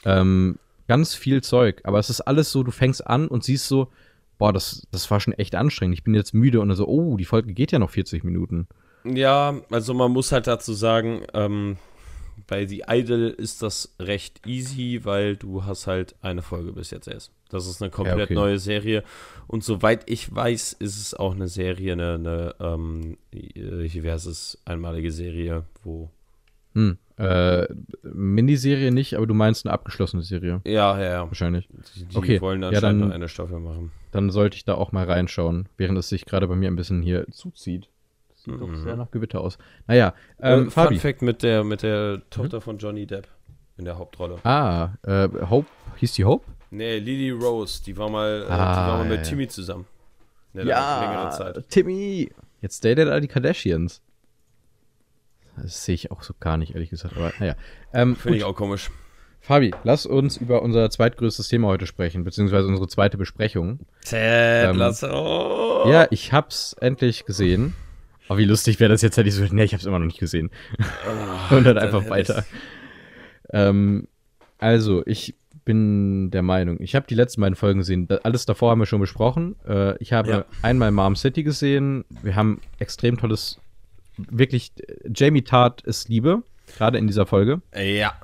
Ähm, 0.04 0.58
ganz 0.90 1.14
viel 1.14 1.40
Zeug. 1.40 1.82
Aber 1.84 2.00
es 2.00 2.10
ist 2.10 2.22
alles 2.22 2.50
so, 2.50 2.64
du 2.64 2.72
fängst 2.72 3.06
an 3.06 3.28
und 3.28 3.44
siehst 3.44 3.68
so, 3.68 3.92
boah, 4.38 4.52
das, 4.52 4.88
das 4.90 5.08
war 5.08 5.20
schon 5.20 5.34
echt 5.34 5.54
anstrengend. 5.54 5.94
Ich 5.94 6.02
bin 6.02 6.14
jetzt 6.14 6.34
müde 6.34 6.60
und 6.60 6.66
dann 6.66 6.76
so, 6.76 6.88
oh, 6.88 7.16
die 7.16 7.24
Folge 7.24 7.54
geht 7.54 7.70
ja 7.70 7.78
noch 7.78 7.90
40 7.90 8.24
Minuten. 8.24 8.66
Ja, 9.04 9.54
also 9.70 9.94
man 9.94 10.10
muss 10.10 10.32
halt 10.32 10.48
dazu 10.48 10.72
sagen, 10.72 11.22
ähm, 11.32 11.76
bei 12.48 12.66
The 12.66 12.82
Idol 12.88 13.28
ist 13.28 13.62
das 13.62 13.94
recht 14.00 14.44
easy, 14.48 15.02
weil 15.04 15.36
du 15.36 15.64
hast 15.64 15.86
halt 15.86 16.16
eine 16.22 16.42
Folge 16.42 16.72
bis 16.72 16.90
jetzt 16.90 17.06
erst. 17.06 17.30
Das 17.50 17.68
ist 17.68 17.80
eine 17.80 17.92
komplett 17.92 18.18
ja, 18.18 18.24
okay. 18.24 18.34
neue 18.34 18.58
Serie. 18.58 19.04
Und 19.46 19.62
soweit 19.62 20.10
ich 20.10 20.34
weiß, 20.34 20.72
ist 20.72 21.00
es 21.00 21.14
auch 21.14 21.36
eine 21.36 21.46
Serie, 21.46 21.92
eine, 21.92 22.14
eine 22.14 22.54
ähm, 22.58 23.16
wie 23.30 24.02
wäre 24.02 24.16
es, 24.16 24.58
einmalige 24.64 25.12
Serie, 25.12 25.66
wo. 25.84 26.10
Hm. 26.74 26.98
Äh, 27.20 27.66
Miniserie 28.02 28.90
nicht, 28.92 29.14
aber 29.14 29.26
du 29.26 29.34
meinst 29.34 29.66
eine 29.66 29.74
abgeschlossene 29.74 30.22
Serie. 30.22 30.62
Ja, 30.64 30.98
ja, 30.98 31.10
ja. 31.10 31.26
Wahrscheinlich. 31.26 31.68
Die, 31.94 32.06
die 32.06 32.16
okay. 32.16 32.40
wollen 32.40 32.64
anscheinend 32.64 32.82
ja, 32.82 32.88
dann, 32.88 33.08
noch 33.08 33.14
eine 33.14 33.28
Staffel 33.28 33.60
machen. 33.60 33.92
Dann 34.10 34.30
sollte 34.30 34.56
ich 34.56 34.64
da 34.64 34.74
auch 34.74 34.92
mal 34.92 35.04
reinschauen, 35.04 35.68
während 35.76 35.98
es 35.98 36.08
sich 36.08 36.24
gerade 36.24 36.48
bei 36.48 36.56
mir 36.56 36.70
ein 36.70 36.76
bisschen 36.76 37.02
hier 37.02 37.26
zuzieht. 37.30 37.88
Sieht 38.34 38.54
mhm. 38.54 38.60
doch 38.60 38.74
sehr 38.74 38.96
nach 38.96 39.10
Gewitter 39.10 39.42
aus. 39.42 39.58
Naja, 39.86 40.14
ähm, 40.40 40.60
ähm, 40.60 40.70
Fabi. 40.70 40.94
Fun 40.94 41.00
Fact 41.00 41.20
mit 41.20 41.42
der, 41.42 41.62
mit 41.62 41.82
der 41.82 42.22
Tochter 42.30 42.56
mhm. 42.56 42.62
von 42.62 42.78
Johnny 42.78 43.06
Depp 43.06 43.28
in 43.76 43.84
der 43.84 43.98
Hauptrolle. 43.98 44.38
Ah, 44.44 44.94
äh, 45.02 45.28
Hope, 45.50 45.68
hieß 45.96 46.14
die 46.14 46.24
Hope? 46.24 46.46
Nee, 46.70 47.00
Lily 47.00 47.32
Rose, 47.32 47.82
die 47.84 47.96
war 47.98 48.08
mal, 48.08 48.46
ah, 48.48 48.54
die 48.54 48.90
war 48.90 48.98
mal 48.98 49.06
mit 49.06 49.18
ja. 49.18 49.22
Timmy 49.24 49.46
zusammen. 49.46 49.84
Ja, 50.54 51.30
Timmy! 51.68 52.30
Jetzt 52.62 52.84
datet 52.84 53.08
er 53.08 53.20
die 53.20 53.28
Kardashians. 53.28 54.00
Das 55.62 55.84
sehe 55.84 55.94
ich 55.94 56.10
auch 56.10 56.22
so 56.22 56.34
gar 56.38 56.56
nicht, 56.56 56.74
ehrlich 56.74 56.90
gesagt. 56.90 57.16
Aber 57.16 57.32
naja. 57.38 57.54
Ähm, 57.92 58.16
Finde 58.16 58.38
ich 58.38 58.44
auch 58.44 58.54
komisch. 58.54 58.90
Fabi, 59.40 59.74
lass 59.84 60.04
uns 60.04 60.36
über 60.36 60.62
unser 60.62 60.90
zweitgrößtes 60.90 61.48
Thema 61.48 61.68
heute 61.68 61.86
sprechen, 61.86 62.24
beziehungsweise 62.24 62.68
unsere 62.68 62.88
zweite 62.88 63.16
Besprechung. 63.16 63.80
Ted 64.04 64.70
ähm, 64.70 64.76
Lasso. 64.76 65.90
Ja, 65.90 66.06
ich 66.10 66.32
hab's 66.32 66.74
endlich 66.74 67.24
gesehen. 67.24 67.74
Oh, 68.28 68.36
wie 68.36 68.44
lustig 68.44 68.78
wäre 68.78 68.90
das 68.90 69.02
jetzt, 69.02 69.16
hätte 69.16 69.28
ich 69.28 69.34
so, 69.34 69.42
nee, 69.50 69.64
ich 69.64 69.72
habe 69.72 69.80
es 69.80 69.86
immer 69.86 69.98
noch 69.98 70.06
nicht 70.06 70.20
gesehen. 70.20 70.50
Oh, 71.50 71.56
und 71.56 71.64
dann 71.64 71.78
einfach 71.78 72.08
weiter. 72.08 72.44
Ähm, 73.52 74.06
also, 74.58 75.02
ich 75.06 75.34
bin 75.64 76.30
der 76.30 76.42
Meinung, 76.42 76.80
ich 76.80 76.94
habe 76.94 77.06
die 77.08 77.14
letzten 77.14 77.40
beiden 77.40 77.56
Folgen 77.56 77.80
gesehen. 77.80 78.08
Alles 78.22 78.46
davor 78.46 78.70
haben 78.70 78.78
wir 78.78 78.86
schon 78.86 79.00
besprochen. 79.00 79.56
Äh, 79.66 79.96
ich 79.98 80.12
habe 80.12 80.30
ja. 80.30 80.44
einmal 80.62 80.90
Mom 80.90 81.16
City 81.16 81.42
gesehen. 81.42 82.04
Wir 82.22 82.36
haben 82.36 82.60
extrem 82.78 83.16
tolles, 83.18 83.58
wirklich, 84.28 84.72
Jamie 85.12 85.42
Tart 85.42 85.82
ist 85.82 86.08
Liebe, 86.08 86.42
gerade 86.76 86.98
in 86.98 87.06
dieser 87.06 87.26
Folge. 87.26 87.60
Ja. 87.74 88.14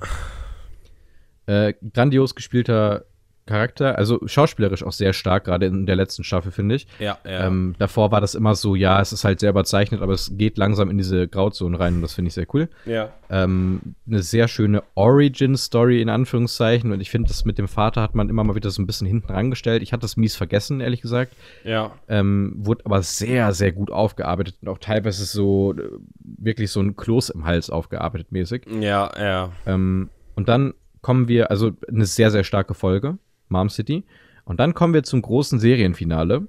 Äh, 1.46 1.74
grandios 1.94 2.34
gespielter 2.34 3.04
Charakter, 3.46 3.96
also 3.96 4.20
schauspielerisch 4.26 4.82
auch 4.82 4.92
sehr 4.92 5.12
stark, 5.12 5.44
gerade 5.44 5.66
in 5.66 5.86
der 5.86 5.96
letzten 5.96 6.24
Staffel, 6.24 6.50
finde 6.50 6.74
ich. 6.74 6.86
Ja, 6.98 7.18
ja. 7.24 7.46
Ähm, 7.46 7.74
davor 7.78 8.10
war 8.10 8.20
das 8.20 8.34
immer 8.34 8.54
so, 8.54 8.74
ja, 8.74 9.00
es 9.00 9.12
ist 9.12 9.24
halt 9.24 9.40
sehr 9.40 9.50
überzeichnet, 9.50 10.02
aber 10.02 10.12
es 10.12 10.32
geht 10.36 10.58
langsam 10.58 10.90
in 10.90 10.98
diese 10.98 11.28
Grauzone 11.28 11.78
rein 11.78 11.94
und 11.94 12.02
das 12.02 12.14
finde 12.14 12.28
ich 12.28 12.34
sehr 12.34 12.46
cool. 12.52 12.68
Ja. 12.84 13.10
Ähm, 13.30 13.94
eine 14.06 14.22
sehr 14.22 14.48
schöne 14.48 14.82
Origin-Story 14.94 16.02
in 16.02 16.08
Anführungszeichen 16.08 16.92
und 16.92 17.00
ich 17.00 17.10
finde, 17.10 17.28
das 17.28 17.44
mit 17.44 17.56
dem 17.58 17.68
Vater 17.68 18.02
hat 18.02 18.14
man 18.14 18.28
immer 18.28 18.42
mal 18.42 18.56
wieder 18.56 18.70
so 18.70 18.82
ein 18.82 18.86
bisschen 18.86 19.06
hinten 19.06 19.32
rangestellt. 19.32 19.82
Ich 19.82 19.92
hatte 19.92 20.02
das 20.02 20.16
mies 20.16 20.34
vergessen, 20.34 20.80
ehrlich 20.80 21.00
gesagt. 21.00 21.32
Ja. 21.64 21.92
Ähm, 22.08 22.52
wurde 22.56 22.84
aber 22.84 23.02
sehr, 23.02 23.54
sehr 23.54 23.72
gut 23.72 23.90
aufgearbeitet 23.90 24.56
und 24.60 24.68
auch 24.68 24.78
teilweise 24.78 25.24
so 25.24 25.72
äh, 25.72 25.82
wirklich 26.18 26.70
so 26.70 26.80
ein 26.80 26.96
Kloß 26.96 27.30
im 27.30 27.44
Hals 27.44 27.70
aufgearbeitet 27.70 28.32
mäßig. 28.32 28.64
Ja, 28.80 29.10
ja. 29.18 29.52
Ähm, 29.66 30.10
und 30.34 30.48
dann 30.48 30.74
kommen 31.00 31.28
wir, 31.28 31.52
also 31.52 31.70
eine 31.88 32.04
sehr, 32.04 32.32
sehr 32.32 32.42
starke 32.42 32.74
Folge. 32.74 33.18
Mom 33.48 33.68
City. 33.68 34.04
Und 34.44 34.60
dann 34.60 34.74
kommen 34.74 34.94
wir 34.94 35.02
zum 35.02 35.22
großen 35.22 35.58
Serienfinale. 35.58 36.46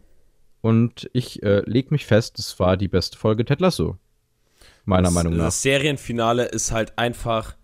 Und 0.61 1.09
ich 1.13 1.43
äh, 1.43 1.61
leg 1.65 1.91
mich 1.91 2.05
fest, 2.05 2.39
es 2.39 2.59
war 2.59 2.77
die 2.77 2.87
beste 2.87 3.17
Folge 3.17 3.45
Ted 3.45 3.61
Lasso. 3.61 3.97
Meiner 4.85 5.03
das, 5.03 5.13
Meinung 5.13 5.37
nach. 5.37 5.45
Das 5.45 5.61
Serienfinale 5.61 6.45
ist 6.45 6.71
halt 6.71 6.97
einfach, 6.97 7.55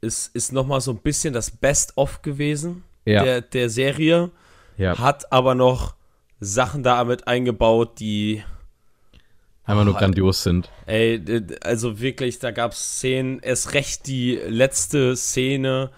ist, 0.00 0.34
ist 0.34 0.52
nochmal 0.52 0.80
so 0.80 0.92
ein 0.92 0.98
bisschen 0.98 1.34
das 1.34 1.50
Best-of 1.50 2.22
gewesen 2.22 2.84
ja. 3.04 3.22
der, 3.22 3.40
der 3.40 3.70
Serie. 3.70 4.30
Ja. 4.76 4.98
Hat 4.98 5.32
aber 5.32 5.54
noch 5.54 5.94
Sachen 6.40 6.82
damit 6.82 7.26
eingebaut, 7.26 7.98
die 7.98 8.42
Einmal 9.66 9.84
nur 9.84 9.94
oh, 9.94 9.98
grandios 9.98 10.44
sind. 10.44 10.70
Ey, 10.86 11.20
also 11.60 12.00
wirklich, 12.00 12.38
da 12.38 12.52
gab 12.52 12.70
es 12.70 12.98
Szenen, 12.98 13.40
erst 13.40 13.74
recht 13.74 14.06
die 14.06 14.36
letzte 14.46 15.16
Szene, 15.16 15.90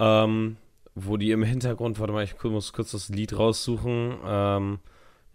ähm, 0.00 0.56
wo 0.94 1.16
die 1.16 1.32
im 1.32 1.42
Hintergrund, 1.42 1.98
warte 1.98 2.12
mal, 2.12 2.24
ich 2.24 2.40
muss 2.42 2.72
kurz 2.72 2.92
das 2.92 3.08
Lied 3.08 3.36
raussuchen. 3.36 4.16
Ähm, 4.24 4.78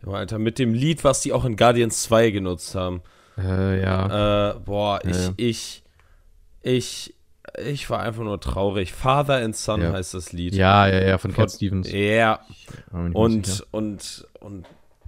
Alter, 0.05 0.39
mit 0.39 0.59
dem 0.59 0.73
Lied, 0.73 1.03
was 1.03 1.21
die 1.21 1.33
auch 1.33 1.43
in 1.43 1.57
Guardians 1.57 2.03
2 2.03 2.31
genutzt 2.31 2.75
haben. 2.75 3.01
Äh, 3.37 3.81
ja. 3.81 4.51
Äh, 4.51 4.59
boah, 4.59 4.99
ich, 5.03 5.17
ja. 5.17 5.33
ich, 5.35 5.83
ich, 6.61 7.15
ich 7.57 7.89
war 7.89 7.99
einfach 8.01 8.23
nur 8.23 8.39
traurig. 8.39 8.93
Father 8.93 9.43
and 9.43 9.55
Son 9.55 9.81
ja. 9.81 9.91
heißt 9.91 10.13
das 10.13 10.31
Lied. 10.31 10.55
Ja, 10.55 10.87
ja, 10.87 11.01
ja, 11.01 11.17
von, 11.17 11.33
Cat 11.33 11.51
Stevens. 11.51 11.91
Ja. 11.91 12.39
Und, 12.91 13.65
und, 13.71 14.27
und, 14.39 14.67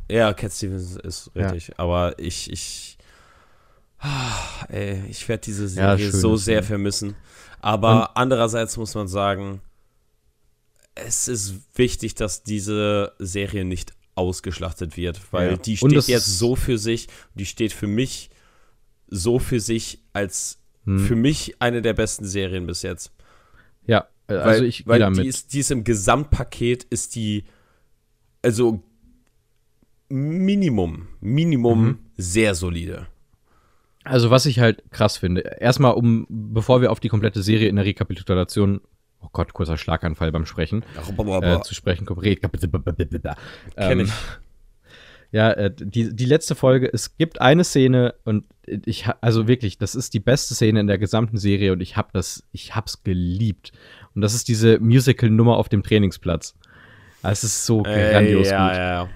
ja, 0.10 0.34
Cat 0.34 0.52
Stevens 0.52 0.98
ist 0.98 1.32
richtig. 1.36 1.70
Ja. 1.70 1.74
Aber 1.78 2.20
ich, 2.20 2.52
ich, 2.52 2.98
ah, 4.00 4.66
ey, 4.68 5.04
ich 5.10 5.28
werde 5.30 5.42
diese 5.42 5.70
Serie 5.70 6.12
so 6.12 6.36
sehr 6.36 6.64
vermissen. 6.64 7.16
Aber 7.62 8.10
und, 8.10 8.10
andererseits 8.16 8.76
muss 8.76 8.96
man 8.96 9.08
sagen, 9.08 9.62
es 10.96 11.28
ist 11.28 11.56
wichtig, 11.76 12.16
dass 12.16 12.44
diese 12.44 13.14
Serie 13.20 13.66
nicht 13.66 13.94
ausgeschlachtet 14.16 14.98
wird, 14.98 15.22
weil 15.32 15.52
ja. 15.52 15.58
die 15.58 15.78
steht 15.78 16.08
jetzt 16.08 16.38
so 16.38 16.56
für 16.56 16.78
sich, 16.78 17.08
die 17.34 17.46
steht 17.46 17.74
für 17.74 17.88
mich 17.88 18.30
so 19.08 19.40
für 19.40 19.60
sich 19.60 20.04
als 20.14 20.60
hm. 20.86 21.00
für 21.00 21.16
mich 21.16 21.56
eine 21.60 21.82
der 21.82 21.94
besten 21.94 22.26
Serien 22.26 22.66
bis 22.68 22.82
jetzt. 22.82 23.12
Ja, 23.86 24.08
also 24.28 24.46
weil, 24.46 24.66
ich 24.66 24.88
weil 24.88 25.00
damit. 25.00 25.24
Die 25.24 25.28
ist, 25.28 25.54
die 25.54 25.60
ist 25.60 25.72
im 25.72 25.84
Gesamtpaket 25.84 26.84
ist 26.86 27.16
die 27.16 27.46
also 28.42 28.84
Minimum, 30.10 31.08
Minimum 31.22 31.84
mhm. 31.84 32.00
sehr 32.18 32.56
solide. 32.56 33.08
Also 34.04 34.30
was 34.30 34.46
ich 34.46 34.60
halt 34.60 34.84
krass 34.92 35.18
finde, 35.18 35.42
erstmal 35.60 35.94
um, 35.94 36.26
bevor 36.30 36.82
wir 36.82 36.92
auf 36.92 37.00
die 37.00 37.08
komplette 37.08 37.44
Serie 37.44 37.70
in 37.70 37.76
der 37.76 37.86
Rekapitulation 37.86 38.82
oh 39.22 39.30
Gott, 39.32 39.54
kurzer 39.54 39.78
Schlaganfall 39.78 40.32
beim 40.32 40.46
Sprechen, 40.46 40.84
äh, 41.42 41.62
zu 41.62 41.74
sprechen 41.74 42.06
kommt. 42.06 42.24
Kenn 43.76 44.00
ähm, 44.00 44.06
ich. 44.06 44.12
Ja, 45.34 45.52
äh, 45.52 45.72
die, 45.74 46.14
die 46.14 46.26
letzte 46.26 46.56
Folge, 46.56 46.90
es 46.92 47.16
gibt 47.18 47.40
eine 47.40 47.64
Szene 47.64 48.16
und 48.26 48.44
ich, 48.66 49.06
also 49.22 49.48
wirklich, 49.48 49.78
das 49.78 49.96
ist 49.96 50.14
die 50.14 50.20
beste 50.20 50.56
Szene 50.56 50.82
in 50.82 50.88
der 50.88 50.98
gesamten 50.98 51.38
Serie 51.38 51.72
und 51.72 51.80
ich 51.80 51.96
hab 51.96 52.12
das, 52.12 52.44
ich 52.52 52.76
hab's 52.76 53.04
geliebt. 53.04 53.72
Und 54.14 54.22
das 54.22 54.34
ist 54.34 54.50
diese 54.50 54.80
Musical-Nummer 54.80 55.56
auf 55.56 55.70
dem 55.70 55.84
Trainingsplatz. 55.84 56.54
Es 57.24 57.46
ist 57.46 57.66
so 57.66 57.84
grandios 57.84 58.50
ja, 58.50 58.68
gut. 58.68 58.76
Ja, 58.76 59.04
ja. 59.04 59.10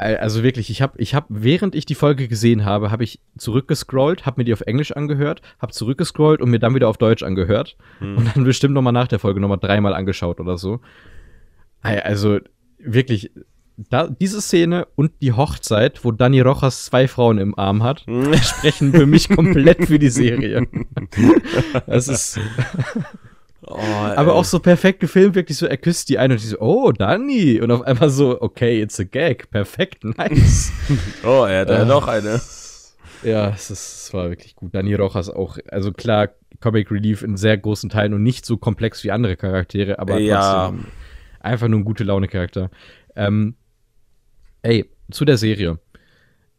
Also 0.00 0.42
wirklich, 0.42 0.70
ich 0.70 0.80
habe, 0.80 0.98
ich 0.98 1.14
hab, 1.14 1.26
während 1.28 1.74
ich 1.74 1.84
die 1.84 1.94
Folge 1.94 2.26
gesehen 2.26 2.64
habe, 2.64 2.90
habe 2.90 3.04
ich 3.04 3.20
zurückgescrollt, 3.36 4.24
habe 4.24 4.40
mir 4.40 4.44
die 4.44 4.54
auf 4.54 4.62
Englisch 4.62 4.92
angehört, 4.92 5.42
habe 5.58 5.72
zurückgescrollt 5.72 6.40
und 6.40 6.48
mir 6.48 6.58
dann 6.58 6.74
wieder 6.74 6.88
auf 6.88 6.96
Deutsch 6.96 7.22
angehört 7.22 7.76
hm. 7.98 8.16
und 8.16 8.34
dann 8.34 8.44
bestimmt 8.44 8.72
noch 8.72 8.80
mal 8.80 8.92
nach 8.92 9.08
der 9.08 9.18
Folge 9.18 9.40
noch 9.40 9.48
mal 9.48 9.58
dreimal 9.58 9.92
angeschaut 9.92 10.40
oder 10.40 10.56
so. 10.56 10.80
Also 11.82 12.38
wirklich, 12.78 13.30
da, 13.76 14.08
diese 14.08 14.40
Szene 14.40 14.86
und 14.94 15.12
die 15.20 15.32
Hochzeit, 15.32 16.02
wo 16.02 16.12
Dani 16.12 16.40
Rojas 16.40 16.86
zwei 16.86 17.06
Frauen 17.06 17.36
im 17.36 17.58
Arm 17.58 17.82
hat, 17.82 18.06
sprechen 18.42 18.92
für 18.92 19.06
mich 19.06 19.28
komplett 19.28 19.86
für 19.86 19.98
die 19.98 20.10
Serie. 20.10 20.66
das 21.86 22.08
ist. 22.08 22.40
Oh, 23.70 23.76
aber 23.76 24.34
auch 24.34 24.44
so 24.44 24.58
perfekt 24.58 25.00
gefilmt, 25.00 25.34
wirklich 25.34 25.56
so, 25.56 25.66
er 25.66 25.76
küsst 25.76 26.08
die 26.08 26.18
eine 26.18 26.34
und 26.34 26.42
die 26.42 26.46
so, 26.46 26.58
oh, 26.60 26.92
Dani. 26.92 27.60
Und 27.60 27.70
auf 27.70 27.82
einmal 27.82 28.10
so, 28.10 28.40
okay, 28.40 28.82
it's 28.82 28.98
a 28.98 29.04
gag. 29.04 29.50
Perfekt, 29.50 30.04
nice. 30.18 30.72
oh, 31.24 31.44
er 31.44 31.60
hat 31.60 31.70
ja 31.70 31.82
äh, 31.82 31.84
noch 31.84 32.08
eine. 32.08 32.40
Ja, 33.22 33.50
es, 33.50 33.70
ist, 33.70 34.04
es 34.04 34.14
war 34.14 34.30
wirklich 34.30 34.56
gut. 34.56 34.74
Dani 34.74 34.94
Rojas 34.94 35.28
auch, 35.28 35.58
also 35.70 35.92
klar, 35.92 36.30
Comic 36.60 36.90
Relief 36.90 37.22
in 37.22 37.36
sehr 37.36 37.56
großen 37.56 37.90
Teilen 37.90 38.14
und 38.14 38.22
nicht 38.22 38.44
so 38.44 38.56
komplex 38.56 39.04
wie 39.04 39.10
andere 39.10 39.36
Charaktere, 39.36 39.98
aber 39.98 40.18
ja. 40.18 40.68
trotzdem 40.68 40.86
einfach 41.40 41.68
nur 41.68 41.80
ein 41.80 41.84
gute 41.84 42.04
Laune-Charakter. 42.04 42.70
Ähm, 43.16 43.54
ey, 44.62 44.90
zu 45.10 45.24
der 45.24 45.36
Serie. 45.36 45.78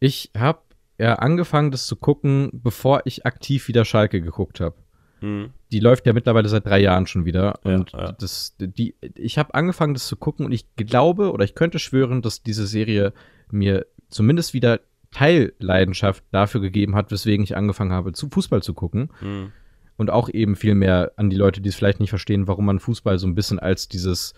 Ich 0.00 0.30
habe 0.36 0.60
ja 0.98 1.14
angefangen, 1.16 1.70
das 1.70 1.86
zu 1.86 1.96
gucken, 1.96 2.50
bevor 2.52 3.02
ich 3.04 3.26
aktiv 3.26 3.68
wieder 3.68 3.84
Schalke 3.84 4.20
geguckt 4.20 4.60
habe. 4.60 4.76
Hm. 5.20 5.52
Die 5.72 5.80
läuft 5.80 6.06
ja 6.06 6.12
mittlerweile 6.12 6.48
seit 6.48 6.66
drei 6.66 6.80
Jahren 6.80 7.06
schon 7.06 7.24
wieder. 7.24 7.58
Ja, 7.64 7.74
und 7.74 7.92
ja. 7.92 8.12
das, 8.12 8.54
die, 8.58 8.94
ich 9.16 9.38
habe 9.38 9.54
angefangen, 9.54 9.94
das 9.94 10.06
zu 10.06 10.16
gucken 10.16 10.44
und 10.46 10.52
ich 10.52 10.66
glaube 10.76 11.32
oder 11.32 11.44
ich 11.44 11.54
könnte 11.54 11.78
schwören, 11.78 12.22
dass 12.22 12.42
diese 12.42 12.66
Serie 12.66 13.12
mir 13.50 13.86
zumindest 14.08 14.52
wieder 14.54 14.80
Teilleidenschaft 15.12 16.24
dafür 16.30 16.60
gegeben 16.60 16.94
hat, 16.94 17.10
weswegen 17.10 17.44
ich 17.44 17.56
angefangen 17.56 17.92
habe, 17.92 18.12
zu 18.12 18.28
Fußball 18.28 18.62
zu 18.62 18.74
gucken. 18.74 19.10
Hm. 19.20 19.52
Und 19.96 20.10
auch 20.10 20.28
eben 20.28 20.56
viel 20.56 20.74
mehr 20.74 21.12
an 21.16 21.30
die 21.30 21.36
Leute, 21.36 21.60
die 21.60 21.68
es 21.68 21.76
vielleicht 21.76 22.00
nicht 22.00 22.10
verstehen, 22.10 22.48
warum 22.48 22.64
man 22.64 22.78
Fußball 22.78 23.18
so 23.18 23.26
ein 23.26 23.34
bisschen 23.34 23.58
als 23.58 23.88
dieses 23.88 24.34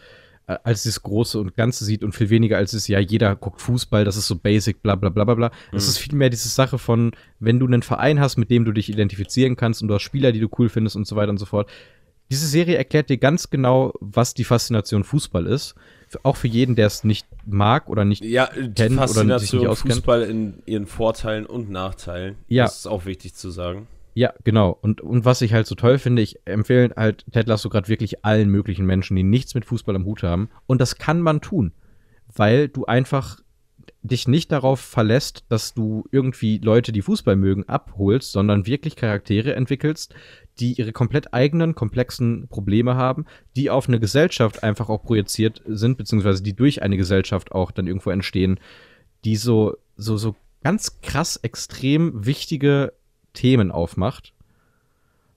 äh, 0.47 0.57
als 0.63 0.85
das 0.85 1.03
Große 1.03 1.39
und 1.39 1.57
Ganze 1.57 1.85
sieht 1.85 2.05
und 2.05 2.13
viel 2.13 2.31
weniger 2.31 2.57
als 2.59 2.73
es, 2.73 2.87
ja, 2.89 2.99
jeder 2.99 3.35
guckt 3.35 3.61
Fußball, 3.61 4.05
das 4.05 4.17
ist 4.17 4.27
so 4.27 4.37
basic, 4.37 4.83
bla 4.83 4.95
bla 4.95 5.09
bla 5.09 5.25
bla 5.25 5.35
bla. 5.35 5.49
Mhm. 5.49 5.77
Es 5.77 5.89
ist 5.89 5.99
viel 5.99 6.15
mehr 6.15 6.31
diese 6.31 6.49
Sache 6.49 6.79
von, 6.79 7.13
wenn 7.41 7.59
du 7.59 7.67
einen 7.67 7.83
Verein 7.83 8.21
hast, 8.21 8.37
mit 8.37 8.51
dem 8.51 8.65
du 8.65 8.73
dich 8.73 8.89
identifizieren 8.89 9.57
kannst 9.57 9.83
und 9.83 9.89
du 9.89 9.95
hast 9.95 10.03
Spieler, 10.03 10.33
die 10.33 10.41
du 10.41 10.49
cool 10.59 10.69
findest 10.69 10.97
und 10.97 11.07
so 11.07 11.17
weiter 11.17 11.31
und 11.31 11.39
so 11.39 11.47
fort. 11.47 11.71
Diese 12.31 12.47
Serie 12.47 12.77
erklärt 12.77 13.11
dir 13.11 13.19
ganz 13.19 13.51
genau, 13.51 13.93
was 14.01 14.35
die 14.35 14.45
Faszination 14.45 15.05
Fußball 15.05 15.47
ist. 15.47 15.75
Auch 16.23 16.37
für 16.37 16.49
jeden, 16.49 16.77
der 16.77 16.87
es 16.87 17.05
nicht 17.05 17.27
mag 17.45 17.89
oder 17.89 18.05
nicht 18.05 18.25
ja, 18.25 18.47
kennt 18.47 18.99
oder 18.99 19.39
sich 19.39 19.53
nicht 19.53 19.67
auskennt. 19.67 19.95
Fußball 19.95 20.23
in 20.23 20.63
ihren 20.65 20.87
Vorteilen 20.87 21.45
und 21.45 21.71
Nachteilen. 21.71 22.37
Ja. 22.49 22.65
Das 22.65 22.79
ist 22.79 22.87
auch 22.87 23.05
wichtig 23.05 23.35
zu 23.35 23.51
sagen. 23.51 23.89
Ja, 24.15 24.33
genau. 24.45 24.79
Und, 24.81 25.01
und 25.01 25.25
was 25.25 25.43
ich 25.43 25.53
halt 25.53 25.67
so 25.67 25.75
toll 25.75 25.99
finde, 25.99 26.23
ich 26.23 26.39
empfehle 26.47 26.95
halt 26.97 27.25
Ted 27.33 27.49
Lasso 27.49 27.69
gerade 27.69 27.89
wirklich 27.89 28.25
allen 28.25 28.49
möglichen 28.49 28.87
Menschen, 28.87 29.17
die 29.17 29.25
nichts 29.25 29.55
mit 29.55 29.65
Fußball 29.65 29.97
am 29.97 30.05
Hut 30.05 30.23
haben. 30.23 30.49
Und 30.67 30.81
das 30.81 30.99
kann 30.99 31.21
man 31.21 31.41
tun, 31.41 31.73
weil 32.33 32.69
du 32.69 32.87
einfach 32.87 33.41
dich 34.03 34.29
nicht 34.29 34.53
darauf 34.53 34.81
verlässt, 34.81 35.45
dass 35.49 35.75
du 35.75 36.05
irgendwie 36.13 36.59
Leute, 36.59 36.93
die 36.93 37.03
Fußball 37.03 37.37
mögen, 37.37 37.69
abholst, 37.69 38.33
sondern 38.33 38.67
wirklich 38.67 38.97
Charaktere 38.97 39.55
entwickelst, 39.55 40.15
die 40.61 40.75
ihre 40.75 40.93
komplett 40.93 41.33
eigenen, 41.33 41.75
komplexen 41.75 42.47
Probleme 42.49 42.97
haben, 42.97 43.25
die 43.57 43.71
auf 43.71 43.89
eine 43.89 43.99
Gesellschaft 43.99 44.63
einfach 44.63 44.91
auch 44.91 45.03
projiziert 45.03 45.63
sind, 45.67 45.97
beziehungsweise 45.97 46.43
die 46.43 46.55
durch 46.55 46.83
eine 46.83 46.99
Gesellschaft 46.99 47.53
auch 47.53 47.71
dann 47.71 47.87
irgendwo 47.87 48.11
entstehen, 48.11 48.61
die 49.25 49.37
so, 49.37 49.77
so, 49.97 50.19
so 50.19 50.37
ganz 50.63 51.01
krass 51.01 51.37
extrem 51.37 52.27
wichtige 52.27 52.93
Themen 53.35 53.71
aufmacht. 53.71 54.33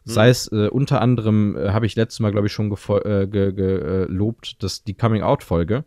Hm. 0.06 0.14
Sei 0.14 0.30
es 0.30 0.52
äh, 0.52 0.70
unter 0.70 1.02
anderem, 1.02 1.58
äh, 1.58 1.70
habe 1.70 1.86
ich 1.86 1.96
letztes 1.96 2.22
Mal, 2.22 2.32
glaube 2.32 2.48
ich, 2.48 2.54
schon 2.54 2.72
äh, 2.72 3.28
gelobt, 3.28 4.46
ge 4.46 4.56
dass 4.60 4.84
die 4.84 4.94
Coming-out-Folge. 4.94 5.84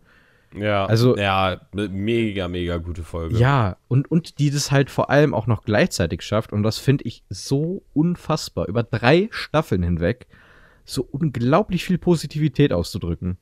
Ja, 0.55 0.85
also, 0.87 1.17
ja, 1.17 1.61
mega, 1.73 2.49
mega 2.49 2.77
gute 2.79 3.05
Folge. 3.05 3.37
Ja, 3.37 3.77
und, 3.87 4.11
und 4.11 4.41
die 4.41 4.51
das 4.51 4.73
halt 4.73 4.91
vor 4.91 5.09
allem 5.09 5.33
auch 5.33 5.47
noch 5.47 5.63
gleichzeitig 5.63 6.23
schafft, 6.23 6.53
und 6.53 6.65
das 6.65 6.79
finde 6.79 7.05
ich 7.05 7.23
so 7.31 7.83
unfassbar, 7.95 8.67
über 8.69 8.83
drei 8.83 9.29
Staffeln 9.31 9.85
hinweg 9.85 10.27
so 10.85 11.07
unglaublich 11.09 11.85
viel 11.85 11.99
Positivität 11.99 12.73
auszudrücken. 12.73 13.39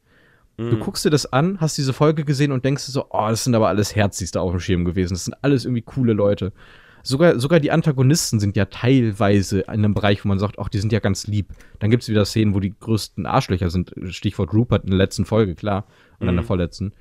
Du 0.58 0.76
guckst 0.76 1.04
dir 1.04 1.10
das 1.10 1.32
an, 1.32 1.60
hast 1.60 1.78
diese 1.78 1.92
Folge 1.92 2.24
gesehen 2.24 2.50
und 2.50 2.64
denkst 2.64 2.84
dir 2.86 2.90
so, 2.90 3.06
oh, 3.10 3.28
das 3.28 3.44
sind 3.44 3.54
aber 3.54 3.68
alles 3.68 3.94
Herzis 3.94 4.32
da 4.32 4.40
auf 4.40 4.50
dem 4.50 4.58
Schirm 4.58 4.84
gewesen. 4.84 5.14
Das 5.14 5.24
sind 5.24 5.36
alles 5.42 5.64
irgendwie 5.64 5.82
coole 5.82 6.14
Leute. 6.14 6.52
Sogar, 7.02 7.38
sogar 7.38 7.60
die 7.60 7.70
Antagonisten 7.70 8.40
sind 8.40 8.56
ja 8.56 8.66
teilweise 8.66 9.60
in 9.60 9.68
einem 9.68 9.94
Bereich, 9.94 10.24
wo 10.24 10.28
man 10.28 10.38
sagt, 10.38 10.58
ach, 10.58 10.68
die 10.68 10.78
sind 10.78 10.92
ja 10.92 11.00
ganz 11.00 11.26
lieb. 11.26 11.52
Dann 11.78 11.90
gibt 11.90 12.02
es 12.02 12.08
wieder 12.08 12.24
Szenen, 12.24 12.54
wo 12.54 12.60
die 12.60 12.74
größten 12.78 13.26
Arschlöcher 13.26 13.70
sind. 13.70 13.94
Stichwort 14.08 14.52
Rupert 14.52 14.84
in 14.84 14.90
der 14.90 14.98
letzten 14.98 15.24
Folge, 15.24 15.54
klar. 15.54 15.86
Und 16.18 16.26
mhm. 16.26 16.30
in 16.30 16.36
der 16.36 16.44
vorletzten. 16.44 16.92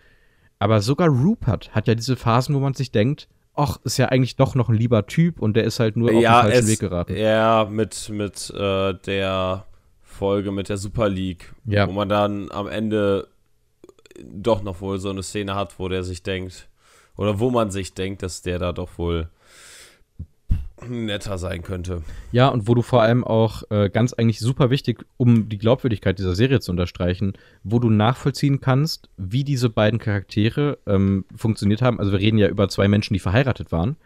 Aber 0.60 0.82
sogar 0.82 1.10
Rupert 1.10 1.76
hat 1.76 1.88
ja 1.88 1.96
diese 1.96 2.16
Phasen, 2.16 2.56
wo 2.56 2.60
man 2.60 2.74
sich 2.74 2.92
denkt, 2.92 3.28
ach, 3.58 3.80
ist 3.84 3.98
ja 3.98 4.08
eigentlich 4.08 4.36
doch 4.36 4.56
noch 4.56 4.70
ein 4.70 4.76
lieber 4.76 5.06
Typ 5.08 5.42
und 5.42 5.56
der 5.56 5.64
ist 5.64 5.80
halt 5.80 5.98
nur 5.98 6.12
ja, 6.12 6.40
auf 6.40 6.46
den 6.46 6.52
falschen 6.52 6.66
es, 6.66 6.72
Weg 6.72 6.80
geraten. 6.80 7.16
Ja, 7.16 7.68
mit, 7.70 8.10
mit 8.10 8.50
äh, 8.52 8.94
der 8.94 9.66
Folge 10.04 10.52
mit 10.52 10.70
der 10.70 10.78
Super 10.78 11.10
League, 11.10 11.54
ja. 11.66 11.88
wo 11.88 11.92
man 11.92 12.10
dann 12.10 12.52
am 12.52 12.68
Ende 12.68 13.28
doch 14.24 14.64
noch 14.64 14.82
wohl 14.82 15.00
so 15.00 15.10
eine 15.10 15.24
Szene 15.24 15.56
hat, 15.56 15.78
wo 15.80 15.90
der 15.90 16.04
sich 16.04 16.24
denkt, 16.24 16.70
oder 17.18 17.40
wo 17.40 17.52
man 17.52 17.72
sich 17.72 17.94
denkt, 17.94 18.24
dass 18.24 18.42
der 18.42 18.60
da 18.60 18.72
doch 18.72 18.98
wohl 18.98 19.30
netter 20.90 21.38
sein 21.38 21.62
könnte. 21.62 22.02
Ja, 22.32 22.48
und 22.48 22.68
wo 22.68 22.76
du 22.76 22.82
vor 22.82 23.02
allem 23.02 23.24
auch 23.24 23.64
äh, 23.70 23.90
ganz 23.90 24.14
eigentlich 24.14 24.40
super 24.40 24.70
wichtig, 24.70 25.06
um 25.18 25.50
die 25.50 25.58
Glaubwürdigkeit 25.58 26.20
dieser 26.20 26.36
Serie 26.36 26.60
zu 26.60 26.72
unterstreichen, 26.72 27.34
wo 27.64 27.80
du 27.80 27.90
nachvollziehen 27.90 28.60
kannst, 28.60 29.10
wie 29.18 29.44
diese 29.44 29.70
beiden 29.70 30.00
Charaktere 30.00 30.78
ähm, 30.88 31.26
funktioniert 31.36 31.82
haben. 31.82 32.00
Also 32.00 32.12
wir 32.12 32.20
reden 32.20 32.38
ja 32.38 32.48
über 32.48 32.70
zwei 32.70 32.88
Menschen, 32.88 33.14
die 33.14 33.20
verheiratet 33.20 33.72
waren 33.72 33.98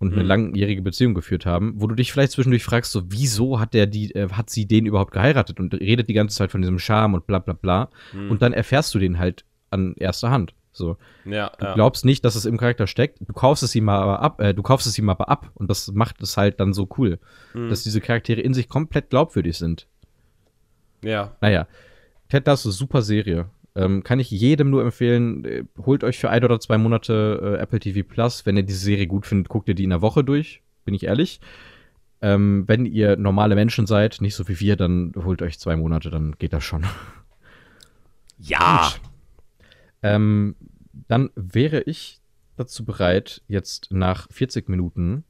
und 0.00 0.14
eine 0.14 0.22
mhm. 0.22 0.28
langjährige 0.28 0.82
Beziehung 0.82 1.14
geführt 1.14 1.44
haben, 1.44 1.74
wo 1.76 1.86
du 1.86 1.94
dich 1.94 2.10
vielleicht 2.10 2.32
zwischendurch 2.32 2.64
fragst, 2.64 2.90
so 2.90 3.02
wieso 3.08 3.60
hat 3.60 3.74
der 3.74 3.86
die, 3.86 4.14
äh, 4.14 4.30
hat 4.30 4.48
sie 4.48 4.66
den 4.66 4.86
überhaupt 4.86 5.12
geheiratet 5.12 5.60
und 5.60 5.74
redet 5.74 6.08
die 6.08 6.14
ganze 6.14 6.36
Zeit 6.36 6.50
von 6.50 6.62
diesem 6.62 6.78
Charme 6.78 7.14
und 7.14 7.26
bla 7.26 7.38
bla 7.38 7.52
bla. 7.52 7.90
Mhm. 8.12 8.30
Und 8.30 8.42
dann 8.42 8.52
erfährst 8.52 8.94
du 8.94 8.98
den 8.98 9.18
halt 9.18 9.44
an 9.70 9.94
erster 9.96 10.30
Hand. 10.30 10.54
So. 10.80 10.96
Ja, 11.24 11.52
du 11.58 11.66
ja. 11.66 11.74
glaubst 11.74 12.04
nicht, 12.04 12.24
dass 12.24 12.34
es 12.34 12.46
im 12.46 12.56
Charakter 12.56 12.86
steckt. 12.86 13.18
Du 13.20 13.32
kaufst 13.32 13.62
es 13.62 13.74
ihm 13.74 13.88
aber 13.88 14.20
ab, 14.20 14.40
äh, 14.40 14.54
du 14.54 14.62
kaufst 14.62 14.86
es 14.86 14.98
ihm 14.98 15.08
aber 15.08 15.28
ab 15.28 15.50
und 15.54 15.70
das 15.70 15.92
macht 15.92 16.20
es 16.22 16.36
halt 16.36 16.58
dann 16.58 16.72
so 16.72 16.88
cool, 16.98 17.18
mhm. 17.54 17.68
dass 17.68 17.84
diese 17.84 18.00
Charaktere 18.00 18.40
in 18.40 18.54
sich 18.54 18.68
komplett 18.68 19.10
glaubwürdig 19.10 19.56
sind. 19.56 19.86
Ja. 21.04 21.36
Naja, 21.40 21.66
Ted 22.28 22.46
Lasso, 22.46 22.70
super 22.70 23.02
Serie. 23.02 23.50
Ähm, 23.76 24.02
kann 24.02 24.18
ich 24.18 24.30
jedem 24.30 24.70
nur 24.70 24.82
empfehlen. 24.82 25.44
Äh, 25.44 25.64
holt 25.84 26.02
euch 26.02 26.18
für 26.18 26.30
ein 26.30 26.44
oder 26.44 26.58
zwei 26.58 26.78
Monate 26.78 27.56
äh, 27.58 27.62
Apple 27.62 27.78
TV 27.78 28.06
Plus. 28.08 28.44
Wenn 28.46 28.56
ihr 28.56 28.62
diese 28.64 28.80
Serie 28.80 29.06
gut 29.06 29.26
findet, 29.26 29.48
guckt 29.48 29.68
ihr 29.68 29.74
die 29.74 29.84
in 29.84 29.90
der 29.90 30.02
Woche 30.02 30.24
durch. 30.24 30.62
Bin 30.84 30.94
ich 30.94 31.04
ehrlich. 31.04 31.40
Ähm, 32.22 32.64
wenn 32.66 32.84
ihr 32.84 33.16
normale 33.16 33.54
Menschen 33.54 33.86
seid, 33.86 34.20
nicht 34.20 34.34
so 34.34 34.48
wie 34.48 34.60
wir, 34.60 34.76
dann 34.76 35.12
holt 35.16 35.40
euch 35.40 35.58
zwei 35.58 35.76
Monate, 35.76 36.10
dann 36.10 36.34
geht 36.38 36.52
das 36.52 36.64
schon. 36.64 36.84
Ja. 38.38 38.90
Ähm, 40.02 40.56
dann 41.10 41.30
wäre 41.34 41.80
ich 41.82 42.20
dazu 42.56 42.84
bereit, 42.84 43.42
jetzt 43.48 43.88
nach 43.90 44.30
40 44.30 44.68
Minuten 44.68 45.24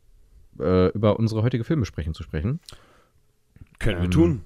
äh, 0.59 0.89
über 0.89 1.18
unsere 1.18 1.43
heutige 1.43 1.64
Filmbesprechung 1.64 2.12
zu 2.12 2.22
sprechen. 2.22 2.61
Können 3.78 3.97
ähm, 3.97 4.03
wir 4.03 4.11
tun. 4.11 4.43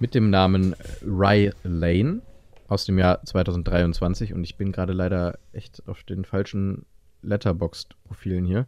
Mit 0.00 0.14
dem 0.14 0.28
Namen 0.28 0.76
Rye 1.02 1.52
Lane 1.62 2.20
aus 2.68 2.84
dem 2.84 2.98
Jahr 2.98 3.24
2023 3.24 4.34
und 4.34 4.44
ich 4.44 4.56
bin 4.56 4.70
gerade 4.70 4.92
leider 4.92 5.38
echt 5.54 5.82
auf 5.88 6.02
den 6.02 6.26
falschen 6.26 6.84
Letterboxd-Profilen 7.22 8.44
hier. 8.44 8.66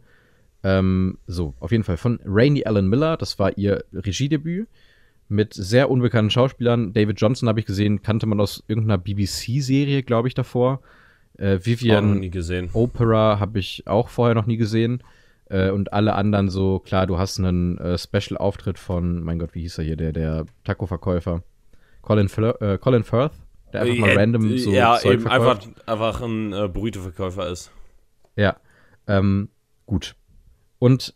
Ähm, 0.63 1.19
so, 1.27 1.53
auf 1.59 1.71
jeden 1.71 1.83
Fall 1.83 1.97
von 1.97 2.19
Rainey 2.25 2.65
Allen 2.65 2.89
Miller, 2.89 3.17
das 3.17 3.37
war 3.37 3.55
ihr 3.55 3.85
Regiedebüt 3.93 4.67
mit 5.29 5.53
sehr 5.53 5.91
unbekannten 5.91 6.31
Schauspielern. 6.31 6.91
David 6.93 7.21
Johnson 7.21 7.47
habe 7.49 7.59
ich 7.59 7.67
gesehen, 7.67 8.01
kannte 8.01 8.25
man 8.25 8.39
aus 8.39 8.63
irgendeiner 8.67 8.97
BBC-Serie, 8.97 10.01
glaube 10.01 10.27
ich, 10.27 10.33
davor. 10.33 10.81
Äh, 11.37 11.59
Vivian 11.63 12.29
Opera 12.73 13.39
habe 13.39 13.59
ich 13.59 13.87
auch 13.87 14.09
vorher 14.09 14.35
noch 14.35 14.45
nie 14.45 14.57
gesehen. 14.57 15.03
Äh, 15.49 15.71
und 15.71 15.93
alle 15.93 16.15
anderen 16.15 16.49
so, 16.49 16.79
klar, 16.79 17.05
du 17.05 17.17
hast 17.17 17.39
einen 17.39 17.77
äh, 17.77 17.97
Special-Auftritt 17.97 18.79
von, 18.79 19.23
mein 19.23 19.39
Gott, 19.39 19.53
wie 19.53 19.61
hieß 19.61 19.77
er 19.79 19.83
hier, 19.83 19.97
der, 19.97 20.13
der 20.13 20.45
Taco-Verkäufer? 20.63 21.43
Colin, 22.01 22.27
äh, 22.59 22.77
Colin 22.77 23.03
Firth, 23.03 23.33
der 23.71 23.81
einfach 23.81 23.97
mal 23.97 24.17
random 24.17 24.57
so 24.57 24.71
Ja, 24.71 24.97
Zeug 24.97 25.13
eben 25.13 25.21
verkauft. 25.23 25.67
einfach, 25.67 25.87
einfach 25.87 26.21
ein 26.21 26.53
äh, 26.53 26.67
Burrito-Verkäufer 26.67 27.49
ist. 27.49 27.71
Ja, 28.35 28.57
ähm, 29.07 29.49
gut. 29.85 30.15
Und 30.79 31.13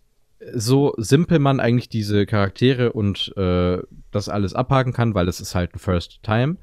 so 0.54 0.94
simpel 0.98 1.40
man 1.40 1.60
eigentlich 1.60 1.90
diese 1.90 2.26
Charaktere 2.26 2.94
und 2.94 3.34
äh, 3.38 3.80
das 4.12 4.30
alles 4.30 4.54
abhaken 4.54 4.94
kann, 4.94 5.14
weil 5.16 5.28
es 5.28 5.42
ist 5.42 5.56
halt 5.56 5.76
ein 5.76 5.80
First 5.80 6.22
Time, 6.24 6.58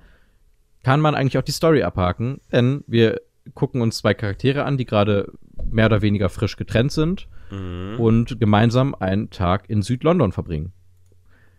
kann 0.84 1.00
man 1.00 1.14
eigentlich 1.14 1.38
auch 1.38 1.42
die 1.42 1.52
Story 1.52 1.82
abhaken, 1.82 2.40
denn 2.52 2.84
wir 2.86 3.20
gucken 3.52 3.82
uns 3.82 3.98
zwei 3.98 4.14
Charaktere 4.14 4.64
an, 4.64 4.76
die 4.76 4.84
gerade 4.84 5.32
mehr 5.70 5.86
oder 5.86 6.02
weniger 6.02 6.28
frisch 6.28 6.56
getrennt 6.56 6.92
sind 6.92 7.28
mhm. 7.50 7.96
und 7.98 8.40
gemeinsam 8.40 8.94
einen 8.94 9.30
Tag 9.30 9.68
in 9.68 9.82
Südlondon 9.82 10.32
verbringen. 10.32 10.72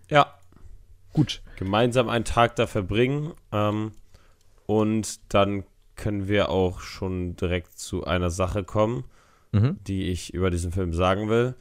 Ja. 0.10 0.34
Gut. 1.14 1.42
Gemeinsam 1.58 2.10
einen 2.10 2.26
Tag 2.26 2.56
da 2.56 2.68
verbringen 2.68 3.32
ähm, 3.52 3.92
und 4.66 5.34
dann 5.34 5.64
können 5.96 6.28
wir 6.28 6.50
auch 6.50 6.82
schon 6.82 7.38
direkt 7.38 7.80
zu 7.80 8.04
einer 8.04 8.30
Sache 8.30 8.64
kommen, 8.66 9.06
Mhm. 9.56 9.80
die 9.88 10.10
ich 10.10 10.34
über 10.34 10.52
diesen 10.52 10.72
Film 10.72 10.94
sagen 10.94 11.30
will. 11.30 11.56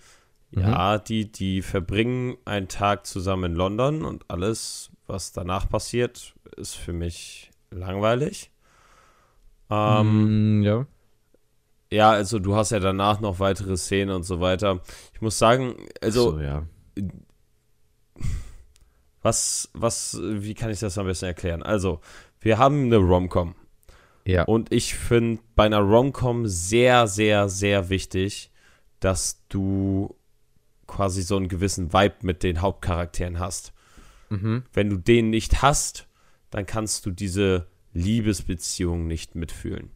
Ja, 0.50 0.98
die, 0.98 1.30
die 1.30 1.62
verbringen 1.62 2.36
einen 2.44 2.68
Tag 2.68 3.06
zusammen 3.06 3.52
in 3.52 3.56
London 3.56 4.04
und 4.04 4.30
alles, 4.30 4.90
was 5.06 5.32
danach 5.32 5.68
passiert, 5.68 6.34
ist 6.56 6.76
für 6.76 6.92
mich 6.92 7.50
langweilig. 7.72 8.52
Ähm, 9.70 10.60
Mm, 10.60 10.62
ja. 10.62 10.86
Ja, 11.90 12.10
also 12.10 12.38
du 12.38 12.56
hast 12.56 12.70
ja 12.70 12.80
danach 12.80 13.20
noch 13.20 13.38
weitere 13.38 13.76
Szenen 13.76 14.14
und 14.14 14.24
so 14.24 14.40
weiter. 14.40 14.80
Ich 15.12 15.20
muss 15.20 15.38
sagen, 15.38 15.76
also 16.00 16.32
so, 16.32 16.40
ja. 16.40 16.66
was, 19.22 19.70
was, 19.74 20.18
wie 20.20 20.54
kann 20.54 20.70
ich 20.70 20.80
das 20.80 20.98
am 20.98 21.06
besten 21.06 21.26
erklären? 21.26 21.62
Also, 21.62 22.00
wir 22.40 22.58
haben 22.58 22.86
eine 22.86 22.96
Rom-Com. 22.96 23.54
Ja. 24.26 24.44
Und 24.44 24.72
ich 24.72 24.94
finde 24.94 25.42
bei 25.54 25.66
einer 25.66 25.80
Rom-Com 25.80 26.46
sehr, 26.46 27.06
sehr, 27.06 27.48
sehr 27.48 27.90
wichtig, 27.90 28.50
dass 28.98 29.44
du 29.48 30.16
quasi 30.86 31.22
so 31.22 31.36
einen 31.36 31.48
gewissen 31.48 31.92
Vibe 31.92 32.16
mit 32.22 32.42
den 32.42 32.60
Hauptcharakteren 32.60 33.38
hast. 33.38 33.72
Mhm. 34.30 34.64
Wenn 34.72 34.90
du 34.90 34.96
den 34.96 35.30
nicht 35.30 35.62
hast, 35.62 36.08
dann 36.50 36.66
kannst 36.66 37.06
du 37.06 37.10
diese 37.10 37.66
Liebesbeziehung 37.94 39.06
nicht 39.06 39.34
mitfühlen. 39.34 39.90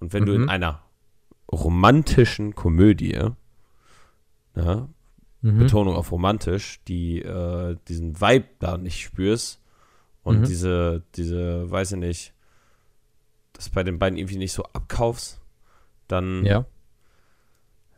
Und 0.00 0.12
wenn 0.12 0.24
du 0.26 0.32
in 0.34 0.42
Mhm. 0.42 0.48
einer 0.48 0.82
romantischen 1.50 2.54
Komödie, 2.54 3.18
ja, 4.54 4.88
Mhm. 5.40 5.58
Betonung 5.58 5.94
auf 5.96 6.10
romantisch, 6.12 6.80
die 6.88 7.22
äh, 7.22 7.76
diesen 7.88 8.20
Vibe 8.20 8.48
da 8.58 8.76
nicht 8.76 9.00
spürst 9.00 9.60
und 10.24 10.40
Mhm. 10.40 10.44
diese, 10.44 11.02
diese, 11.14 11.70
weiß 11.70 11.92
ich 11.92 11.98
nicht, 11.98 12.32
das 13.52 13.68
bei 13.70 13.82
den 13.84 13.98
beiden 13.98 14.18
irgendwie 14.18 14.36
nicht 14.38 14.52
so 14.52 14.64
abkaufst, 14.64 15.40
dann 16.08 16.44
Ja. 16.44 16.64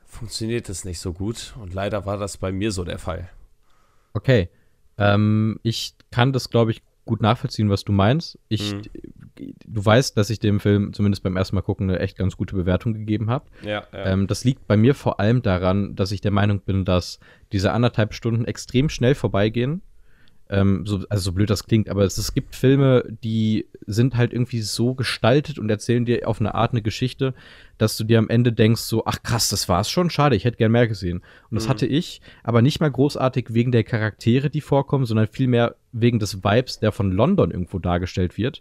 funktioniert 0.07 0.69
das 0.69 0.85
nicht 0.85 0.99
so 1.01 1.13
gut. 1.13 1.55
Und 1.61 1.73
leider 1.75 2.05
war 2.07 2.19
das 2.19 2.37
bei 2.37 2.53
mir 2.53 2.73
so 2.73 2.85
der 2.85 2.99
Fall. 2.99 3.31
Okay. 4.13 4.49
Ähm, 4.99 5.59
ich 5.63 5.95
kann 6.11 6.33
das, 6.33 6.51
glaube 6.51 6.73
ich, 6.73 6.83
gut 7.07 7.21
nachvollziehen, 7.23 7.71
was 7.71 7.85
du 7.85 7.93
meinst. 7.93 8.39
Ich, 8.49 8.75
Mhm. 8.75 8.83
Du 9.73 9.85
weißt, 9.85 10.17
dass 10.17 10.31
ich 10.31 10.41
dem 10.41 10.59
Film 10.59 10.93
zumindest 10.93 11.23
beim 11.23 11.37
ersten 11.37 11.55
Mal 11.55 11.63
gucken 11.63 11.89
eine 11.89 12.01
echt 12.01 12.17
ganz 12.19 12.37
gute 12.37 12.57
Bewertung 12.57 12.93
gegeben 12.93 13.31
habe. 13.31 13.45
Ja, 13.63 13.85
ja. 13.93 14.07
Ähm, 14.07 14.27
das 14.27 14.45
liegt 14.45 14.67
bei 14.67 14.77
mir 14.77 14.95
vor 14.95 15.21
allem 15.21 15.43
daran, 15.43 15.95
dass 15.95 16.11
ich 16.11 16.21
der 16.21 16.33
Meinung 16.33 16.61
bin, 16.61 16.85
dass 16.85 17.21
diese 17.53 17.73
anderthalb 17.73 18.13
Stunden 18.15 18.45
extrem 18.45 18.89
schnell 18.89 19.15
vorbeigehen. 19.15 19.83
Ähm, 20.53 20.85
so, 20.85 21.05
also 21.09 21.23
so 21.23 21.33
blöd 21.33 21.49
das 21.49 21.67
klingt, 21.67 21.89
aber 21.89 22.03
es, 22.03 22.19
es 22.19 22.35
gibt 22.35 22.57
Filme, 22.57 23.05
die 23.23 23.67
sind 23.87 24.17
halt 24.17 24.33
irgendwie 24.33 24.63
so 24.63 24.95
gestaltet 24.95 25.61
und 25.61 25.71
erzählen 25.71 26.05
dir 26.05 26.27
auf 26.27 26.41
eine 26.41 26.57
Art 26.57 26.73
eine 26.73 26.83
Geschichte, 26.83 27.35
dass 27.79 27.97
du 27.97 28.03
dir 28.03 28.19
am 28.19 28.29
Ende 28.29 28.53
denkst, 28.53 28.81
so, 28.81 29.05
ach 29.07 29.23
krass, 29.23 29.49
das 29.49 29.69
war's 29.69 29.89
schon, 29.89 30.11
schade, 30.11 30.35
ich 30.35 30.45
hätte 30.45 30.57
gern 30.57 30.73
mehr 30.73 30.89
gesehen. 30.89 31.19
Und 31.51 31.55
das 31.55 31.67
Mhm. 31.67 31.69
hatte 31.69 31.87
ich, 31.87 32.21
aber 32.43 32.63
nicht 32.63 32.81
mal 32.81 32.91
großartig 32.91 33.55
wegen 33.55 33.71
der 33.71 33.85
Charaktere, 33.85 34.51
die 34.51 34.61
vorkommen, 34.61 35.07
sondern 35.07 35.29
vielmehr 35.29 35.77
wegen 35.93 36.19
des 36.19 36.43
Vibes, 36.43 36.81
der 36.81 36.91
von 36.91 37.13
London 37.13 37.53
irgendwo 37.53 37.79
dargestellt 37.79 38.37
wird 38.37 38.61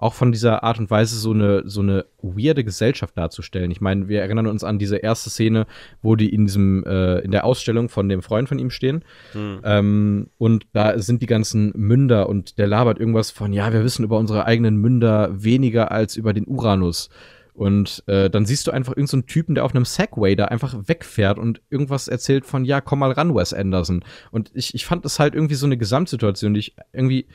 auch 0.00 0.14
von 0.14 0.32
dieser 0.32 0.64
Art 0.64 0.78
und 0.78 0.90
Weise 0.90 1.16
so 1.18 1.32
eine, 1.32 1.68
so 1.68 1.82
eine 1.82 2.06
weirde 2.22 2.64
Gesellschaft 2.64 3.18
darzustellen. 3.18 3.70
Ich 3.70 3.82
meine, 3.82 4.08
wir 4.08 4.22
erinnern 4.22 4.46
uns 4.46 4.64
an 4.64 4.78
diese 4.78 4.96
erste 4.96 5.28
Szene, 5.28 5.66
wo 6.00 6.16
die 6.16 6.32
in 6.32 6.46
diesem, 6.46 6.84
äh, 6.84 7.18
in 7.18 7.30
der 7.30 7.44
Ausstellung 7.44 7.90
von 7.90 8.08
dem 8.08 8.22
Freund 8.22 8.48
von 8.48 8.58
ihm 8.58 8.70
stehen. 8.70 9.04
Hm. 9.32 9.60
Ähm, 9.62 10.30
und 10.38 10.66
da 10.72 10.98
sind 10.98 11.20
die 11.20 11.26
ganzen 11.26 11.72
Münder 11.76 12.30
und 12.30 12.56
der 12.56 12.66
labert 12.66 12.98
irgendwas 12.98 13.30
von, 13.30 13.52
ja, 13.52 13.74
wir 13.74 13.84
wissen 13.84 14.02
über 14.02 14.16
unsere 14.16 14.46
eigenen 14.46 14.76
Münder 14.76 15.28
weniger 15.32 15.92
als 15.92 16.16
über 16.16 16.32
den 16.32 16.46
Uranus. 16.46 17.10
Und 17.52 18.02
äh, 18.06 18.30
dann 18.30 18.46
siehst 18.46 18.66
du 18.66 18.70
einfach 18.70 18.92
irgendeinen 18.92 19.22
so 19.22 19.26
Typen, 19.26 19.54
der 19.54 19.66
auf 19.66 19.74
einem 19.74 19.84
Segway 19.84 20.34
da 20.34 20.46
einfach 20.46 20.74
wegfährt 20.86 21.38
und 21.38 21.60
irgendwas 21.68 22.08
erzählt 22.08 22.46
von, 22.46 22.64
ja, 22.64 22.80
komm 22.80 23.00
mal 23.00 23.12
ran, 23.12 23.34
Wes 23.34 23.52
Anderson. 23.52 24.02
Und 24.30 24.50
ich, 24.54 24.74
ich 24.74 24.86
fand 24.86 25.04
das 25.04 25.18
halt 25.18 25.34
irgendwie 25.34 25.56
so 25.56 25.66
eine 25.66 25.76
Gesamtsituation, 25.76 26.54
die 26.54 26.60
ich 26.60 26.76
irgendwie 26.94 27.26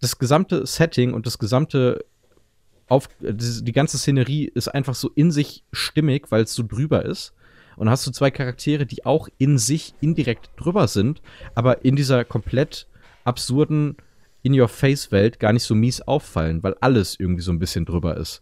das 0.00 0.18
gesamte 0.18 0.66
Setting 0.66 1.14
und 1.14 1.26
das 1.26 1.38
gesamte 1.38 2.04
auf 2.88 3.08
die, 3.20 3.72
ganze 3.72 3.98
Szenerie 3.98 4.44
ist 4.44 4.68
einfach 4.68 4.94
so 4.94 5.10
in 5.14 5.30
sich 5.30 5.64
stimmig, 5.72 6.30
weil 6.30 6.44
es 6.44 6.54
so 6.54 6.62
drüber 6.62 7.04
ist. 7.04 7.32
Und 7.76 7.90
hast 7.90 8.06
du 8.06 8.10
zwei 8.10 8.30
Charaktere, 8.30 8.86
die 8.86 9.04
auch 9.04 9.28
in 9.38 9.58
sich 9.58 9.94
indirekt 10.00 10.50
drüber 10.56 10.88
sind, 10.88 11.20
aber 11.54 11.84
in 11.84 11.96
dieser 11.96 12.24
komplett 12.24 12.86
absurden 13.24 13.96
In-Your-Face-Welt 14.42 15.40
gar 15.40 15.52
nicht 15.52 15.64
so 15.64 15.74
mies 15.74 16.00
auffallen, 16.00 16.62
weil 16.62 16.76
alles 16.80 17.18
irgendwie 17.18 17.42
so 17.42 17.50
ein 17.50 17.58
bisschen 17.58 17.84
drüber 17.84 18.16
ist. 18.16 18.40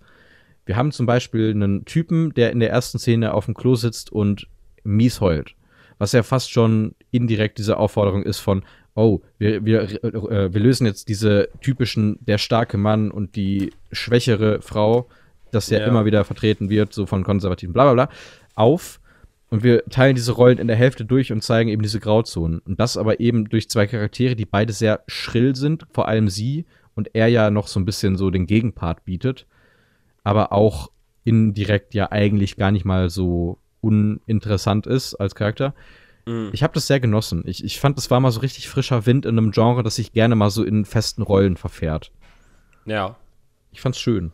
Wir 0.67 0.77
haben 0.77 0.93
zum 0.93 1.07
Beispiel 1.07 1.51
einen 1.51 1.85
Typen, 1.85 2.33
der 2.35 2.53
in 2.53 2.61
der 2.61 2.71
ersten 2.71 2.99
Szene 2.99 3.35
auf 3.35 3.47
dem 3.47 3.55
Klo 3.55 3.75
sitzt 3.75 4.13
und 4.13 4.47
mies 4.85 5.21
heult. 5.21 5.55
Was 5.99 6.13
ja 6.13 6.23
fast 6.23 6.51
schon 6.51 6.95
indirekt 7.11 7.59
diese 7.59 7.79
Aufforderung 7.79 8.23
ist 8.23 8.41
von, 8.41 8.65
oh, 8.95 9.21
wir, 9.39 9.65
wir, 9.65 9.83
äh, 10.05 10.53
wir 10.53 10.61
lösen 10.61 10.87
jetzt 10.87 11.09
diese 11.09 11.49
typischen, 11.61 12.19
der 12.21 12.39
starke 12.39 12.79
Mann 12.79 13.11
und 13.11 13.37
die 13.37 13.73
schwächere 13.93 14.63
Frau, 14.63 15.09
das 15.51 15.71
ja, 15.71 15.81
Ja. 15.81 15.87
immer 15.87 16.05
wieder 16.05 16.25
vertreten 16.25 16.71
wird, 16.71 16.93
so 16.93 17.07
von 17.07 17.25
Konservativen, 17.25 17.73
bla 17.73 17.85
bla 17.85 18.07
bla, 18.07 18.15
auf. 18.55 19.01
Und 19.51 19.63
wir 19.63 19.85
teilen 19.85 20.17
diese 20.17 20.33
Rollen 20.33 20.59
in 20.59 20.67
der 20.67 20.77
Hälfte 20.77 21.05
durch 21.05 21.31
und 21.31 21.43
zeigen 21.43 21.71
eben 21.71 21.83
diese 21.83 22.01
Grauzonen. 22.01 22.59
Und 22.61 22.81
das 22.81 22.97
aber 22.97 23.21
eben 23.21 23.49
durch 23.49 23.69
zwei 23.69 23.87
Charaktere, 23.87 24.35
die 24.35 24.47
beide 24.47 24.73
sehr 24.73 25.03
schrill 25.07 25.55
sind, 25.55 25.87
vor 25.93 26.09
allem 26.09 26.29
sie 26.29 26.65
und 26.97 27.11
er 27.15 27.29
ja 27.29 27.51
noch 27.51 27.69
so 27.69 27.79
ein 27.79 27.85
bisschen 27.85 28.17
so 28.17 28.31
den 28.31 28.47
Gegenpart 28.47 29.05
bietet, 29.05 29.47
aber 30.25 30.53
auch 30.53 30.91
indirekt 31.25 31.95
ja 31.95 32.11
eigentlich 32.11 32.57
gar 32.57 32.71
nicht 32.71 32.85
mal 32.85 33.11
so 33.11 33.59
uninteressant 33.81 34.87
ist 34.87 35.15
als 35.15 35.35
Charakter. 35.35 35.75
Mhm. 36.27 36.51
Ich 36.53 36.63
habe 36.63 36.73
das 36.75 36.87
sehr 36.87 37.01
genossen. 37.01 37.43
Ich, 37.47 37.63
ich 37.65 37.81
fand, 37.81 37.97
das 37.99 38.11
war 38.11 38.21
mal 38.21 38.31
so 38.31 38.41
richtig 38.41 38.69
frischer 38.69 39.07
Wind 39.07 39.27
in 39.27 39.37
einem 39.39 39.51
Genre, 39.53 39.83
das 39.83 39.97
sich 39.97 40.13
gerne 40.13 40.35
mal 40.35 40.51
so 40.51 40.65
in 40.65 40.85
festen 40.85 41.23
Rollen 41.23 41.57
verfährt. 41.57 42.13
Ja. 42.87 43.17
Ich 43.73 43.81
fand's 43.81 43.99
schön. 43.99 44.33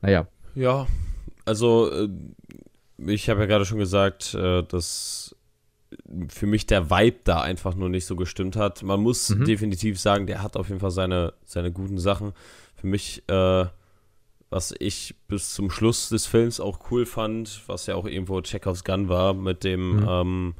Naja. 0.00 0.26
Ja, 0.54 0.86
also 1.44 1.90
äh, 1.90 2.08
ich 2.98 3.28
habe 3.28 3.40
ja 3.40 3.46
gerade 3.46 3.64
schon 3.64 3.78
gesagt, 3.78 4.34
äh, 4.34 4.62
dass 4.62 5.34
für 6.28 6.46
mich 6.46 6.66
der 6.66 6.90
Vibe 6.90 7.18
da 7.24 7.40
einfach 7.40 7.74
nur 7.74 7.88
nicht 7.88 8.06
so 8.06 8.16
gestimmt 8.16 8.56
hat. 8.56 8.82
Man 8.82 9.00
muss 9.00 9.30
Mhm. 9.30 9.44
definitiv 9.44 9.98
sagen, 10.00 10.26
der 10.26 10.42
hat 10.42 10.56
auf 10.56 10.68
jeden 10.68 10.80
Fall 10.80 10.90
seine, 10.90 11.32
seine 11.44 11.72
guten 11.72 11.98
Sachen. 11.98 12.32
Für 12.76 12.86
mich, 12.86 13.22
äh, 13.28 13.66
was 14.50 14.74
ich 14.78 15.14
bis 15.28 15.54
zum 15.54 15.70
Schluss 15.70 16.08
des 16.10 16.26
Films 16.26 16.60
auch 16.60 16.90
cool 16.90 17.06
fand, 17.06 17.62
was 17.66 17.86
ja 17.86 17.94
auch 17.96 18.06
irgendwo 18.06 18.40
Chekhovs 18.42 18.84
Gun 18.84 19.08
war, 19.08 19.34
mit 19.34 19.64
dem, 19.64 20.00
Mhm. 20.00 20.06
ähm, 20.08 20.54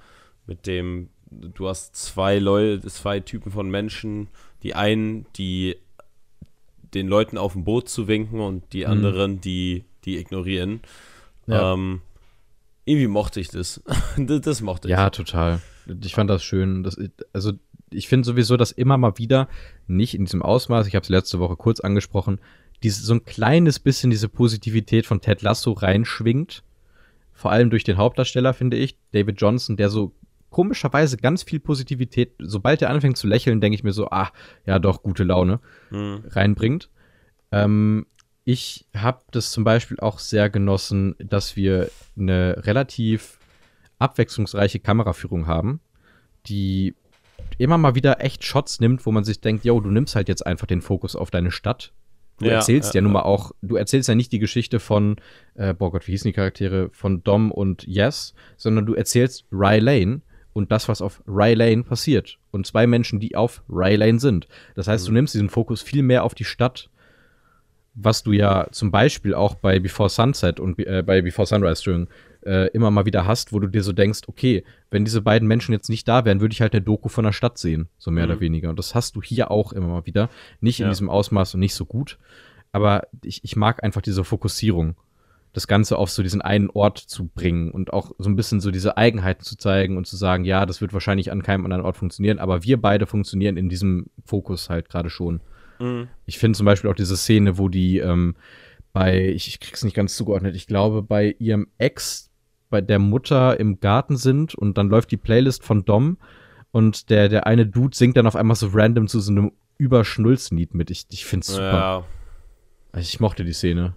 mit 0.46 0.66
dem, 0.66 1.08
du 1.30 1.68
hast 1.68 1.96
zwei 1.96 2.38
Leute, 2.38 2.86
zwei 2.88 3.20
Typen 3.20 3.50
von 3.50 3.70
Menschen, 3.70 4.28
die 4.62 4.74
einen, 4.74 5.26
die 5.36 5.76
den 6.94 7.08
Leuten 7.08 7.38
auf 7.38 7.54
dem 7.54 7.64
Boot 7.64 7.88
zu 7.88 8.06
winken 8.08 8.40
und 8.40 8.72
die 8.72 8.84
Mhm. 8.84 8.90
anderen, 8.90 9.40
die, 9.40 9.84
die 10.04 10.16
ignorieren. 10.18 10.80
Ja. 11.46 11.72
Ähm, 11.74 12.02
irgendwie 12.84 13.08
mochte 13.08 13.40
ich 13.40 13.48
das. 13.48 13.82
das, 14.16 14.40
das 14.42 14.60
mochte 14.60 14.88
ich. 14.88 14.92
Ja, 14.92 15.10
total. 15.10 15.60
Ich 16.02 16.14
fand 16.14 16.30
das 16.30 16.44
schön. 16.44 16.82
Das, 16.82 16.96
also, 17.32 17.52
ich 17.90 18.08
finde 18.08 18.24
sowieso, 18.26 18.56
dass 18.56 18.72
immer 18.72 18.96
mal 18.96 19.18
wieder, 19.18 19.48
nicht 19.86 20.14
in 20.14 20.24
diesem 20.24 20.42
Ausmaß, 20.42 20.86
ich 20.86 20.94
habe 20.94 21.02
es 21.02 21.08
letzte 21.08 21.38
Woche 21.38 21.56
kurz 21.56 21.80
angesprochen, 21.80 22.40
diese, 22.82 23.02
so 23.04 23.14
ein 23.14 23.24
kleines 23.24 23.78
bisschen 23.78 24.10
diese 24.10 24.28
Positivität 24.28 25.06
von 25.06 25.20
Ted 25.20 25.42
Lasso 25.42 25.72
reinschwingt. 25.72 26.62
Vor 27.32 27.50
allem 27.50 27.70
durch 27.70 27.84
den 27.84 27.96
Hauptdarsteller, 27.96 28.54
finde 28.54 28.76
ich, 28.76 28.96
David 29.12 29.40
Johnson, 29.40 29.76
der 29.76 29.90
so 29.90 30.12
komischerweise 30.54 31.16
ganz 31.16 31.42
viel 31.42 31.58
Positivität, 31.58 32.36
sobald 32.38 32.80
er 32.80 32.88
anfängt 32.90 33.16
zu 33.16 33.26
lächeln, 33.26 33.60
denke 33.60 33.74
ich 33.74 33.82
mir 33.82 33.92
so, 33.92 34.08
ah, 34.10 34.30
ja 34.64 34.78
doch, 34.78 35.02
gute 35.02 35.24
Laune 35.24 35.58
Hm. 35.88 36.22
reinbringt. 36.28 36.90
Ähm, 37.50 38.06
ich 38.44 38.86
habe 38.96 39.22
das 39.32 39.50
zum 39.50 39.64
Beispiel 39.64 39.98
auch 39.98 40.20
sehr 40.20 40.50
genossen, 40.50 41.16
dass 41.18 41.56
wir 41.56 41.90
eine 42.16 42.54
relativ 42.64 43.40
abwechslungsreiche 43.98 44.78
Kameraführung 44.78 45.48
haben, 45.48 45.80
die 46.46 46.94
immer 47.58 47.76
mal 47.76 47.96
wieder 47.96 48.22
echt 48.24 48.44
Shots 48.44 48.78
nimmt, 48.78 49.04
wo 49.06 49.10
man 49.10 49.24
sich 49.24 49.40
denkt, 49.40 49.64
yo, 49.64 49.80
du 49.80 49.90
nimmst 49.90 50.14
halt 50.14 50.28
jetzt 50.28 50.46
einfach 50.46 50.68
den 50.68 50.82
Fokus 50.82 51.16
auf 51.16 51.32
deine 51.32 51.50
Stadt. 51.50 51.92
Du 52.38 52.46
Ja, 52.46 52.52
erzählst 52.52 52.94
ja, 52.94 52.98
ja, 52.98 53.02
nun 53.02 53.12
mal 53.12 53.22
auch, 53.22 53.50
du 53.62 53.74
erzählst 53.74 54.08
ja 54.08 54.14
nicht 54.14 54.30
die 54.30 54.38
Geschichte 54.38 54.78
von, 54.78 55.16
äh, 55.54 55.74
boah 55.74 55.90
Gott, 55.90 56.06
wie 56.06 56.12
hießen 56.12 56.28
die 56.28 56.32
Charaktere, 56.32 56.90
von 56.92 57.24
Dom 57.24 57.50
und 57.50 57.84
Yes, 57.88 58.34
sondern 58.56 58.86
du 58.86 58.94
erzählst 58.94 59.46
Rye 59.50 59.80
Lane 59.80 60.20
und 60.54 60.72
das, 60.72 60.88
was 60.88 61.02
auf 61.02 61.22
Rye 61.28 61.52
Lane 61.54 61.82
passiert. 61.82 62.38
Und 62.52 62.66
zwei 62.66 62.86
Menschen, 62.86 63.20
die 63.20 63.36
auf 63.36 63.62
Rye 63.68 63.96
Lane 63.96 64.18
sind. 64.20 64.48
Das 64.74 64.88
heißt, 64.88 65.06
du 65.06 65.10
Mhm. 65.10 65.16
nimmst 65.16 65.34
diesen 65.34 65.50
Fokus 65.50 65.82
viel 65.82 66.02
mehr 66.02 66.24
auf 66.24 66.34
die 66.34 66.44
Stadt, 66.44 66.88
was 67.96 68.22
du 68.22 68.32
ja 68.32 68.66
zum 68.72 68.90
Beispiel 68.90 69.34
auch 69.34 69.54
bei 69.54 69.78
Before 69.78 70.08
Sunset 70.08 70.58
und 70.58 70.78
äh, 70.80 71.02
bei 71.06 71.22
Before 71.22 71.46
Sunrise, 71.46 71.80
Entschuldigung, 71.80 72.08
äh, 72.44 72.68
immer 72.72 72.90
mal 72.90 73.06
wieder 73.06 73.26
hast, 73.26 73.52
wo 73.52 73.60
du 73.60 73.68
dir 73.68 73.82
so 73.82 73.92
denkst, 73.92 74.22
okay, 74.26 74.64
wenn 74.90 75.04
diese 75.04 75.22
beiden 75.22 75.46
Menschen 75.48 75.72
jetzt 75.72 75.88
nicht 75.88 76.06
da 76.08 76.24
wären, 76.24 76.40
würde 76.40 76.52
ich 76.52 76.60
halt 76.60 76.72
eine 76.74 76.82
Doku 76.82 77.08
von 77.08 77.24
der 77.24 77.32
Stadt 77.32 77.56
sehen, 77.56 77.88
so 77.98 78.10
mehr 78.10 78.26
Mhm. 78.26 78.30
oder 78.32 78.40
weniger. 78.40 78.68
Und 78.70 78.78
das 78.78 78.94
hast 78.94 79.16
du 79.16 79.22
hier 79.22 79.50
auch 79.50 79.72
immer 79.72 79.86
mal 79.88 80.06
wieder. 80.06 80.28
Nicht 80.60 80.80
in 80.80 80.86
Ja. 80.86 80.90
diesem 80.90 81.08
Ausmaß 81.08 81.54
und 81.54 81.60
nicht 81.60 81.74
so 81.74 81.84
gut. 81.84 82.18
aber 82.72 83.06
ich, 83.22 83.44
ich 83.44 83.54
mag 83.54 83.84
einfach 83.84 84.02
diese 84.02 84.24
Fokussierung. 84.24 84.96
Das 85.54 85.66
Ganze 85.66 85.96
auf 85.96 86.10
so 86.10 86.22
diesen 86.22 86.42
einen 86.42 86.68
Ort 86.68 86.98
zu 86.98 87.28
bringen 87.28 87.70
und 87.70 87.92
auch 87.92 88.12
so 88.18 88.28
ein 88.28 88.36
bisschen 88.36 88.60
so 88.60 88.70
diese 88.70 88.98
Eigenheiten 88.98 89.42
zu 89.42 89.56
zeigen 89.56 89.96
und 89.96 90.06
zu 90.06 90.16
sagen, 90.16 90.44
ja, 90.44 90.66
das 90.66 90.82
wird 90.82 90.92
wahrscheinlich 90.92 91.32
an 91.32 91.42
keinem 91.42 91.64
anderen 91.64 91.84
Ort 91.84 91.96
funktionieren, 91.96 92.38
aber 92.38 92.62
wir 92.64 92.80
beide 92.80 93.06
funktionieren 93.06 93.56
in 93.56 93.68
diesem 93.70 94.10
Fokus 94.26 94.68
halt 94.68 94.90
gerade 94.90 95.08
schon. 95.10 95.40
Mhm. 95.78 96.08
Ich 96.26 96.38
finde 96.38 96.56
zum 96.56 96.66
Beispiel 96.66 96.90
auch 96.90 96.94
diese 96.94 97.16
Szene, 97.16 97.56
wo 97.56 97.68
die 97.68 97.98
ähm, 97.98 98.36
bei, 98.92 99.28
ich, 99.28 99.48
ich 99.48 99.60
krieg's 99.60 99.84
nicht 99.84 99.96
ganz 99.96 100.16
zugeordnet, 100.16 100.54
ich 100.56 100.66
glaube, 100.66 101.02
bei 101.02 101.34
ihrem 101.38 101.68
Ex, 101.78 102.30
bei 102.68 102.80
der 102.80 102.98
Mutter 102.98 103.58
im 103.58 103.80
Garten 103.80 104.16
sind 104.16 104.54
und 104.54 104.76
dann 104.76 104.88
läuft 104.88 105.10
die 105.12 105.16
Playlist 105.16 105.64
von 105.64 105.84
Dom 105.84 106.18
und 106.72 107.10
der, 107.10 107.28
der 107.28 107.46
eine 107.46 107.66
Dude 107.66 107.96
singt 107.96 108.16
dann 108.16 108.26
auf 108.26 108.36
einmal 108.36 108.56
so 108.56 108.68
random 108.72 109.06
zu 109.06 109.20
so 109.20 109.30
einem 109.30 109.52
Überschnulzenlied 109.78 110.74
mit. 110.74 110.90
Ich, 110.90 111.06
ich 111.10 111.24
find's 111.24 111.46
super. 111.46 111.72
Ja. 111.72 112.04
Also 112.92 113.08
ich 113.08 113.20
mochte 113.20 113.44
die 113.44 113.52
Szene. 113.52 113.94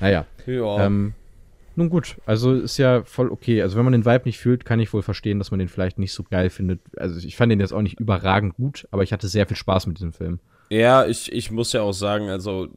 Naja. 0.00 0.26
Ja. 0.46 0.86
Ähm, 0.86 1.14
nun 1.74 1.90
gut, 1.90 2.16
also 2.24 2.54
ist 2.54 2.78
ja 2.78 3.04
voll 3.04 3.30
okay. 3.30 3.60
Also 3.60 3.76
wenn 3.76 3.84
man 3.84 3.92
den 3.92 4.06
Vibe 4.06 4.22
nicht 4.24 4.38
fühlt, 4.38 4.64
kann 4.64 4.80
ich 4.80 4.92
wohl 4.92 5.02
verstehen, 5.02 5.38
dass 5.38 5.50
man 5.50 5.58
den 5.58 5.68
vielleicht 5.68 5.98
nicht 5.98 6.12
so 6.12 6.22
geil 6.22 6.48
findet. 6.48 6.80
Also 6.96 7.18
ich 7.18 7.36
fand 7.36 7.52
den 7.52 7.60
jetzt 7.60 7.72
auch 7.72 7.82
nicht 7.82 8.00
überragend 8.00 8.54
gut, 8.54 8.88
aber 8.90 9.02
ich 9.02 9.12
hatte 9.12 9.28
sehr 9.28 9.46
viel 9.46 9.56
Spaß 9.56 9.86
mit 9.86 9.98
diesem 9.98 10.12
Film. 10.12 10.40
Ja, 10.70 11.04
ich, 11.06 11.30
ich 11.30 11.50
muss 11.50 11.72
ja 11.72 11.82
auch 11.82 11.92
sagen, 11.92 12.30
also 12.30 12.68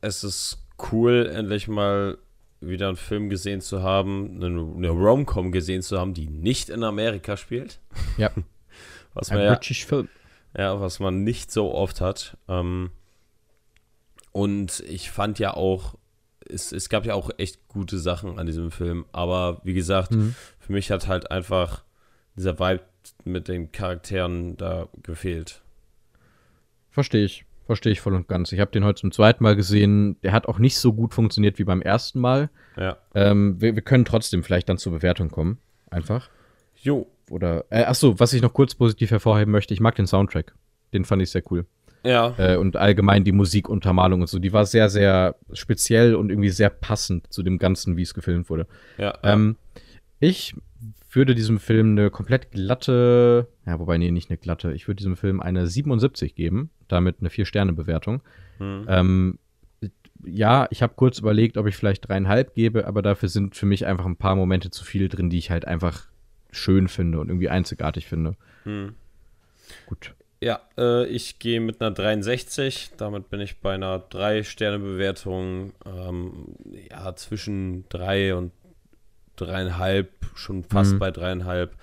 es 0.00 0.24
ist 0.24 0.58
cool, 0.92 1.30
endlich 1.32 1.68
mal 1.68 2.16
wieder 2.60 2.88
einen 2.88 2.96
Film 2.96 3.28
gesehen 3.28 3.60
zu 3.60 3.82
haben, 3.82 4.36
eine, 4.36 4.46
eine 4.46 4.88
Rom-Com 4.88 5.52
gesehen 5.52 5.82
zu 5.82 5.98
haben, 5.98 6.14
die 6.14 6.26
nicht 6.26 6.70
in 6.70 6.82
Amerika 6.82 7.36
spielt. 7.36 7.80
Ja. 8.16 8.30
Was 9.14 9.30
man 9.30 9.40
Ein 9.40 9.44
ja, 9.44 9.54
British 9.54 9.86
Film. 9.86 10.08
Ja, 10.58 10.78
was 10.78 11.00
man 11.00 11.24
nicht 11.24 11.50
so 11.50 11.74
oft 11.74 12.02
hat. 12.02 12.36
Ähm, 12.48 12.90
und 14.32 14.80
ich 14.80 15.10
fand 15.10 15.38
ja 15.38 15.54
auch, 15.54 15.96
es, 16.50 16.72
es 16.72 16.88
gab 16.88 17.06
ja 17.06 17.14
auch 17.14 17.30
echt 17.38 17.68
gute 17.68 17.98
Sachen 17.98 18.38
an 18.38 18.46
diesem 18.46 18.70
Film. 18.70 19.04
Aber 19.12 19.60
wie 19.64 19.74
gesagt, 19.74 20.12
mhm. 20.12 20.34
für 20.58 20.72
mich 20.72 20.90
hat 20.90 21.08
halt 21.08 21.30
einfach 21.30 21.82
dieser 22.36 22.58
Vibe 22.58 22.82
mit 23.24 23.48
den 23.48 23.72
Charakteren 23.72 24.56
da 24.56 24.88
gefehlt. 25.02 25.62
Verstehe 26.90 27.24
ich. 27.24 27.44
Verstehe 27.66 27.92
ich 27.92 28.00
voll 28.00 28.14
und 28.14 28.28
ganz. 28.28 28.52
Ich 28.52 28.60
habe 28.60 28.70
den 28.70 28.84
heute 28.84 29.00
zum 29.00 29.10
zweiten 29.10 29.42
Mal 29.42 29.56
gesehen. 29.56 30.20
Der 30.22 30.32
hat 30.32 30.46
auch 30.46 30.58
nicht 30.58 30.78
so 30.78 30.92
gut 30.92 31.14
funktioniert 31.14 31.58
wie 31.58 31.64
beim 31.64 31.82
ersten 31.82 32.20
Mal. 32.20 32.48
Ja. 32.76 32.96
Ähm, 33.14 33.60
wir, 33.60 33.74
wir, 33.74 33.82
können 33.82 34.04
trotzdem 34.04 34.44
vielleicht 34.44 34.68
dann 34.68 34.78
zur 34.78 34.92
Bewertung 34.92 35.30
kommen. 35.30 35.58
Einfach. 35.90 36.30
Jo. 36.76 37.08
Oder, 37.28 37.64
äh, 37.70 37.82
achso, 37.82 38.20
was 38.20 38.32
ich 38.32 38.40
noch 38.40 38.52
kurz 38.52 38.76
positiv 38.76 39.10
hervorheben 39.10 39.50
möchte, 39.50 39.74
ich 39.74 39.80
mag 39.80 39.96
den 39.96 40.06
Soundtrack. 40.06 40.54
Den 40.92 41.04
fand 41.04 41.22
ich 41.22 41.30
sehr 41.30 41.42
cool. 41.50 41.66
Ja. 42.06 42.34
Äh, 42.38 42.56
und 42.56 42.76
allgemein 42.76 43.24
die 43.24 43.32
Musikuntermalung 43.32 44.20
und 44.20 44.28
so, 44.28 44.38
die 44.38 44.52
war 44.52 44.64
sehr, 44.64 44.88
sehr 44.88 45.36
speziell 45.52 46.14
und 46.14 46.30
irgendwie 46.30 46.50
sehr 46.50 46.70
passend 46.70 47.32
zu 47.32 47.42
dem 47.42 47.58
Ganzen, 47.58 47.96
wie 47.96 48.02
es 48.02 48.14
gefilmt 48.14 48.48
wurde. 48.48 48.66
Ja. 48.98 49.18
Ähm, 49.22 49.56
ich 50.20 50.54
würde 51.10 51.34
diesem 51.34 51.58
Film 51.58 51.92
eine 51.92 52.10
komplett 52.10 52.52
glatte, 52.52 53.48
ja, 53.66 53.78
wobei, 53.78 53.98
nee, 53.98 54.10
nicht 54.10 54.30
eine 54.30 54.38
glatte, 54.38 54.72
ich 54.72 54.86
würde 54.86 54.98
diesem 54.98 55.16
Film 55.16 55.40
eine 55.40 55.66
77 55.66 56.34
geben, 56.34 56.70
damit 56.88 57.16
eine 57.20 57.30
Vier-Sterne-Bewertung. 57.30 58.22
Hm. 58.58 58.86
Ähm, 58.88 59.38
ja, 60.24 60.66
ich 60.70 60.82
habe 60.82 60.94
kurz 60.96 61.18
überlegt, 61.18 61.56
ob 61.56 61.66
ich 61.66 61.76
vielleicht 61.76 62.08
dreieinhalb 62.08 62.54
gebe, 62.54 62.86
aber 62.86 63.02
dafür 63.02 63.28
sind 63.28 63.54
für 63.54 63.66
mich 63.66 63.86
einfach 63.86 64.06
ein 64.06 64.16
paar 64.16 64.36
Momente 64.36 64.70
zu 64.70 64.84
viel 64.84 65.08
drin, 65.08 65.30
die 65.30 65.38
ich 65.38 65.50
halt 65.50 65.66
einfach 65.66 66.06
schön 66.50 66.88
finde 66.88 67.20
und 67.20 67.28
irgendwie 67.28 67.48
einzigartig 67.48 68.06
finde. 68.06 68.36
Hm. 68.64 68.94
Gut. 69.86 70.14
Ja, 70.46 70.60
äh, 70.78 71.06
ich 71.06 71.40
gehe 71.40 71.60
mit 71.60 71.80
einer 71.80 71.90
63. 71.90 72.92
Damit 72.96 73.30
bin 73.30 73.40
ich 73.40 73.60
bei 73.60 73.74
einer 73.74 73.98
3-Sterne-Bewertung. 73.98 75.72
Ähm, 75.84 76.54
ja, 76.88 77.16
zwischen 77.16 77.84
3 77.88 78.36
und 78.36 78.52
dreieinhalb, 79.34 80.08
schon 80.36 80.62
fast 80.62 80.92
mhm. 80.92 80.98
bei 81.00 81.10
dreieinhalb. 81.10 81.74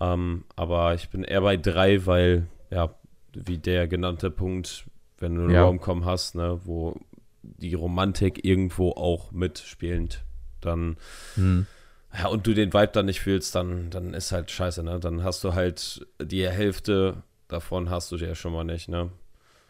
Ähm, 0.00 0.42
aber 0.56 0.94
ich 0.94 1.08
bin 1.10 1.22
eher 1.22 1.42
bei 1.42 1.56
drei, 1.56 2.04
weil, 2.04 2.48
ja, 2.70 2.92
wie 3.32 3.58
der 3.58 3.86
genannte 3.86 4.32
Punkt, 4.32 4.86
wenn 5.18 5.36
du 5.36 5.42
einen 5.42 5.50
ja. 5.52 5.62
Raumcom 5.62 6.04
hast, 6.04 6.34
ne, 6.34 6.58
wo 6.64 6.98
die 7.42 7.74
Romantik 7.74 8.44
irgendwo 8.44 8.90
auch 8.90 9.30
mitspielend, 9.30 10.24
dann, 10.60 10.96
mhm. 11.36 11.68
ja, 12.12 12.26
und 12.26 12.44
du 12.44 12.54
den 12.54 12.72
Vibe 12.72 12.90
dann 12.92 13.06
nicht 13.06 13.20
fühlst, 13.20 13.54
dann, 13.54 13.88
dann 13.90 14.14
ist 14.14 14.32
halt 14.32 14.50
scheiße, 14.50 14.82
ne? 14.82 14.98
Dann 14.98 15.22
hast 15.22 15.44
du 15.44 15.54
halt 15.54 16.04
die 16.20 16.48
Hälfte 16.48 17.22
davon 17.52 17.90
hast 17.90 18.12
du 18.12 18.16
ja 18.16 18.34
schon 18.34 18.52
mal 18.52 18.64
nicht, 18.64 18.88
ne? 18.88 19.10